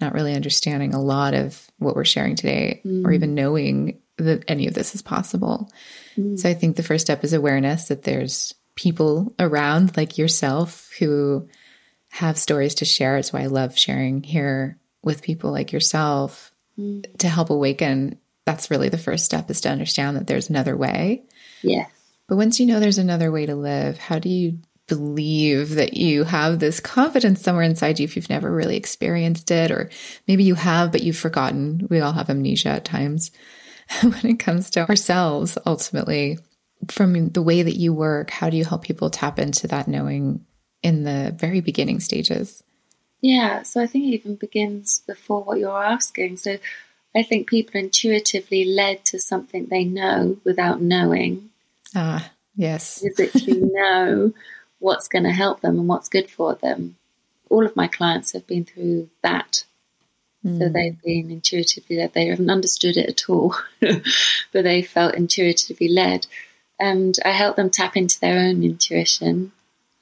not 0.00 0.14
really 0.14 0.34
understanding 0.34 0.94
a 0.94 1.00
lot 1.00 1.32
of 1.32 1.70
what 1.78 1.94
we're 1.94 2.04
sharing 2.04 2.34
today 2.34 2.82
mm. 2.84 3.06
or 3.06 3.12
even 3.12 3.34
knowing 3.34 4.00
that 4.18 4.44
any 4.48 4.66
of 4.66 4.74
this 4.74 4.94
is 4.94 5.02
possible. 5.02 5.70
Mm. 6.16 6.38
So 6.38 6.48
I 6.48 6.54
think 6.54 6.76
the 6.76 6.82
first 6.82 7.06
step 7.06 7.22
is 7.22 7.32
awareness 7.32 7.88
that 7.88 8.02
there's 8.02 8.54
people 8.74 9.34
around 9.38 9.96
like 9.96 10.18
yourself 10.18 10.90
who 10.98 11.48
have 12.08 12.36
stories 12.36 12.76
to 12.76 12.84
share. 12.84 13.16
It's 13.16 13.32
why 13.32 13.42
I 13.42 13.46
love 13.46 13.78
sharing 13.78 14.22
here 14.22 14.78
with 15.02 15.22
people 15.22 15.52
like 15.52 15.72
yourself 15.72 16.52
mm. 16.78 17.18
to 17.18 17.28
help 17.28 17.50
awaken, 17.50 18.18
that's 18.44 18.70
really 18.70 18.88
the 18.88 18.98
first 18.98 19.24
step 19.24 19.50
is 19.50 19.60
to 19.62 19.68
understand 19.68 20.16
that 20.16 20.26
there's 20.26 20.48
another 20.48 20.76
way. 20.76 21.24
Yes. 21.62 21.90
But 22.28 22.36
once 22.36 22.58
you 22.58 22.66
know 22.66 22.80
there's 22.80 22.98
another 22.98 23.30
way 23.30 23.46
to 23.46 23.54
live, 23.54 23.98
how 23.98 24.18
do 24.18 24.28
you 24.28 24.58
believe 24.88 25.70
that 25.74 25.94
you 25.94 26.24
have 26.24 26.58
this 26.58 26.78
confidence 26.80 27.40
somewhere 27.42 27.64
inside 27.64 27.98
you 27.98 28.04
if 28.04 28.14
you've 28.14 28.30
never 28.30 28.50
really 28.50 28.76
experienced 28.76 29.50
it? 29.50 29.70
Or 29.70 29.90
maybe 30.28 30.44
you 30.44 30.54
have, 30.54 30.92
but 30.92 31.02
you've 31.02 31.16
forgotten. 31.16 31.86
We 31.90 32.00
all 32.00 32.12
have 32.12 32.30
amnesia 32.30 32.68
at 32.70 32.84
times 32.84 33.30
when 34.02 34.26
it 34.26 34.38
comes 34.38 34.70
to 34.70 34.88
ourselves, 34.88 35.58
ultimately. 35.66 36.38
From 36.88 37.30
the 37.30 37.42
way 37.42 37.62
that 37.62 37.76
you 37.76 37.92
work, 37.92 38.30
how 38.30 38.50
do 38.50 38.56
you 38.56 38.64
help 38.64 38.82
people 38.82 39.10
tap 39.10 39.38
into 39.38 39.66
that 39.68 39.88
knowing 39.88 40.44
in 40.82 41.04
the 41.04 41.34
very 41.36 41.60
beginning 41.60 42.00
stages? 42.00 42.62
Yeah, 43.20 43.62
so 43.62 43.80
I 43.80 43.86
think 43.86 44.04
it 44.04 44.14
even 44.14 44.36
begins 44.36 45.00
before 45.06 45.42
what 45.42 45.58
you're 45.58 45.82
asking. 45.82 46.36
So 46.36 46.58
I 47.14 47.22
think 47.22 47.48
people 47.48 47.80
intuitively 47.80 48.64
led 48.64 49.04
to 49.06 49.18
something 49.18 49.66
they 49.66 49.84
know 49.84 50.36
without 50.44 50.82
knowing. 50.82 51.50
Ah, 51.94 52.30
yes. 52.54 53.00
Physically 53.00 53.60
know 53.72 54.32
what's 54.78 55.08
going 55.08 55.24
to 55.24 55.32
help 55.32 55.60
them 55.60 55.78
and 55.78 55.88
what's 55.88 56.10
good 56.10 56.28
for 56.28 56.54
them. 56.54 56.96
All 57.48 57.64
of 57.64 57.76
my 57.76 57.88
clients 57.88 58.32
have 58.32 58.46
been 58.46 58.64
through 58.64 59.08
that. 59.22 59.64
Mm. 60.44 60.58
So 60.58 60.66
hmm. 60.66 60.72
they've 60.72 61.02
been 61.02 61.30
intuitively 61.30 61.96
led. 61.96 62.12
They 62.12 62.26
haven't 62.26 62.50
understood 62.50 62.96
it 62.96 63.08
at 63.08 63.30
all, 63.30 63.54
but 63.80 64.02
they 64.52 64.82
felt 64.82 65.14
intuitively 65.14 65.88
led. 65.88 66.26
And 66.78 67.16
I 67.24 67.30
help 67.30 67.56
them 67.56 67.70
tap 67.70 67.96
into 67.96 68.20
their 68.20 68.38
own 68.38 68.62
intuition 68.62 69.52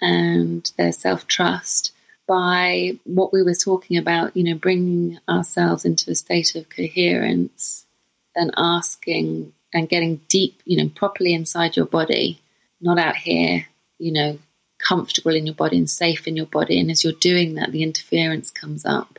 and 0.00 0.70
their 0.76 0.90
self 0.90 1.28
trust 1.28 1.92
by 2.26 2.98
what 3.04 3.32
we 3.32 3.42
were 3.42 3.54
talking 3.54 3.96
about, 3.96 4.36
you 4.36 4.44
know, 4.44 4.54
bringing 4.54 5.18
ourselves 5.28 5.84
into 5.84 6.10
a 6.10 6.14
state 6.14 6.54
of 6.54 6.68
coherence 6.68 7.86
and 8.34 8.52
asking 8.56 9.52
and 9.72 9.88
getting 9.88 10.20
deep, 10.28 10.62
you 10.64 10.76
know, 10.76 10.88
properly 10.88 11.34
inside 11.34 11.76
your 11.76 11.86
body, 11.86 12.40
not 12.80 12.98
out 12.98 13.16
here, 13.16 13.66
you 13.98 14.12
know, 14.12 14.38
comfortable 14.78 15.34
in 15.34 15.46
your 15.46 15.54
body 15.54 15.78
and 15.78 15.90
safe 15.90 16.26
in 16.26 16.36
your 16.36 16.46
body. 16.46 16.78
And 16.78 16.90
as 16.90 17.04
you're 17.04 17.12
doing 17.14 17.54
that, 17.54 17.72
the 17.72 17.82
interference 17.82 18.50
comes 18.50 18.84
up 18.84 19.18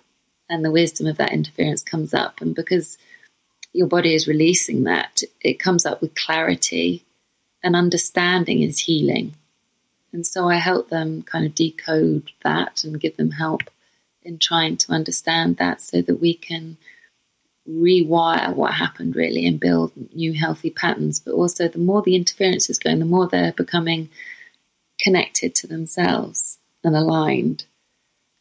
and 0.50 0.64
the 0.64 0.72
wisdom 0.72 1.08
of 1.08 1.18
that 1.18 1.34
interference 1.34 1.84
comes 1.84 2.14
up. 2.14 2.42
And 2.42 2.56
because 2.56 2.98
your 3.74 3.88
body 3.88 4.14
is 4.14 4.28
releasing 4.28 4.84
that, 4.84 5.22
it 5.42 5.60
comes 5.60 5.86
up 5.86 6.02
with 6.02 6.16
clarity 6.16 7.04
and 7.64 7.76
understanding 7.76 8.62
is 8.62 8.80
healing. 8.80 9.34
And 10.16 10.26
so 10.26 10.48
I 10.48 10.56
help 10.56 10.88
them 10.88 11.24
kind 11.24 11.46
of 11.46 11.54
decode 11.54 12.32
that 12.42 12.86
and 12.86 12.98
give 12.98 13.18
them 13.18 13.32
help 13.32 13.64
in 14.24 14.40
trying 14.40 14.78
to 14.78 14.94
understand 14.94 15.58
that 15.58 15.82
so 15.82 16.02
that 16.02 16.22
we 16.22 16.34
can 16.34 16.78
rewire 17.70 18.56
what 18.56 18.74
happened 18.74 19.14
really 19.14 19.46
and 19.46 19.60
build 19.60 19.92
new 20.16 20.32
healthy 20.32 20.70
patterns. 20.70 21.20
But 21.20 21.34
also, 21.34 21.68
the 21.68 21.80
more 21.80 22.02
the 22.02 22.16
interference 22.16 22.70
is 22.70 22.80
going, 22.80 23.00
the 23.00 23.06
more 23.06 23.28
they're 23.28 23.52
becoming 23.52 24.10
connected 25.02 25.54
to 25.56 25.68
themselves 25.68 26.60
and 26.82 26.96
aligned. 26.96 27.66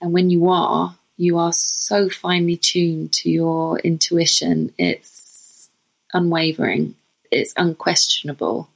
And 0.00 0.12
when 0.12 0.30
you 0.30 0.50
are, 0.50 0.96
you 1.16 1.38
are 1.38 1.52
so 1.52 2.08
finely 2.08 2.56
tuned 2.56 3.14
to 3.14 3.28
your 3.28 3.80
intuition, 3.80 4.72
it's 4.78 5.68
unwavering, 6.12 6.94
it's 7.32 7.52
unquestionable 7.56 8.68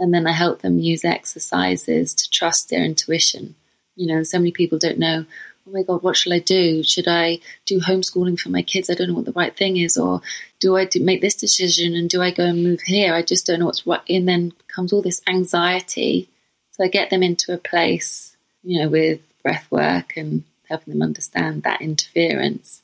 And 0.00 0.12
then 0.12 0.26
I 0.26 0.32
help 0.32 0.62
them 0.62 0.78
use 0.78 1.04
exercises 1.04 2.14
to 2.14 2.30
trust 2.30 2.70
their 2.70 2.82
intuition. 2.82 3.54
You 3.96 4.06
know, 4.06 4.22
so 4.22 4.38
many 4.38 4.50
people 4.50 4.78
don't 4.78 4.98
know, 4.98 5.26
oh 5.68 5.70
my 5.70 5.82
God, 5.82 6.02
what 6.02 6.16
should 6.16 6.32
I 6.32 6.38
do? 6.38 6.82
Should 6.82 7.06
I 7.06 7.40
do 7.66 7.80
homeschooling 7.80 8.40
for 8.40 8.48
my 8.48 8.62
kids? 8.62 8.88
I 8.88 8.94
don't 8.94 9.08
know 9.08 9.14
what 9.14 9.26
the 9.26 9.32
right 9.32 9.54
thing 9.54 9.76
is. 9.76 9.98
Or 9.98 10.22
do 10.58 10.74
I 10.74 10.86
do, 10.86 11.04
make 11.04 11.20
this 11.20 11.36
decision 11.36 11.94
and 11.94 12.08
do 12.08 12.22
I 12.22 12.30
go 12.30 12.44
and 12.46 12.64
move 12.64 12.80
here? 12.80 13.14
I 13.14 13.20
just 13.20 13.46
don't 13.46 13.60
know 13.60 13.66
what's 13.66 13.86
right. 13.86 14.00
And 14.08 14.26
then 14.26 14.54
comes 14.68 14.92
all 14.92 15.02
this 15.02 15.20
anxiety. 15.28 16.30
So 16.72 16.84
I 16.84 16.88
get 16.88 17.10
them 17.10 17.22
into 17.22 17.52
a 17.52 17.58
place, 17.58 18.34
you 18.62 18.80
know, 18.80 18.88
with 18.88 19.20
breath 19.42 19.66
work 19.70 20.16
and 20.16 20.44
helping 20.66 20.94
them 20.94 21.02
understand 21.02 21.64
that 21.64 21.82
interference 21.82 22.80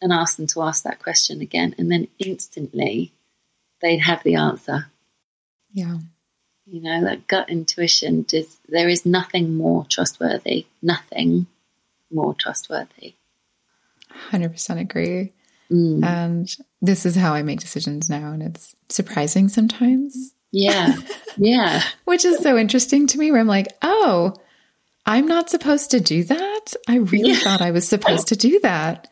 and 0.00 0.12
ask 0.12 0.36
them 0.36 0.46
to 0.46 0.62
ask 0.62 0.84
that 0.84 1.00
question 1.00 1.40
again. 1.40 1.74
And 1.78 1.90
then 1.90 2.06
instantly 2.20 3.12
they'd 3.82 3.98
have 3.98 4.22
the 4.22 4.36
answer. 4.36 4.86
Yeah. 5.72 5.98
You 6.70 6.82
know, 6.82 7.04
that 7.04 7.26
gut 7.26 7.50
intuition, 7.50 8.26
is, 8.32 8.58
there 8.68 8.88
is 8.88 9.04
nothing 9.04 9.54
more 9.54 9.86
trustworthy, 9.88 10.66
nothing 10.80 11.46
more 12.12 12.34
trustworthy. 12.34 13.14
100% 14.30 14.80
agree. 14.80 15.32
Mm. 15.70 16.04
And 16.04 16.56
this 16.80 17.06
is 17.06 17.16
how 17.16 17.34
I 17.34 17.42
make 17.42 17.60
decisions 17.60 18.08
now. 18.08 18.32
And 18.32 18.42
it's 18.42 18.74
surprising 18.88 19.48
sometimes. 19.48 20.32
Yeah. 20.52 20.94
Yeah. 21.36 21.82
Which 22.04 22.24
is 22.24 22.40
so 22.40 22.58
interesting 22.58 23.06
to 23.06 23.18
me, 23.18 23.30
where 23.30 23.40
I'm 23.40 23.46
like, 23.46 23.68
oh, 23.82 24.34
I'm 25.06 25.26
not 25.26 25.48
supposed 25.48 25.92
to 25.92 26.00
do 26.00 26.24
that. 26.24 26.74
I 26.88 26.96
really 26.96 27.30
yeah. 27.30 27.38
thought 27.38 27.62
I 27.62 27.70
was 27.70 27.88
supposed 27.88 28.28
to 28.28 28.36
do 28.36 28.58
that. 28.60 29.08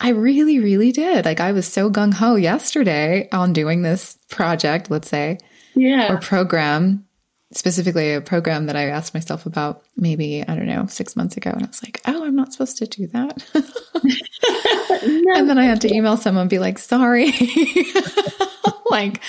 I 0.00 0.08
really, 0.10 0.58
really 0.58 0.92
did. 0.92 1.24
Like 1.24 1.40
I 1.40 1.52
was 1.52 1.68
so 1.68 1.90
gung 1.90 2.14
ho 2.14 2.34
yesterday 2.34 3.28
on 3.32 3.52
doing 3.52 3.82
this 3.82 4.18
project, 4.28 4.90
let's 4.90 5.08
say, 5.08 5.38
yeah, 5.76 6.12
or 6.12 6.18
program, 6.18 7.06
specifically 7.52 8.14
a 8.14 8.20
program 8.20 8.66
that 8.66 8.76
I 8.76 8.86
asked 8.86 9.14
myself 9.14 9.46
about 9.46 9.82
maybe 9.96 10.42
I 10.46 10.54
don't 10.54 10.66
know 10.66 10.86
six 10.86 11.14
months 11.14 11.36
ago, 11.36 11.50
and 11.50 11.62
I 11.62 11.66
was 11.66 11.82
like, 11.82 12.00
oh, 12.06 12.24
I'm 12.24 12.34
not 12.34 12.52
supposed 12.52 12.78
to 12.78 12.86
do 12.86 13.06
that. 13.08 13.44
no. 15.06 15.34
And 15.34 15.48
then 15.48 15.58
I 15.58 15.64
had 15.64 15.80
to 15.82 15.94
email 15.94 16.16
someone 16.16 16.42
and 16.42 16.50
be 16.50 16.58
like, 16.58 16.78
sorry. 16.78 17.32
like 18.90 19.20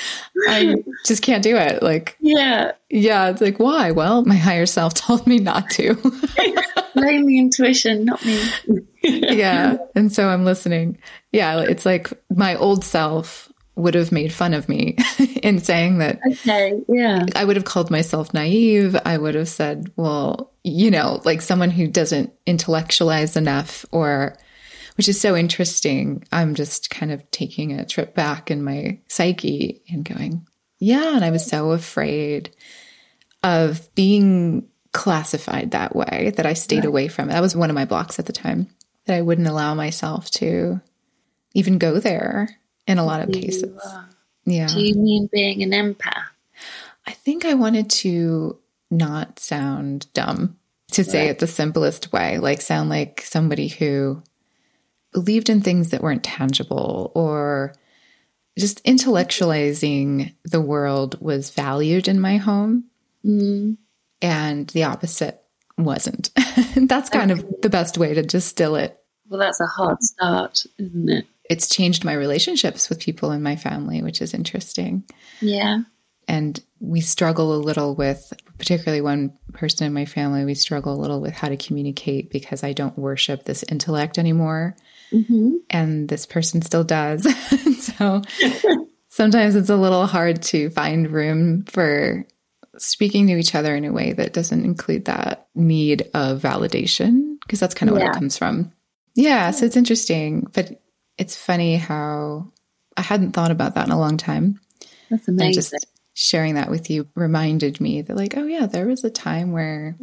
I 0.48 0.76
just 1.06 1.22
can't 1.22 1.44
do 1.44 1.56
it. 1.58 1.82
Like 1.82 2.18
yeah, 2.20 2.74
yeah. 2.90 3.30
It's 3.30 3.42
like 3.42 3.60
why? 3.60 3.92
Well, 3.92 4.24
my 4.26 4.36
higher 4.36 4.66
self 4.66 4.94
told 4.96 5.28
me 5.28 5.40
not 5.40 5.70
to. 5.72 5.96
Blame 6.96 7.28
the 7.28 7.38
intuition, 7.38 8.06
not 8.06 8.24
me. 8.26 8.42
yeah, 9.04 9.78
and 9.96 10.12
so 10.12 10.28
I'm 10.28 10.46
listening. 10.46 10.98
Yeah, 11.32 11.62
it's 11.62 11.86
like 11.86 12.12
my 12.30 12.56
old 12.56 12.84
self 12.84 13.47
would 13.78 13.94
have 13.94 14.12
made 14.12 14.34
fun 14.34 14.54
of 14.54 14.68
me 14.68 14.98
in 15.44 15.60
saying 15.60 16.00
that. 16.00 16.20
Okay, 16.28 16.82
yeah. 16.88 17.26
I 17.36 17.46
would 17.46 17.56
have 17.56 17.66
called 17.66 17.92
myself 17.92 18.34
naive. 18.34 18.98
I 19.06 19.18
would 19.18 19.36
have 19.36 19.48
said, 19.48 19.92
well, 19.96 20.52
you 20.64 20.92
know, 20.92 21.22
like 21.24 21.42
someone 21.42 21.70
who 21.70 21.88
doesn't 21.88 22.34
intellectualize 22.46 23.38
enough 23.38 23.86
or 23.92 24.38
which 24.96 25.08
is 25.08 25.22
so 25.22 25.36
interesting. 25.36 26.24
I'm 26.32 26.56
just 26.56 26.90
kind 26.90 27.12
of 27.12 27.30
taking 27.30 27.72
a 27.72 27.86
trip 27.86 28.16
back 28.16 28.50
in 28.50 28.64
my 28.64 29.00
psyche 29.08 29.84
and 29.90 30.04
going, 30.04 30.48
yeah. 30.80 31.16
And 31.16 31.24
I 31.24 31.30
was 31.30 31.46
so 31.46 31.72
afraid 31.72 32.50
of 33.44 33.94
being 33.94 34.68
classified 34.92 35.72
that 35.72 35.96
way 35.96 36.34
that 36.36 36.48
I 36.48 36.54
stayed 36.54 36.78
right. 36.78 36.86
away 36.86 37.08
from 37.10 37.30
it. 37.30 37.34
That 37.34 37.42
was 37.42 37.56
one 37.56 37.70
of 37.70 37.76
my 37.76 37.86
blocks 37.86 38.18
at 38.18 38.26
the 38.26 38.34
time 38.34 38.68
that 39.06 39.16
I 39.16 39.22
wouldn't 39.22 39.48
allow 39.48 39.76
myself 39.76 40.32
to 40.32 40.82
even 41.54 41.78
go 41.78 42.00
there 42.00 42.60
in 42.88 42.98
a 42.98 43.06
lot 43.06 43.22
of 43.22 43.32
cases. 43.32 43.80
Yeah. 44.46 44.68
Do 44.68 44.82
you 44.82 44.96
mean 44.96 45.30
being 45.32 45.62
an 45.62 45.72
empath? 45.72 46.30
I 47.06 47.12
think 47.12 47.46
I 47.46 47.54
wanted 47.54 47.90
to 47.90 48.58
not 48.90 49.40
sound 49.40 50.12
dumb, 50.14 50.58
to 50.92 51.04
say 51.04 51.24
right. 51.24 51.30
it 51.32 51.40
the 51.40 51.48
simplest 51.48 52.12
way, 52.14 52.38
like 52.40 52.62
sound 52.62 52.90
like 52.90 53.22
somebody 53.22 53.68
who 53.68 54.22
believed 55.12 55.50
in 55.50 55.62
things 55.62 55.90
that 55.90 56.02
weren't 56.02 56.24
tangible 56.24 57.12
or 57.14 57.74
just 58.58 58.84
intellectualizing 58.86 60.34
the 60.44 60.62
world 60.62 61.20
was 61.22 61.50
valued 61.52 62.08
in 62.08 62.20
my 62.20 62.38
home. 62.38 62.86
Mm. 63.26 63.78
And 64.22 64.68
the 64.70 64.86
opposite 64.86 65.42
wasn't. 65.78 66.32
that's 66.76 67.10
kind 67.10 67.32
of 67.32 67.46
the 67.62 67.70
best 67.70 67.98
way 67.98 68.14
to 68.14 68.24
distill 68.24 68.76
it. 68.76 69.00
Well, 69.30 69.40
that's 69.40 69.60
a 69.60 69.66
hard 69.66 70.02
start, 70.02 70.66
isn't 70.78 71.10
it? 71.10 71.28
It's 71.50 71.70
changed 71.70 72.04
my 72.04 72.14
relationships 72.14 72.90
with 72.90 73.00
people 73.00 73.32
in 73.32 73.42
my 73.42 73.56
family, 73.56 74.02
which 74.02 74.22
is 74.22 74.34
interesting. 74.34 75.04
Yeah. 75.42 75.80
And 76.28 76.62
we 76.80 77.00
struggle 77.00 77.56
a 77.56 77.58
little 77.58 77.96
with, 77.96 78.34
particularly 78.58 79.02
one 79.02 79.34
person 79.54 79.88
in 79.88 79.94
my 79.94 80.06
family, 80.06 80.44
we 80.44 80.56
struggle 80.56 80.94
a 80.94 81.00
little 81.00 81.22
with 81.22 81.34
how 81.34 81.48
to 81.48 81.56
communicate 81.56 82.30
because 82.30 82.64
I 82.64 82.74
don't 82.74 82.98
worship 82.98 83.44
this 83.44 83.64
intellect 83.64 84.18
anymore. 84.18 84.76
Mm-hmm. 85.12 85.52
And 85.70 86.10
this 86.10 86.26
person 86.26 86.62
still 86.62 86.84
does. 86.84 87.24
so 87.80 88.22
sometimes 89.10 89.56
it's 89.56 89.70
a 89.70 89.78
little 89.78 90.06
hard 90.06 90.42
to 90.44 90.70
find 90.72 91.10
room 91.10 91.64
for 91.64 92.28
speaking 92.78 93.28
to 93.28 93.38
each 93.38 93.56
other 93.56 93.76
in 93.76 93.86
a 93.86 93.94
way 93.94 94.14
that 94.14 94.34
doesn't 94.34 94.66
include 94.66 95.06
that 95.06 95.48
need 95.56 96.10
of 96.14 96.42
validation, 96.42 97.38
because 97.42 97.60
that's 97.60 97.74
kind 97.74 97.90
of 97.90 97.98
yeah. 97.98 98.04
where 98.04 98.12
it 98.12 98.16
comes 98.16 98.38
from. 98.38 98.72
Yeah. 99.16 99.52
So 99.52 99.66
it's 99.66 99.78
interesting, 99.78 100.48
but 100.54 100.80
it's 101.18 101.36
funny 101.36 101.76
how 101.76 102.52
I 102.96 103.02
hadn't 103.02 103.34
thought 103.34 103.52
about 103.52 103.76
that 103.76 103.86
in 103.86 103.92
a 103.92 104.00
long 104.00 104.18
time. 104.18 104.60
That's 105.10 105.28
amazing. 105.28 105.46
And 105.46 105.54
just 105.56 105.88
sharing 106.14 106.56
that 106.56 106.70
with 106.70 106.90
you 106.90 107.08
reminded 107.16 107.80
me 107.80 108.02
that, 108.02 108.16
like, 108.16 108.36
oh, 108.38 108.46
yeah, 108.46 108.66
there 108.66 108.88
was 108.88 109.04
a 109.04 109.10
time 109.10 109.52
where 109.52 109.96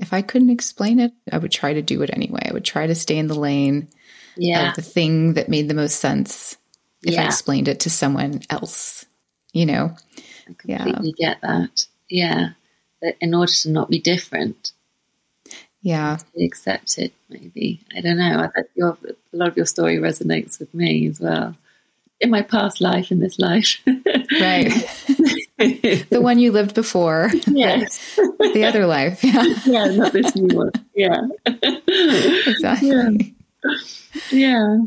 if 0.00 0.12
I 0.12 0.22
couldn't 0.22 0.50
explain 0.50 0.98
it, 0.98 1.12
I 1.30 1.38
would 1.38 1.52
try 1.52 1.74
to 1.74 1.82
do 1.82 2.02
it 2.02 2.10
anyway. 2.12 2.40
I 2.48 2.52
would 2.52 2.64
try 2.64 2.86
to 2.86 2.94
stay 2.94 3.18
in 3.18 3.26
the 3.26 3.38
lane 3.38 3.88
yeah. 4.36 4.70
of 4.70 4.76
the 4.76 4.82
thing 4.82 5.34
that 5.34 5.48
made 5.48 5.68
the 5.68 5.74
most 5.74 6.00
sense 6.00 6.56
if 7.02 7.14
yeah. 7.14 7.22
I 7.22 7.26
explained 7.26 7.68
it 7.68 7.80
to 7.80 7.90
someone 7.90 8.40
else, 8.48 9.04
you 9.52 9.66
know? 9.66 9.94
I 10.48 10.54
completely 10.54 11.14
yeah. 11.18 11.28
get 11.28 11.40
that. 11.42 11.86
Yeah. 12.08 12.48
But 13.00 13.16
in 13.20 13.34
order 13.34 13.52
to 13.52 13.70
not 13.70 13.90
be 13.90 14.00
different. 14.00 14.72
Yeah. 15.82 16.18
Accepted, 16.40 17.12
maybe. 17.28 17.80
I 17.96 18.00
don't 18.00 18.16
know. 18.16 18.50
I 18.56 18.62
your, 18.74 18.96
a 19.04 19.36
lot 19.36 19.48
of 19.48 19.56
your 19.56 19.66
story 19.66 19.98
resonates 19.98 20.58
with 20.60 20.72
me 20.72 21.08
as 21.08 21.20
well. 21.20 21.56
In 22.20 22.30
my 22.30 22.42
past 22.42 22.80
life, 22.80 23.10
in 23.10 23.18
this 23.18 23.38
life. 23.40 23.78
right. 23.86 24.70
the 25.58 26.20
one 26.20 26.38
you 26.38 26.52
lived 26.52 26.74
before. 26.74 27.30
Yes. 27.48 28.14
the 28.16 28.64
other 28.64 28.86
life. 28.86 29.24
Yeah. 29.24 29.54
Yeah, 29.66 29.86
not 29.86 30.12
this 30.12 30.36
new 30.36 30.56
one. 30.56 30.70
Yeah. 30.94 31.20
exactly. 32.46 32.88
Yeah. 32.88 33.10
Yeah. 34.30 34.78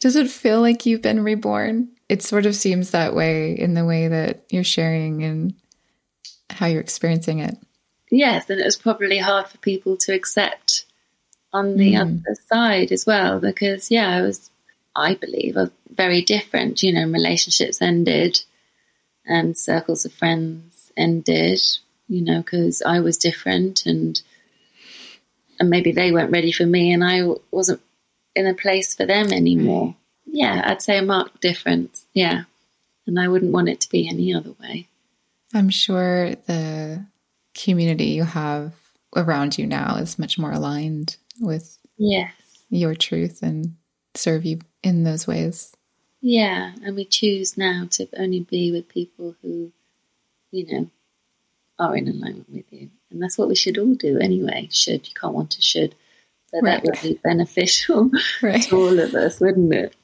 Does 0.00 0.16
it 0.16 0.30
feel 0.30 0.60
like 0.60 0.84
you've 0.84 1.02
been 1.02 1.24
reborn? 1.24 1.88
It 2.08 2.22
sort 2.22 2.46
of 2.46 2.54
seems 2.54 2.90
that 2.90 3.14
way 3.14 3.52
in 3.52 3.74
the 3.74 3.84
way 3.84 4.08
that 4.08 4.44
you're 4.50 4.64
sharing 4.64 5.22
and 5.24 5.54
how 6.50 6.66
you're 6.66 6.80
experiencing 6.80 7.38
it. 7.38 7.56
Yes, 8.10 8.48
and 8.48 8.60
it 8.60 8.64
was 8.64 8.76
probably 8.76 9.18
hard 9.18 9.48
for 9.48 9.58
people 9.58 9.96
to 9.98 10.14
accept 10.14 10.84
on 11.52 11.76
the 11.76 11.94
mm. 11.94 12.00
other 12.00 12.36
side 12.46 12.92
as 12.92 13.06
well 13.06 13.40
because, 13.40 13.90
yeah, 13.90 14.08
I 14.08 14.22
was, 14.22 14.50
I 14.94 15.14
believe, 15.14 15.56
very 15.90 16.22
different. 16.22 16.82
You 16.82 16.92
know, 16.92 17.06
relationships 17.08 17.82
ended 17.82 18.40
and 19.26 19.56
circles 19.56 20.04
of 20.04 20.12
friends 20.12 20.90
ended, 20.96 21.60
you 22.08 22.22
know, 22.22 22.38
because 22.38 22.82
I 22.82 23.00
was 23.00 23.18
different 23.18 23.86
and 23.86 24.20
and 25.60 25.70
maybe 25.70 25.92
they 25.92 26.12
weren't 26.12 26.30
ready 26.30 26.52
for 26.52 26.64
me 26.64 26.92
and 26.92 27.02
I 27.02 27.22
wasn't 27.50 27.80
in 28.34 28.46
a 28.46 28.54
place 28.54 28.94
for 28.94 29.06
them 29.06 29.32
anymore. 29.32 29.96
Yeah, 30.24 30.62
I'd 30.64 30.82
say 30.82 30.98
a 30.98 31.02
marked 31.02 31.40
difference. 31.40 32.06
Yeah. 32.14 32.44
And 33.06 33.18
I 33.18 33.28
wouldn't 33.28 33.52
want 33.52 33.68
it 33.68 33.80
to 33.80 33.88
be 33.88 34.08
any 34.08 34.32
other 34.34 34.52
way. 34.60 34.86
I'm 35.54 35.70
sure 35.70 36.34
the 36.46 37.04
community 37.62 38.06
you 38.06 38.24
have 38.24 38.72
around 39.16 39.58
you 39.58 39.66
now 39.66 39.96
is 39.96 40.18
much 40.18 40.38
more 40.38 40.52
aligned 40.52 41.16
with 41.40 41.78
yes. 41.96 42.32
your 42.70 42.94
truth 42.94 43.42
and 43.42 43.74
serve 44.14 44.44
you 44.44 44.60
in 44.82 45.04
those 45.04 45.26
ways. 45.26 45.74
Yeah, 46.20 46.72
and 46.84 46.96
we 46.96 47.04
choose 47.04 47.56
now 47.56 47.86
to 47.92 48.08
only 48.16 48.40
be 48.40 48.72
with 48.72 48.88
people 48.88 49.36
who, 49.42 49.72
you 50.50 50.66
know, 50.66 50.90
are 51.78 51.96
in 51.96 52.08
alignment 52.08 52.50
with 52.50 52.72
you. 52.72 52.90
And 53.10 53.22
that's 53.22 53.38
what 53.38 53.48
we 53.48 53.54
should 53.54 53.78
all 53.78 53.94
do 53.94 54.18
anyway. 54.18 54.68
Should, 54.72 55.08
you 55.08 55.14
can't 55.14 55.34
want 55.34 55.52
to 55.52 55.62
should. 55.62 55.94
But 56.52 56.62
right. 56.62 56.82
that 56.82 56.84
would 56.84 57.00
be 57.02 57.20
beneficial 57.22 58.10
right. 58.42 58.62
to 58.64 58.76
all 58.76 58.98
of 58.98 59.14
us, 59.14 59.38
wouldn't 59.38 59.72
it? 59.72 59.94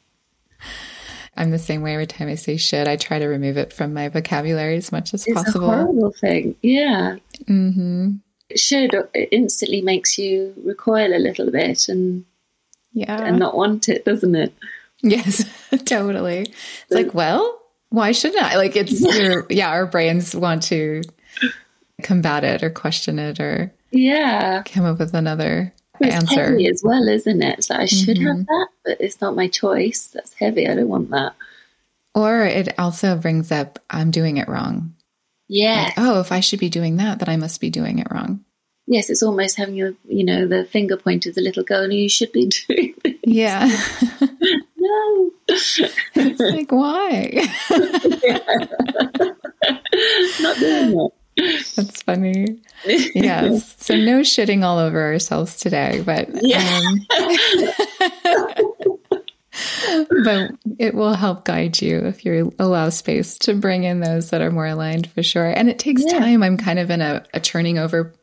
I'm 1.36 1.50
the 1.50 1.58
same 1.58 1.82
way 1.82 1.94
every 1.94 2.06
time 2.06 2.28
I 2.28 2.36
say 2.36 2.56
should. 2.56 2.86
I 2.88 2.96
try 2.96 3.18
to 3.18 3.26
remove 3.26 3.56
it 3.56 3.72
from 3.72 3.92
my 3.92 4.08
vocabulary 4.08 4.76
as 4.76 4.92
much 4.92 5.12
as 5.14 5.26
it's 5.26 5.34
possible. 5.34 5.70
It's 5.70 5.78
a 5.80 5.82
horrible 5.84 6.12
thing. 6.12 6.54
Yeah. 6.62 7.16
Mm-hmm. 7.44 8.12
Should 8.56 8.94
it 9.14 9.28
instantly 9.32 9.80
makes 9.82 10.16
you 10.18 10.54
recoil 10.64 11.12
a 11.14 11.18
little 11.18 11.50
bit 11.50 11.88
and 11.88 12.24
yeah, 12.92 13.20
and 13.24 13.38
not 13.38 13.56
want 13.56 13.88
it, 13.88 14.04
doesn't 14.04 14.34
it? 14.36 14.54
Yes, 15.02 15.44
totally. 15.84 16.40
It's 16.42 16.90
like, 16.90 17.14
well, 17.14 17.60
why 17.88 18.12
shouldn't 18.12 18.42
I? 18.44 18.56
Like 18.56 18.76
it's 18.76 19.00
your 19.18 19.46
yeah, 19.50 19.70
our 19.70 19.86
brains 19.86 20.34
want 20.36 20.62
to 20.64 21.02
combat 22.02 22.44
it 22.44 22.62
or 22.62 22.70
question 22.70 23.18
it 23.18 23.40
or 23.40 23.72
Yeah. 23.90 24.62
come 24.64 24.84
up 24.84 24.98
with 24.98 25.14
another 25.14 25.72
It's 26.00 26.14
answer. 26.14 26.44
heavy 26.50 26.66
as 26.68 26.82
well, 26.84 27.08
isn't 27.08 27.42
it? 27.42 27.64
So 27.64 27.74
I 27.76 27.84
should 27.86 28.16
Mhm. 28.18 28.26
have 28.26 28.46
that, 28.46 28.68
but 28.84 28.96
it's 29.00 29.20
not 29.20 29.36
my 29.36 29.48
choice. 29.48 30.08
That's 30.08 30.34
heavy. 30.34 30.66
I 30.68 30.74
don't 30.74 30.88
want 30.88 31.10
that. 31.10 31.34
Or 32.14 32.44
it 32.44 32.74
also 32.78 33.16
brings 33.16 33.50
up, 33.52 33.78
I'm 33.90 34.10
doing 34.10 34.36
it 34.36 34.48
wrong. 34.48 34.94
Yeah. 35.48 35.84
Like, 35.84 35.94
oh, 35.98 36.20
if 36.20 36.32
I 36.32 36.40
should 36.40 36.60
be 36.60 36.68
doing 36.68 36.96
that, 36.96 37.18
then 37.18 37.28
I 37.28 37.36
must 37.36 37.60
be 37.60 37.70
doing 37.70 37.98
it 37.98 38.08
wrong. 38.10 38.44
Yes, 38.86 39.08
it's 39.08 39.22
almost 39.22 39.56
having 39.56 39.74
your, 39.76 39.94
you 40.06 40.24
know, 40.24 40.46
the 40.46 40.64
finger 40.66 40.96
point 40.96 41.24
pointed 41.24 41.38
a 41.38 41.40
little 41.40 41.64
girl, 41.64 41.84
and 41.84 41.92
you 41.92 42.08
should 42.08 42.32
be 42.32 42.46
doing 42.68 42.94
this. 43.04 43.14
Yeah. 43.24 43.70
No. 44.76 45.30
it's 45.48 46.40
like, 46.40 46.70
why? 46.70 47.48
not 50.40 50.56
doing 50.58 51.08
That's 51.36 51.93
funny. 52.04 52.60
Yes. 52.84 53.76
So 53.82 53.96
no 53.96 54.20
shitting 54.20 54.62
all 54.64 54.78
over 54.78 55.02
ourselves 55.02 55.56
today, 55.58 56.02
but 56.04 56.28
Yeah. 56.42 56.80
um, 56.86 57.06
but 60.24 60.50
it 60.78 60.94
will 60.94 61.14
help 61.14 61.44
guide 61.44 61.80
you 61.80 61.98
if 62.06 62.24
you 62.24 62.52
allow 62.58 62.88
space 62.88 63.38
to 63.38 63.54
bring 63.54 63.84
in 63.84 64.00
those 64.00 64.30
that 64.30 64.42
are 64.42 64.50
more 64.50 64.66
aligned 64.66 65.08
for 65.10 65.22
sure. 65.22 65.46
And 65.46 65.68
it 65.68 65.78
takes 65.78 66.02
Yeah. 66.04 66.18
time. 66.18 66.42
I'm 66.42 66.56
kind 66.56 66.78
of 66.78 66.90
in 66.90 67.00
a, 67.00 67.24
a 67.32 67.40
turning 67.40 67.78
over 67.78 68.14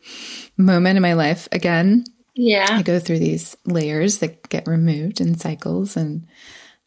moment 0.58 0.98
in 0.98 1.02
my 1.02 1.14
life 1.14 1.48
again. 1.52 2.04
Yeah. 2.36 2.68
I 2.70 2.82
go 2.82 3.00
through 3.00 3.20
these 3.20 3.56
layers 3.66 4.20
that 4.20 4.48
get 4.50 4.68
removed 4.68 5.22
in 5.22 5.38
cycles 5.38 5.98
and 5.98 6.28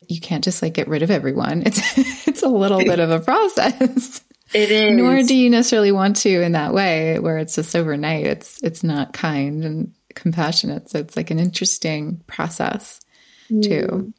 you 0.09 0.21
can't 0.21 0.45
just 0.45 0.63
like 0.63 0.75
get 0.75 0.89
rid 0.89 1.03
of 1.03 1.11
everyone. 1.11 1.63
It's 1.65 1.81
it's 2.29 2.43
a 2.43 2.49
little 2.49 2.79
bit 2.81 3.01
of 3.01 3.11
a 3.11 3.21
process. 3.21 4.23
It 4.53 4.71
is. 4.71 4.97
Nor 4.97 5.23
do 5.23 5.35
you 5.35 5.51
necessarily 5.51 5.93
want 5.93 6.17
to 6.17 6.43
in 6.43 6.53
that 6.53 6.75
way 6.75 7.19
where 7.19 7.39
it's 7.39 7.55
just 7.55 7.75
overnight. 7.75 8.27
It's 8.27 8.63
it's 8.63 8.85
not 8.85 9.13
kind 9.13 9.65
and 9.65 9.93
compassionate. 10.15 10.91
So 10.91 10.99
it's 10.99 11.17
like 11.17 11.31
an 11.31 11.39
interesting 11.39 12.23
process 12.27 13.01
too. 13.49 13.87
Mm. 13.87 14.13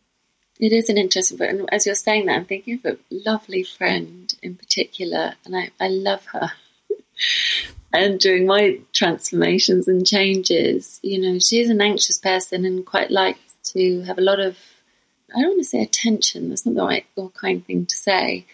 It 0.60 0.72
is 0.72 0.90
an 0.90 0.98
interesting 0.98 1.38
book. 1.38 1.50
And 1.50 1.70
as 1.74 1.86
you're 1.86 1.96
saying 1.96 2.28
that, 2.28 2.38
I'm 2.38 2.46
thinking 2.46 2.80
of 2.84 2.86
a 2.86 2.98
lovely 3.12 3.64
friend 3.64 4.34
in 4.42 4.56
particular, 4.56 5.34
and 5.46 5.56
I, 5.56 5.70
I 5.80 5.90
love 5.90 6.26
her. 6.28 6.52
and 7.94 8.20
during 8.20 8.46
my 8.46 8.80
transformations 8.94 9.88
and 9.88 10.06
changes, 10.06 11.00
you 11.04 11.20
know, 11.20 11.40
she's 11.40 11.70
an 11.70 11.82
anxious 11.82 12.20
person 12.20 12.66
and 12.66 12.86
quite 12.86 13.12
likes 13.12 13.40
to 13.74 14.02
have 14.04 14.18
a 14.18 14.22
lot 14.22 14.40
of, 14.40 14.58
I 15.36 15.42
don't 15.42 15.52
want 15.52 15.60
to 15.60 15.66
say 15.66 15.82
attention, 15.82 16.50
that's 16.50 16.66
not 16.66 16.76
the 16.76 16.84
right 16.84 17.06
or 17.18 17.30
kind 17.32 17.66
thing 17.66 17.86
to 17.88 17.98
say, 17.98 18.46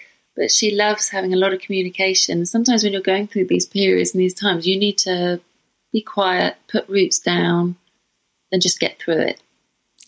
but 0.41 0.49
she 0.49 0.73
loves 0.73 1.09
having 1.09 1.35
a 1.35 1.37
lot 1.37 1.53
of 1.53 1.61
communication. 1.61 2.47
Sometimes 2.47 2.83
when 2.83 2.93
you're 2.93 3.01
going 3.03 3.27
through 3.27 3.45
these 3.45 3.67
periods 3.67 4.15
and 4.15 4.19
these 4.19 4.33
times, 4.33 4.65
you 4.65 4.79
need 4.79 4.97
to 4.97 5.39
be 5.93 6.01
quiet, 6.01 6.55
put 6.67 6.89
roots 6.89 7.19
down, 7.19 7.75
and 8.51 8.59
just 8.59 8.79
get 8.79 8.97
through 8.97 9.19
it 9.19 9.39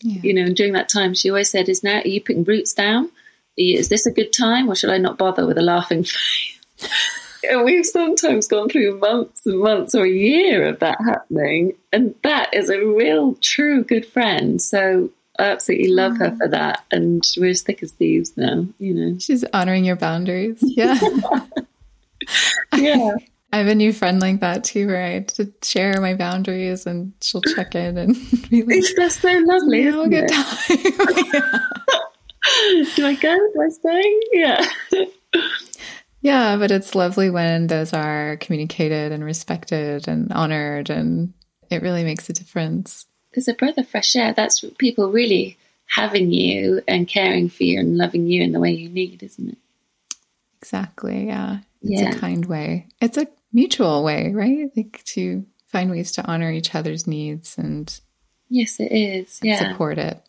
Yeah. 0.02 0.20
you 0.24 0.34
know, 0.34 0.42
and 0.42 0.56
during 0.56 0.72
that 0.72 0.88
time, 0.88 1.14
she 1.14 1.30
always 1.30 1.50
said, 1.50 1.68
"Is 1.68 1.84
now 1.84 2.00
are 2.00 2.08
you 2.08 2.20
putting 2.20 2.42
roots 2.42 2.72
down? 2.72 3.12
Is 3.56 3.88
this 3.88 4.06
a 4.06 4.10
good 4.10 4.32
time, 4.32 4.68
or 4.68 4.74
should 4.74 4.90
I 4.90 4.98
not 4.98 5.18
bother 5.18 5.46
with 5.46 5.56
a 5.56 5.62
laughing 5.62 6.02
face?" 6.02 6.58
and 7.48 7.64
we've 7.64 7.86
sometimes 7.86 8.48
gone 8.48 8.68
through 8.68 8.98
months 8.98 9.46
and 9.46 9.60
months 9.60 9.94
or 9.94 10.04
a 10.04 10.10
year 10.10 10.66
of 10.66 10.80
that 10.80 10.98
happening, 11.00 11.74
and 11.92 12.16
that 12.24 12.52
is 12.52 12.70
a 12.70 12.84
real, 12.84 13.36
true 13.40 13.84
good 13.84 14.04
friend. 14.04 14.60
So 14.60 15.10
I 15.38 15.44
absolutely 15.44 15.88
love 15.88 16.16
her 16.18 16.36
for 16.36 16.48
that, 16.48 16.84
mm. 16.90 16.96
and 16.96 17.26
we're 17.36 17.50
as 17.50 17.62
thick 17.62 17.82
as 17.82 17.92
thieves 17.92 18.36
now. 18.36 18.66
You 18.78 18.94
know, 18.94 19.18
She's 19.18 19.44
honoring 19.52 19.84
your 19.84 19.96
boundaries. 19.96 20.58
Yeah. 20.60 20.98
yeah, 22.76 23.16
I 23.52 23.58
have 23.58 23.66
a 23.66 23.74
new 23.74 23.92
friend 23.92 24.20
like 24.20 24.40
that 24.40 24.64
too, 24.64 24.86
where 24.86 25.04
I 25.04 25.20
to 25.20 25.52
share 25.62 26.00
my 26.00 26.14
boundaries 26.14 26.86
and 26.86 27.12
she'll 27.20 27.42
check 27.42 27.74
in 27.74 27.98
and 27.98 28.14
be 28.50 28.62
like, 28.62 28.76
it's 28.76 28.92
just 28.94 29.20
so 29.20 29.32
lovely. 29.44 29.82
"Yeah, 29.82 29.90
have 29.92 30.04
a 30.04 30.08
good 30.08 30.28
time. 30.28 30.46
Do 32.96 33.06
I 33.06 33.14
go? 33.14 33.36
Do 33.54 33.62
I 33.62 33.68
stay? 33.70 34.20
Yeah. 34.32 34.66
Yeah, 36.24 36.56
but 36.56 36.70
it's 36.70 36.94
lovely 36.94 37.28
when 37.28 37.66
those 37.66 37.92
are 37.92 38.38
communicated 38.38 39.12
and 39.12 39.22
respected 39.22 40.08
and 40.08 40.32
honored, 40.32 40.88
and 40.88 41.34
it 41.70 41.82
really 41.82 42.02
makes 42.02 42.30
a 42.30 42.32
difference. 42.32 43.04
It's 43.36 43.48
a 43.48 43.54
breath 43.54 43.78
of 43.78 43.88
fresh 43.88 44.14
air. 44.16 44.32
That's 44.32 44.62
what 44.62 44.78
people 44.78 45.10
really 45.10 45.56
having 45.86 46.30
you 46.32 46.82
and 46.88 47.06
caring 47.06 47.48
for 47.48 47.64
you 47.64 47.78
and 47.80 47.96
loving 47.96 48.26
you 48.26 48.42
in 48.42 48.52
the 48.52 48.60
way 48.60 48.72
you 48.72 48.88
need, 48.88 49.22
isn't 49.22 49.50
it? 49.50 49.58
Exactly. 50.60 51.26
Yeah. 51.26 51.58
It's 51.82 52.00
Yeah. 52.00 52.10
a 52.14 52.18
kind 52.18 52.44
way. 52.46 52.86
It's 53.00 53.18
a 53.18 53.26
mutual 53.52 54.02
way, 54.02 54.32
right? 54.32 54.70
Like 54.76 55.02
to 55.04 55.44
find 55.66 55.90
ways 55.90 56.12
to 56.12 56.26
honor 56.26 56.50
each 56.50 56.74
other's 56.74 57.06
needs 57.06 57.58
and 57.58 58.00
Yes, 58.48 58.78
it 58.78 58.92
is. 58.92 59.40
Yeah. 59.42 59.70
support 59.72 59.98
it. 59.98 60.20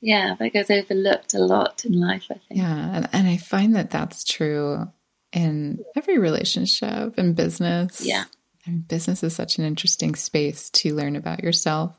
Yeah, 0.00 0.36
that 0.38 0.52
goes 0.52 0.70
overlooked 0.70 1.34
a 1.34 1.38
lot 1.40 1.84
in 1.84 1.92
life, 2.00 2.26
I 2.30 2.34
think. 2.34 2.60
Yeah. 2.60 2.96
And, 2.96 3.08
and 3.12 3.26
I 3.28 3.36
find 3.36 3.74
that 3.76 3.90
that's 3.90 4.24
true 4.24 4.86
in 5.32 5.84
every 5.96 6.18
relationship 6.18 7.18
and 7.18 7.34
business. 7.36 8.00
Yeah. 8.04 8.24
I 8.66 8.70
And 8.70 8.86
business 8.88 9.22
is 9.24 9.34
such 9.34 9.58
an 9.58 9.64
interesting 9.64 10.14
space 10.14 10.70
to 10.70 10.94
learn 10.94 11.16
about 11.16 11.42
yourself 11.42 11.97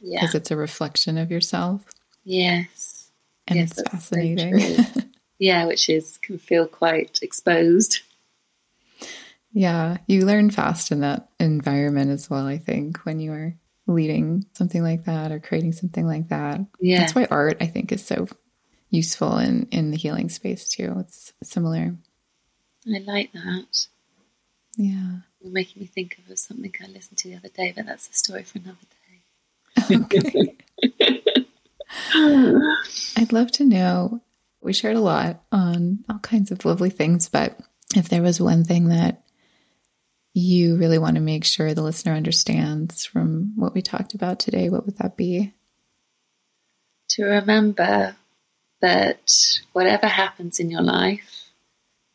Yeah. 0.00 0.20
because 0.20 0.34
it's 0.34 0.50
a 0.50 0.56
reflection 0.56 1.18
of 1.18 1.30
yourself. 1.30 1.84
Yes. 2.24 3.10
And 3.46 3.58
Yes, 3.58 3.78
it's 3.78 3.90
fascinating. 3.90 4.58
true. 4.58 4.84
Yeah, 5.42 5.64
which 5.64 5.88
is 5.88 6.18
can 6.18 6.36
feel 6.38 6.66
quite 6.66 7.18
exposed. 7.22 8.00
Yeah, 9.52 9.96
you 10.06 10.26
learn 10.26 10.50
fast 10.50 10.92
in 10.92 11.00
that 11.00 11.30
environment 11.40 12.10
as 12.10 12.28
well, 12.28 12.46
I 12.46 12.58
think, 12.58 12.98
when 13.06 13.20
you 13.20 13.32
are 13.32 13.54
leading 13.86 14.44
something 14.52 14.82
like 14.82 15.04
that 15.06 15.32
or 15.32 15.40
creating 15.40 15.72
something 15.72 16.06
like 16.06 16.28
that. 16.28 16.60
Yeah. 16.78 17.00
That's 17.00 17.14
why 17.14 17.26
art, 17.30 17.56
I 17.60 17.66
think, 17.66 17.90
is 17.90 18.04
so 18.04 18.28
useful 18.90 19.38
in, 19.38 19.66
in 19.70 19.90
the 19.90 19.96
healing 19.96 20.28
space 20.28 20.68
too. 20.68 20.96
It's 21.00 21.32
similar. 21.42 21.96
I 22.86 22.98
like 22.98 23.32
that. 23.32 23.86
Yeah. 24.76 25.20
You're 25.40 25.52
making 25.52 25.80
me 25.80 25.86
think 25.86 26.18
of 26.28 26.38
something 26.38 26.72
I 26.84 26.86
listened 26.88 27.16
to 27.18 27.28
the 27.28 27.36
other 27.36 27.48
day, 27.48 27.72
but 27.74 27.86
that's 27.86 28.08
a 28.10 28.12
story 28.12 28.42
for 28.44 28.58
another 28.58 28.76
day. 28.82 28.96
Okay. 29.90 30.56
I'd 33.16 33.32
love 33.32 33.50
to 33.52 33.64
know. 33.64 34.20
We 34.60 34.72
shared 34.72 34.96
a 34.96 35.00
lot 35.00 35.42
on 35.50 36.04
all 36.08 36.18
kinds 36.18 36.50
of 36.50 36.64
lovely 36.64 36.90
things, 36.90 37.28
but 37.28 37.58
if 37.94 38.08
there 38.08 38.22
was 38.22 38.40
one 38.40 38.64
thing 38.64 38.88
that 38.88 39.22
you 40.32 40.76
really 40.76 40.98
want 40.98 41.16
to 41.16 41.20
make 41.20 41.44
sure 41.44 41.74
the 41.74 41.82
listener 41.82 42.12
understands 42.12 43.04
from 43.04 43.52
what 43.56 43.74
we 43.74 43.82
talked 43.82 44.14
about 44.14 44.38
today, 44.38 44.68
what 44.68 44.86
would 44.86 44.98
that 44.98 45.16
be? 45.16 45.52
To 47.10 47.24
remember 47.24 48.16
that 48.80 49.32
whatever 49.72 50.06
happens 50.06 50.60
in 50.60 50.70
your 50.70 50.82
life, 50.82 51.50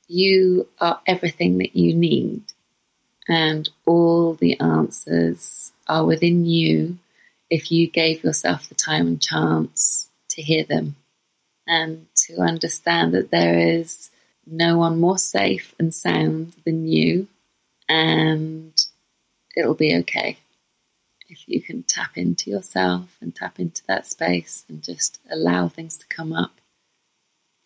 you 0.08 0.68
are 0.80 1.02
everything 1.06 1.58
that 1.58 1.76
you 1.76 1.94
need. 1.94 2.44
And 3.28 3.70
all 3.86 4.36
the 4.36 4.60
answers 4.60 5.72
are 5.88 6.06
within 6.06 6.46
you 6.46 7.00
if 7.50 7.72
you 7.72 7.88
gave 7.88 8.24
yourself 8.24 8.68
the 8.70 8.76
time 8.76 9.08
and 9.08 9.22
chance 9.22 10.10
to 10.30 10.42
hear 10.42 10.64
them 10.64 10.96
and 11.68 12.08
to 12.16 12.38
understand 12.38 13.14
that 13.14 13.32
there 13.32 13.58
is 13.58 14.10
no 14.46 14.78
one 14.78 15.00
more 15.00 15.18
safe 15.18 15.74
and 15.80 15.94
sound 15.94 16.54
than 16.66 16.88
you, 16.88 17.28
and 17.90 18.74
it'll 19.56 19.74
be 19.74 19.96
okay 19.96 20.38
if 21.30 21.48
you 21.48 21.62
can 21.62 21.84
tap 21.84 22.18
into 22.18 22.50
yourself 22.52 23.18
and 23.22 23.36
tap 23.36 23.60
into 23.60 23.82
that 23.88 24.06
space 24.06 24.64
and 24.70 24.84
just 24.84 25.20
allow 25.32 25.68
things 25.68 25.98
to 25.98 26.08
come 26.08 26.32
up. 26.32 26.62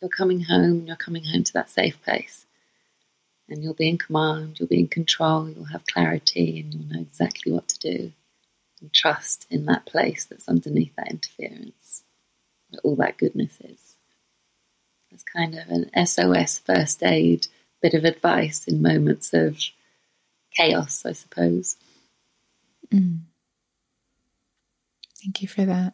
You're 0.02 0.10
coming 0.10 0.42
home, 0.42 0.86
you're 0.88 0.96
coming 0.96 1.26
home 1.26 1.44
to 1.44 1.54
that 1.54 1.70
safe 1.70 2.02
place. 2.02 2.46
And 3.50 3.64
you'll 3.64 3.74
be 3.74 3.90
in 3.90 3.98
command, 3.98 4.60
you'll 4.60 4.70
be 4.70 4.80
in 4.80 4.88
control, 4.88 5.50
you'll 5.50 5.66
have 5.66 5.86
clarity, 5.86 6.60
and 6.60 6.74
you'll 6.74 6.94
know 6.94 7.02
exactly 7.02 7.52
what 7.52 7.68
to 7.70 7.80
do. 7.80 8.12
And 8.82 8.94
trust 8.94 9.46
in 9.50 9.66
that 9.66 9.86
place 9.86 10.26
that's 10.26 10.48
underneath 10.48 10.96
that 10.96 11.12
interference, 11.12 12.04
where 12.70 12.80
all 12.84 12.96
that 12.98 13.18
goodness 13.18 13.58
is. 13.62 13.96
It's 15.12 15.24
kind 15.24 15.56
of 15.58 15.68
an 15.70 15.90
SOS 16.06 16.60
first 16.60 17.04
aid 17.04 17.48
bit 17.82 17.94
of 17.94 18.06
advice 18.06 18.66
in 18.68 18.82
moments 18.82 19.34
of 19.34 19.58
chaos, 20.56 21.06
I 21.06 21.14
suppose. 21.14 21.76
Mm. 22.94 23.22
Thank 25.22 25.42
you 25.42 25.48
for 25.48 25.66
that. 25.66 25.94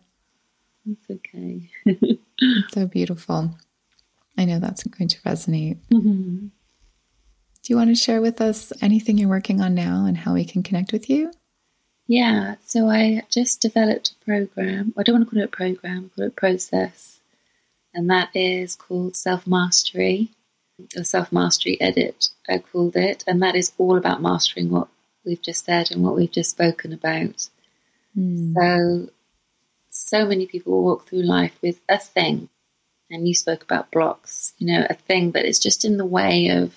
It's 0.88 1.10
okay. 1.10 1.70
It's 1.86 2.74
so 2.74 2.86
beautiful. 2.86 3.58
I 4.38 4.46
know 4.46 4.60
that's 4.60 4.84
going 4.84 5.08
to 5.08 5.22
resonate. 5.22 5.78
Mhm. 5.92 6.50
Do 7.64 7.74
you 7.74 7.78
want 7.78 7.90
to 7.90 7.96
share 7.96 8.22
with 8.22 8.42
us 8.42 8.72
anything 8.82 9.18
you're 9.18 9.30
working 9.30 9.62
on 9.62 9.74
now 9.74 10.06
and 10.06 10.16
how 10.16 10.36
we 10.36 10.46
can 10.46 10.62
connect 10.62 10.92
with 10.94 11.10
you? 11.10 11.32
Yeah, 12.08 12.56
so 12.64 12.88
I 12.88 13.24
just 13.30 13.62
developed 13.62 14.12
a 14.12 14.26
program. 14.26 14.94
I 14.98 15.04
don't 15.04 15.16
want 15.16 15.28
to 15.28 15.32
call 15.32 15.42
it 15.42 15.46
a 15.46 15.48
program, 15.48 16.12
call 16.16 16.26
it 16.26 16.30
a 16.30 16.32
process. 16.32 17.20
And 17.94 18.10
that 18.10 18.30
is 18.36 18.76
called 18.76 19.16
Self 19.16 19.48
Mastery. 19.48 20.30
a 20.96 21.06
self 21.06 21.32
mastery 21.32 21.80
edit, 21.80 22.30
I 22.50 22.60
called 22.60 22.96
it, 22.96 23.24
and 23.26 23.42
that 23.42 23.56
is 23.56 23.72
all 23.78 23.98
about 23.98 24.22
mastering 24.22 24.70
what 24.70 24.90
we've 25.26 25.42
just 25.42 25.66
said 25.66 25.92
and 25.92 26.04
what 26.04 26.16
we've 26.16 26.32
just 26.32 26.52
spoken 26.52 26.94
about. 26.94 27.48
Mm. 28.18 28.54
So, 28.54 29.10
so 29.90 30.26
many 30.26 30.46
people 30.46 30.84
walk 30.84 31.08
through 31.08 31.24
life 31.24 31.58
with 31.62 31.80
a 31.90 31.98
thing, 31.98 32.50
and 33.10 33.28
you 33.28 33.34
spoke 33.34 33.64
about 33.64 33.92
blocks, 33.92 34.54
you 34.58 34.68
know, 34.68 34.86
a 34.90 34.94
thing, 34.94 35.32
but 35.32 35.46
it's 35.46 35.60
just 35.60 35.86
in 35.86 35.98
the 35.98 36.06
way 36.06 36.50
of 36.50 36.74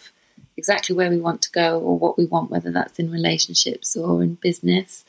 exactly 0.59 0.95
where 0.95 1.09
we 1.09 1.19
want 1.19 1.41
to 1.43 1.51
go 1.53 1.79
or 1.79 1.99
what 1.99 2.19
we 2.19 2.27
want, 2.27 2.51
whether 2.51 2.73
that's 2.73 2.99
in 2.99 3.11
relationships 3.11 3.97
or 3.97 4.23
in 4.23 4.35
business 4.35 5.05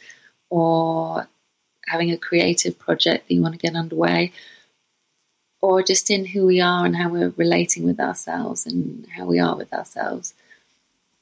or 0.50 1.28
having 1.88 2.12
a 2.12 2.18
creative 2.18 2.78
project 2.78 3.28
that 3.28 3.34
you 3.34 3.42
want 3.42 3.56
to 3.56 3.60
get 3.60 3.76
underway 3.76 4.32
or 5.62 5.82
just 5.82 6.12
in 6.12 6.24
who 6.24 6.46
we 6.46 6.62
are 6.62 6.86
and 6.86 6.96
how 6.96 7.10
we're 7.10 7.34
relating 7.36 7.84
with 7.84 8.00
ourselves 8.00 8.66
and 8.66 9.08
how 9.18 9.26
we 9.26 9.40
are 9.40 9.58
with 9.58 9.74
ourselves. 9.74 10.36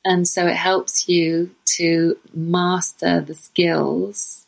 And 0.03 0.27
so 0.27 0.45
it 0.45 0.55
helps 0.55 1.07
you 1.07 1.55
to 1.77 2.17
master 2.33 3.21
the 3.21 3.33
skills 3.33 4.45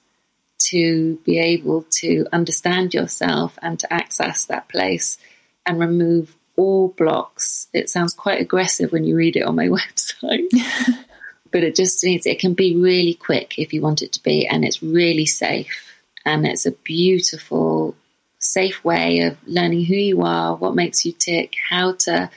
to 0.60 1.16
be 1.26 1.40
able 1.40 1.84
to 1.90 2.28
understand 2.34 2.94
yourself 2.94 3.58
and 3.62 3.80
to 3.80 3.92
access 3.92 4.46
that 4.46 4.68
place 4.68 5.18
and 5.66 5.80
remove 5.80 6.36
all 6.60 6.90
blocks. 6.90 7.68
It 7.74 7.90
sounds 7.90 8.14
quite 8.14 8.42
aggressive 8.42 8.92
when 8.92 9.06
you 9.06 9.16
read 9.16 9.38
it 9.38 9.44
on 9.44 9.56
my 9.56 9.68
website. 9.80 10.50
but 11.52 11.64
it 11.64 11.74
just 11.74 12.04
means 12.04 12.26
it 12.26 12.40
can 12.40 12.54
be 12.54 12.76
really 12.76 13.14
quick 13.14 13.58
if 13.58 13.74
you 13.74 13.82
want 13.82 14.02
it 14.02 14.12
to 14.14 14.24
be, 14.24 14.46
and 14.46 14.66
it's 14.66 14.84
really 14.84 15.26
safe. 15.26 15.96
And 16.26 16.46
it's 16.46 16.66
a 16.66 16.72
beautiful 16.72 17.96
safe 18.40 18.84
way 18.84 19.22
of 19.22 19.38
learning 19.48 19.86
who 19.86 19.96
you 19.96 20.22
are, 20.22 20.56
what 20.56 20.76
makes 20.76 21.06
you 21.06 21.14
tick, 21.14 21.56
how 21.70 21.94
to 21.94 22.30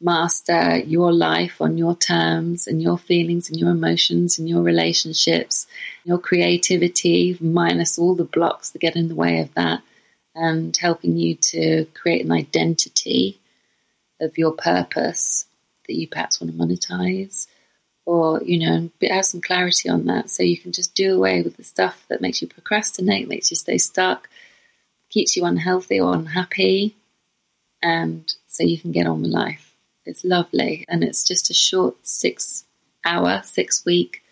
master 0.00 0.78
your 0.78 1.12
life 1.12 1.60
on 1.60 1.78
your 1.78 1.96
terms 1.96 2.66
and 2.66 2.82
your 2.82 2.98
feelings 2.98 3.48
and 3.48 3.58
your 3.58 3.70
emotions 3.70 4.38
and 4.38 4.48
your 4.48 4.62
relationships, 4.62 5.66
your 6.04 6.18
creativity, 6.18 7.36
minus 7.40 7.98
all 7.98 8.14
the 8.14 8.24
blocks 8.24 8.70
that 8.70 8.80
get 8.80 8.96
in 8.96 9.08
the 9.08 9.14
way 9.14 9.38
of 9.38 9.54
that, 9.54 9.82
and 10.34 10.76
helping 10.76 11.16
you 11.16 11.36
to 11.36 11.84
create 11.94 12.24
an 12.24 12.32
identity 12.32 13.38
of 14.20 14.38
your 14.38 14.52
purpose 14.52 15.46
that 15.86 15.94
you 15.94 16.08
perhaps 16.08 16.40
want 16.40 16.52
to 16.52 16.58
monetize. 16.58 17.46
Or, 18.04 18.42
you 18.42 18.58
know, 18.58 18.90
have 19.02 19.26
some 19.26 19.42
clarity 19.42 19.90
on 19.90 20.06
that 20.06 20.30
so 20.30 20.42
you 20.42 20.56
can 20.56 20.72
just 20.72 20.94
do 20.94 21.14
away 21.14 21.42
with 21.42 21.58
the 21.58 21.64
stuff 21.64 22.06
that 22.08 22.22
makes 22.22 22.40
you 22.40 22.48
procrastinate, 22.48 23.28
makes 23.28 23.50
you 23.50 23.56
stay 23.56 23.76
stuck, 23.76 24.30
keeps 25.10 25.36
you 25.36 25.44
unhealthy 25.44 26.00
or 26.00 26.14
unhappy, 26.14 26.96
and 27.82 28.34
so 28.46 28.62
you 28.62 28.78
can 28.78 28.92
get 28.92 29.06
on 29.06 29.20
with 29.20 29.30
life. 29.30 29.74
It's 30.06 30.24
lovely, 30.24 30.86
and 30.88 31.04
it's 31.04 31.22
just 31.22 31.50
a 31.50 31.54
short 31.54 31.96
six 32.06 32.64
hour, 33.04 33.42
six 33.44 33.84
week 33.84 34.22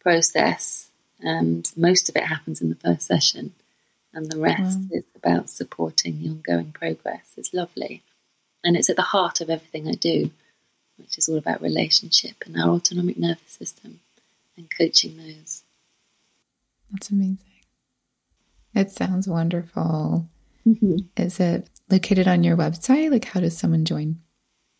process, 0.00 0.88
and 1.20 1.68
most 1.76 2.08
of 2.08 2.14
it 2.14 2.24
happens 2.24 2.60
in 2.60 2.68
the 2.68 2.76
first 2.76 3.02
session, 3.02 3.54
and 4.14 4.30
the 4.30 4.38
rest 4.38 4.80
mm. 4.80 4.92
is 4.92 5.04
about 5.16 5.50
supporting 5.50 6.22
the 6.22 6.28
ongoing 6.28 6.70
progress. 6.70 7.32
It's 7.36 7.52
lovely, 7.52 8.02
and 8.66 8.76
it's 8.76 8.90
at 8.90 8.96
the 8.96 9.02
heart 9.02 9.40
of 9.40 9.48
everything 9.48 9.86
I 9.86 9.92
do, 9.92 10.30
which 10.98 11.16
is 11.16 11.28
all 11.28 11.38
about 11.38 11.62
relationship 11.62 12.34
and 12.44 12.60
our 12.60 12.70
autonomic 12.70 13.16
nervous 13.16 13.52
system 13.52 14.00
and 14.56 14.68
coaching 14.76 15.16
those. 15.16 15.62
That's 16.90 17.10
amazing. 17.10 17.38
It 18.74 18.90
sounds 18.90 19.28
wonderful. 19.28 20.28
Mm-hmm. 20.66 20.96
Is 21.16 21.38
it 21.38 21.70
located 21.88 22.26
on 22.26 22.42
your 22.42 22.56
website? 22.56 23.12
Like, 23.12 23.26
how 23.26 23.38
does 23.38 23.56
someone 23.56 23.84
join? 23.84 24.18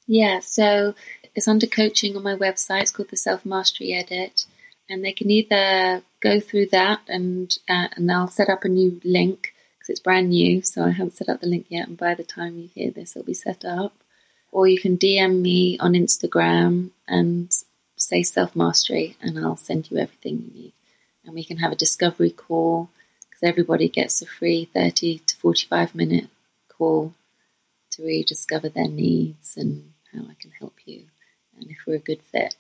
Yeah, 0.09 0.41
so 0.41 0.95
it's 1.37 1.47
under 1.47 1.69
coaching 1.69 2.17
on 2.17 2.25
my 2.25 2.35
website. 2.35 2.83
It's 2.83 2.91
called 2.91 3.11
the 3.11 3.17
Self 3.17 3.47
Mastery 3.47 3.93
Edit, 3.93 4.47
and 4.91 5.05
they 5.05 5.13
can 5.13 5.31
either 5.31 6.03
go 6.21 6.41
through 6.41 6.67
that 6.73 7.03
and 7.07 7.57
uh, 7.69 7.89
and 7.95 8.11
I'll 8.11 8.29
set 8.29 8.49
up 8.49 8.65
a 8.65 8.69
new 8.69 9.01
link 9.05 9.55
because 9.87 9.99
it's 9.99 10.03
brand 10.03 10.31
new, 10.31 10.63
so 10.63 10.83
I 10.83 10.91
haven't 10.91 11.15
set 11.15 11.29
up 11.29 11.41
the 11.41 11.47
link 11.47 11.67
yet. 11.69 11.87
And 11.87 11.97
by 11.97 12.15
the 12.15 12.25
time 12.25 12.59
you 12.59 12.69
hear 12.75 12.91
this, 12.91 13.15
it'll 13.15 13.27
be 13.27 13.35
set 13.35 13.65
up. 13.65 13.95
Or 14.51 14.67
you 14.67 14.81
can 14.81 14.99
DM 14.99 15.41
me 15.41 15.79
on 15.79 15.93
Instagram 15.93 16.91
and 17.07 17.53
say 17.97 18.23
Self 18.23 18.57
Mastery, 18.57 19.17
and 19.21 19.39
I'll 19.39 19.57
send 19.57 19.91
you 19.91 19.99
everything 19.99 20.43
you 20.43 20.61
need. 20.61 20.73
And 21.25 21.35
we 21.35 21.45
can 21.45 21.59
have 21.59 21.73
a 21.73 21.77
discovery 21.77 22.31
call 22.31 22.91
because 23.21 23.43
everybody 23.43 23.89
gets 23.89 24.21
a 24.23 24.27
free 24.27 24.69
30 24.73 25.21
to 25.21 25.37
45 25.37 25.95
minute 25.95 26.29
call 26.69 27.15
to 27.93 28.03
rediscover 28.05 28.69
their 28.69 28.89
needs 28.89 29.57
and 29.57 29.93
how 30.13 30.23
I 30.23 30.35
can 30.41 30.51
help 30.59 30.75
you 30.85 31.05
and 31.59 31.71
if 31.71 31.79
we're 31.87 31.97
a 31.97 31.99
good 31.99 32.23
fit. 32.33 32.57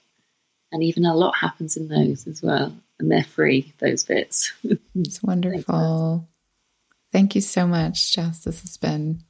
And 0.72 0.82
even 0.82 1.04
a 1.04 1.14
lot 1.14 1.36
happens 1.36 1.76
in 1.76 1.88
those 1.88 2.26
as 2.26 2.42
well. 2.42 2.76
And 2.98 3.10
they're 3.10 3.24
free, 3.24 3.72
those 3.78 4.04
bits. 4.04 4.52
It's 4.94 5.22
wonderful. 5.22 6.26
Thank 7.16 7.34
you 7.34 7.40
so 7.40 7.66
much, 7.66 8.12
Jess. 8.12 8.44
This 8.44 8.60
has 8.60 8.76
been 8.76 9.22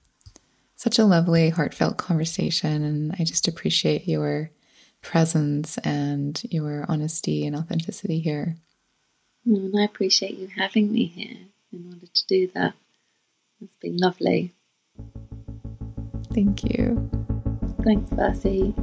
such 0.74 0.99
a 0.99 1.05
lovely, 1.05 1.51
heartfelt 1.51 1.97
conversation. 1.97 2.82
And 2.82 3.14
I 3.16 3.22
just 3.22 3.47
appreciate 3.47 4.09
your 4.09 4.51
presence 5.03 5.78
and 5.78 6.43
your 6.51 6.84
honesty 6.89 7.47
and 7.47 7.55
authenticity 7.55 8.18
here. 8.18 8.57
And 9.47 9.72
I 9.78 9.84
appreciate 9.84 10.37
you 10.37 10.49
having 10.49 10.91
me 10.91 11.07
here 11.07 11.37
in 11.72 11.87
order 11.87 12.07
to 12.12 12.26
do 12.26 12.49
that. 12.57 12.74
It's 13.61 13.76
been 13.80 13.99
lovely. 13.99 14.53
Thank 16.34 16.64
you. 16.64 17.09
Thanks, 17.84 18.11
Bessie. 18.11 18.74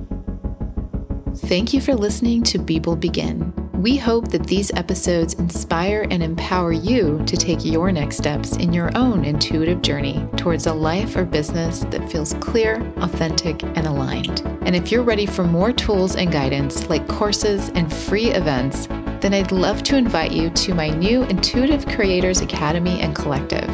Thank 1.50 1.74
you 1.74 1.82
for 1.82 1.94
listening 1.94 2.44
to 2.44 2.58
Be 2.58 2.80
Bold 2.80 3.02
Begin. 3.02 3.63
We 3.84 3.98
hope 3.98 4.30
that 4.30 4.48
these 4.48 4.72
episodes 4.76 5.34
inspire 5.34 6.08
and 6.10 6.24
empower 6.24 6.72
you 6.72 7.22
to 7.26 7.36
take 7.36 7.66
your 7.66 7.92
next 7.92 8.16
steps 8.16 8.56
in 8.56 8.72
your 8.72 8.90
own 8.96 9.26
intuitive 9.26 9.82
journey 9.82 10.26
towards 10.38 10.68
a 10.68 10.74
life 10.74 11.18
or 11.18 11.26
business 11.26 11.82
that 11.92 12.10
feels 12.10 12.34
clear, 12.36 12.76
authentic, 13.02 13.62
and 13.62 13.86
aligned. 13.86 14.40
And 14.62 14.74
if 14.74 14.90
you're 14.90 15.04
ready 15.04 15.26
for 15.26 15.44
more 15.44 15.74
tools 15.74 16.16
and 16.16 16.32
guidance 16.32 16.88
like 16.88 17.10
courses 17.10 17.72
and 17.76 17.94
free 17.94 18.28
events, 18.28 18.88
then 19.20 19.34
I'd 19.34 19.52
love 19.52 19.84
to 19.84 19.98
invite 19.98 20.32
you 20.32 20.50
to 20.50 20.74
my 20.74 20.88
new 20.88 21.24
Intuitive 21.24 21.86
Creators 21.86 22.40
Academy 22.40 23.02
and 23.02 23.14
Collective. 23.14 23.70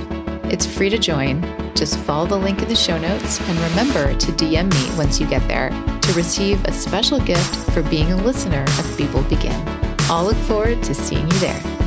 It's 0.51 0.66
free 0.66 0.89
to 0.89 0.97
join. 0.97 1.43
Just 1.76 1.99
follow 1.99 2.26
the 2.26 2.36
link 2.36 2.64
in 2.64 2.68
the 2.68 2.76
show 2.76 2.97
notes 2.97 3.39
and 3.41 3.60
remember 3.60 4.18
to 4.18 4.32
DM 4.32 4.74
me 4.74 4.97
once 4.97 5.20
you 5.20 5.28
get 5.28 5.47
there 5.47 5.70
to 5.70 6.14
receive 6.14 6.66
a 6.66 6.72
special 6.72 7.20
gift 7.20 7.55
for 7.74 7.84
being 7.84 8.12
a 8.12 8.18
listener 8.24 8.64
of 8.64 8.97
Be 8.97 9.05
Bold 9.05 9.30
Begin. 9.30 9.88
I'll 10.12 10.26
look 10.26 10.38
forward 10.38 10.82
to 10.84 10.95
seeing 10.95 11.30
you 11.30 11.39
there. 11.39 11.78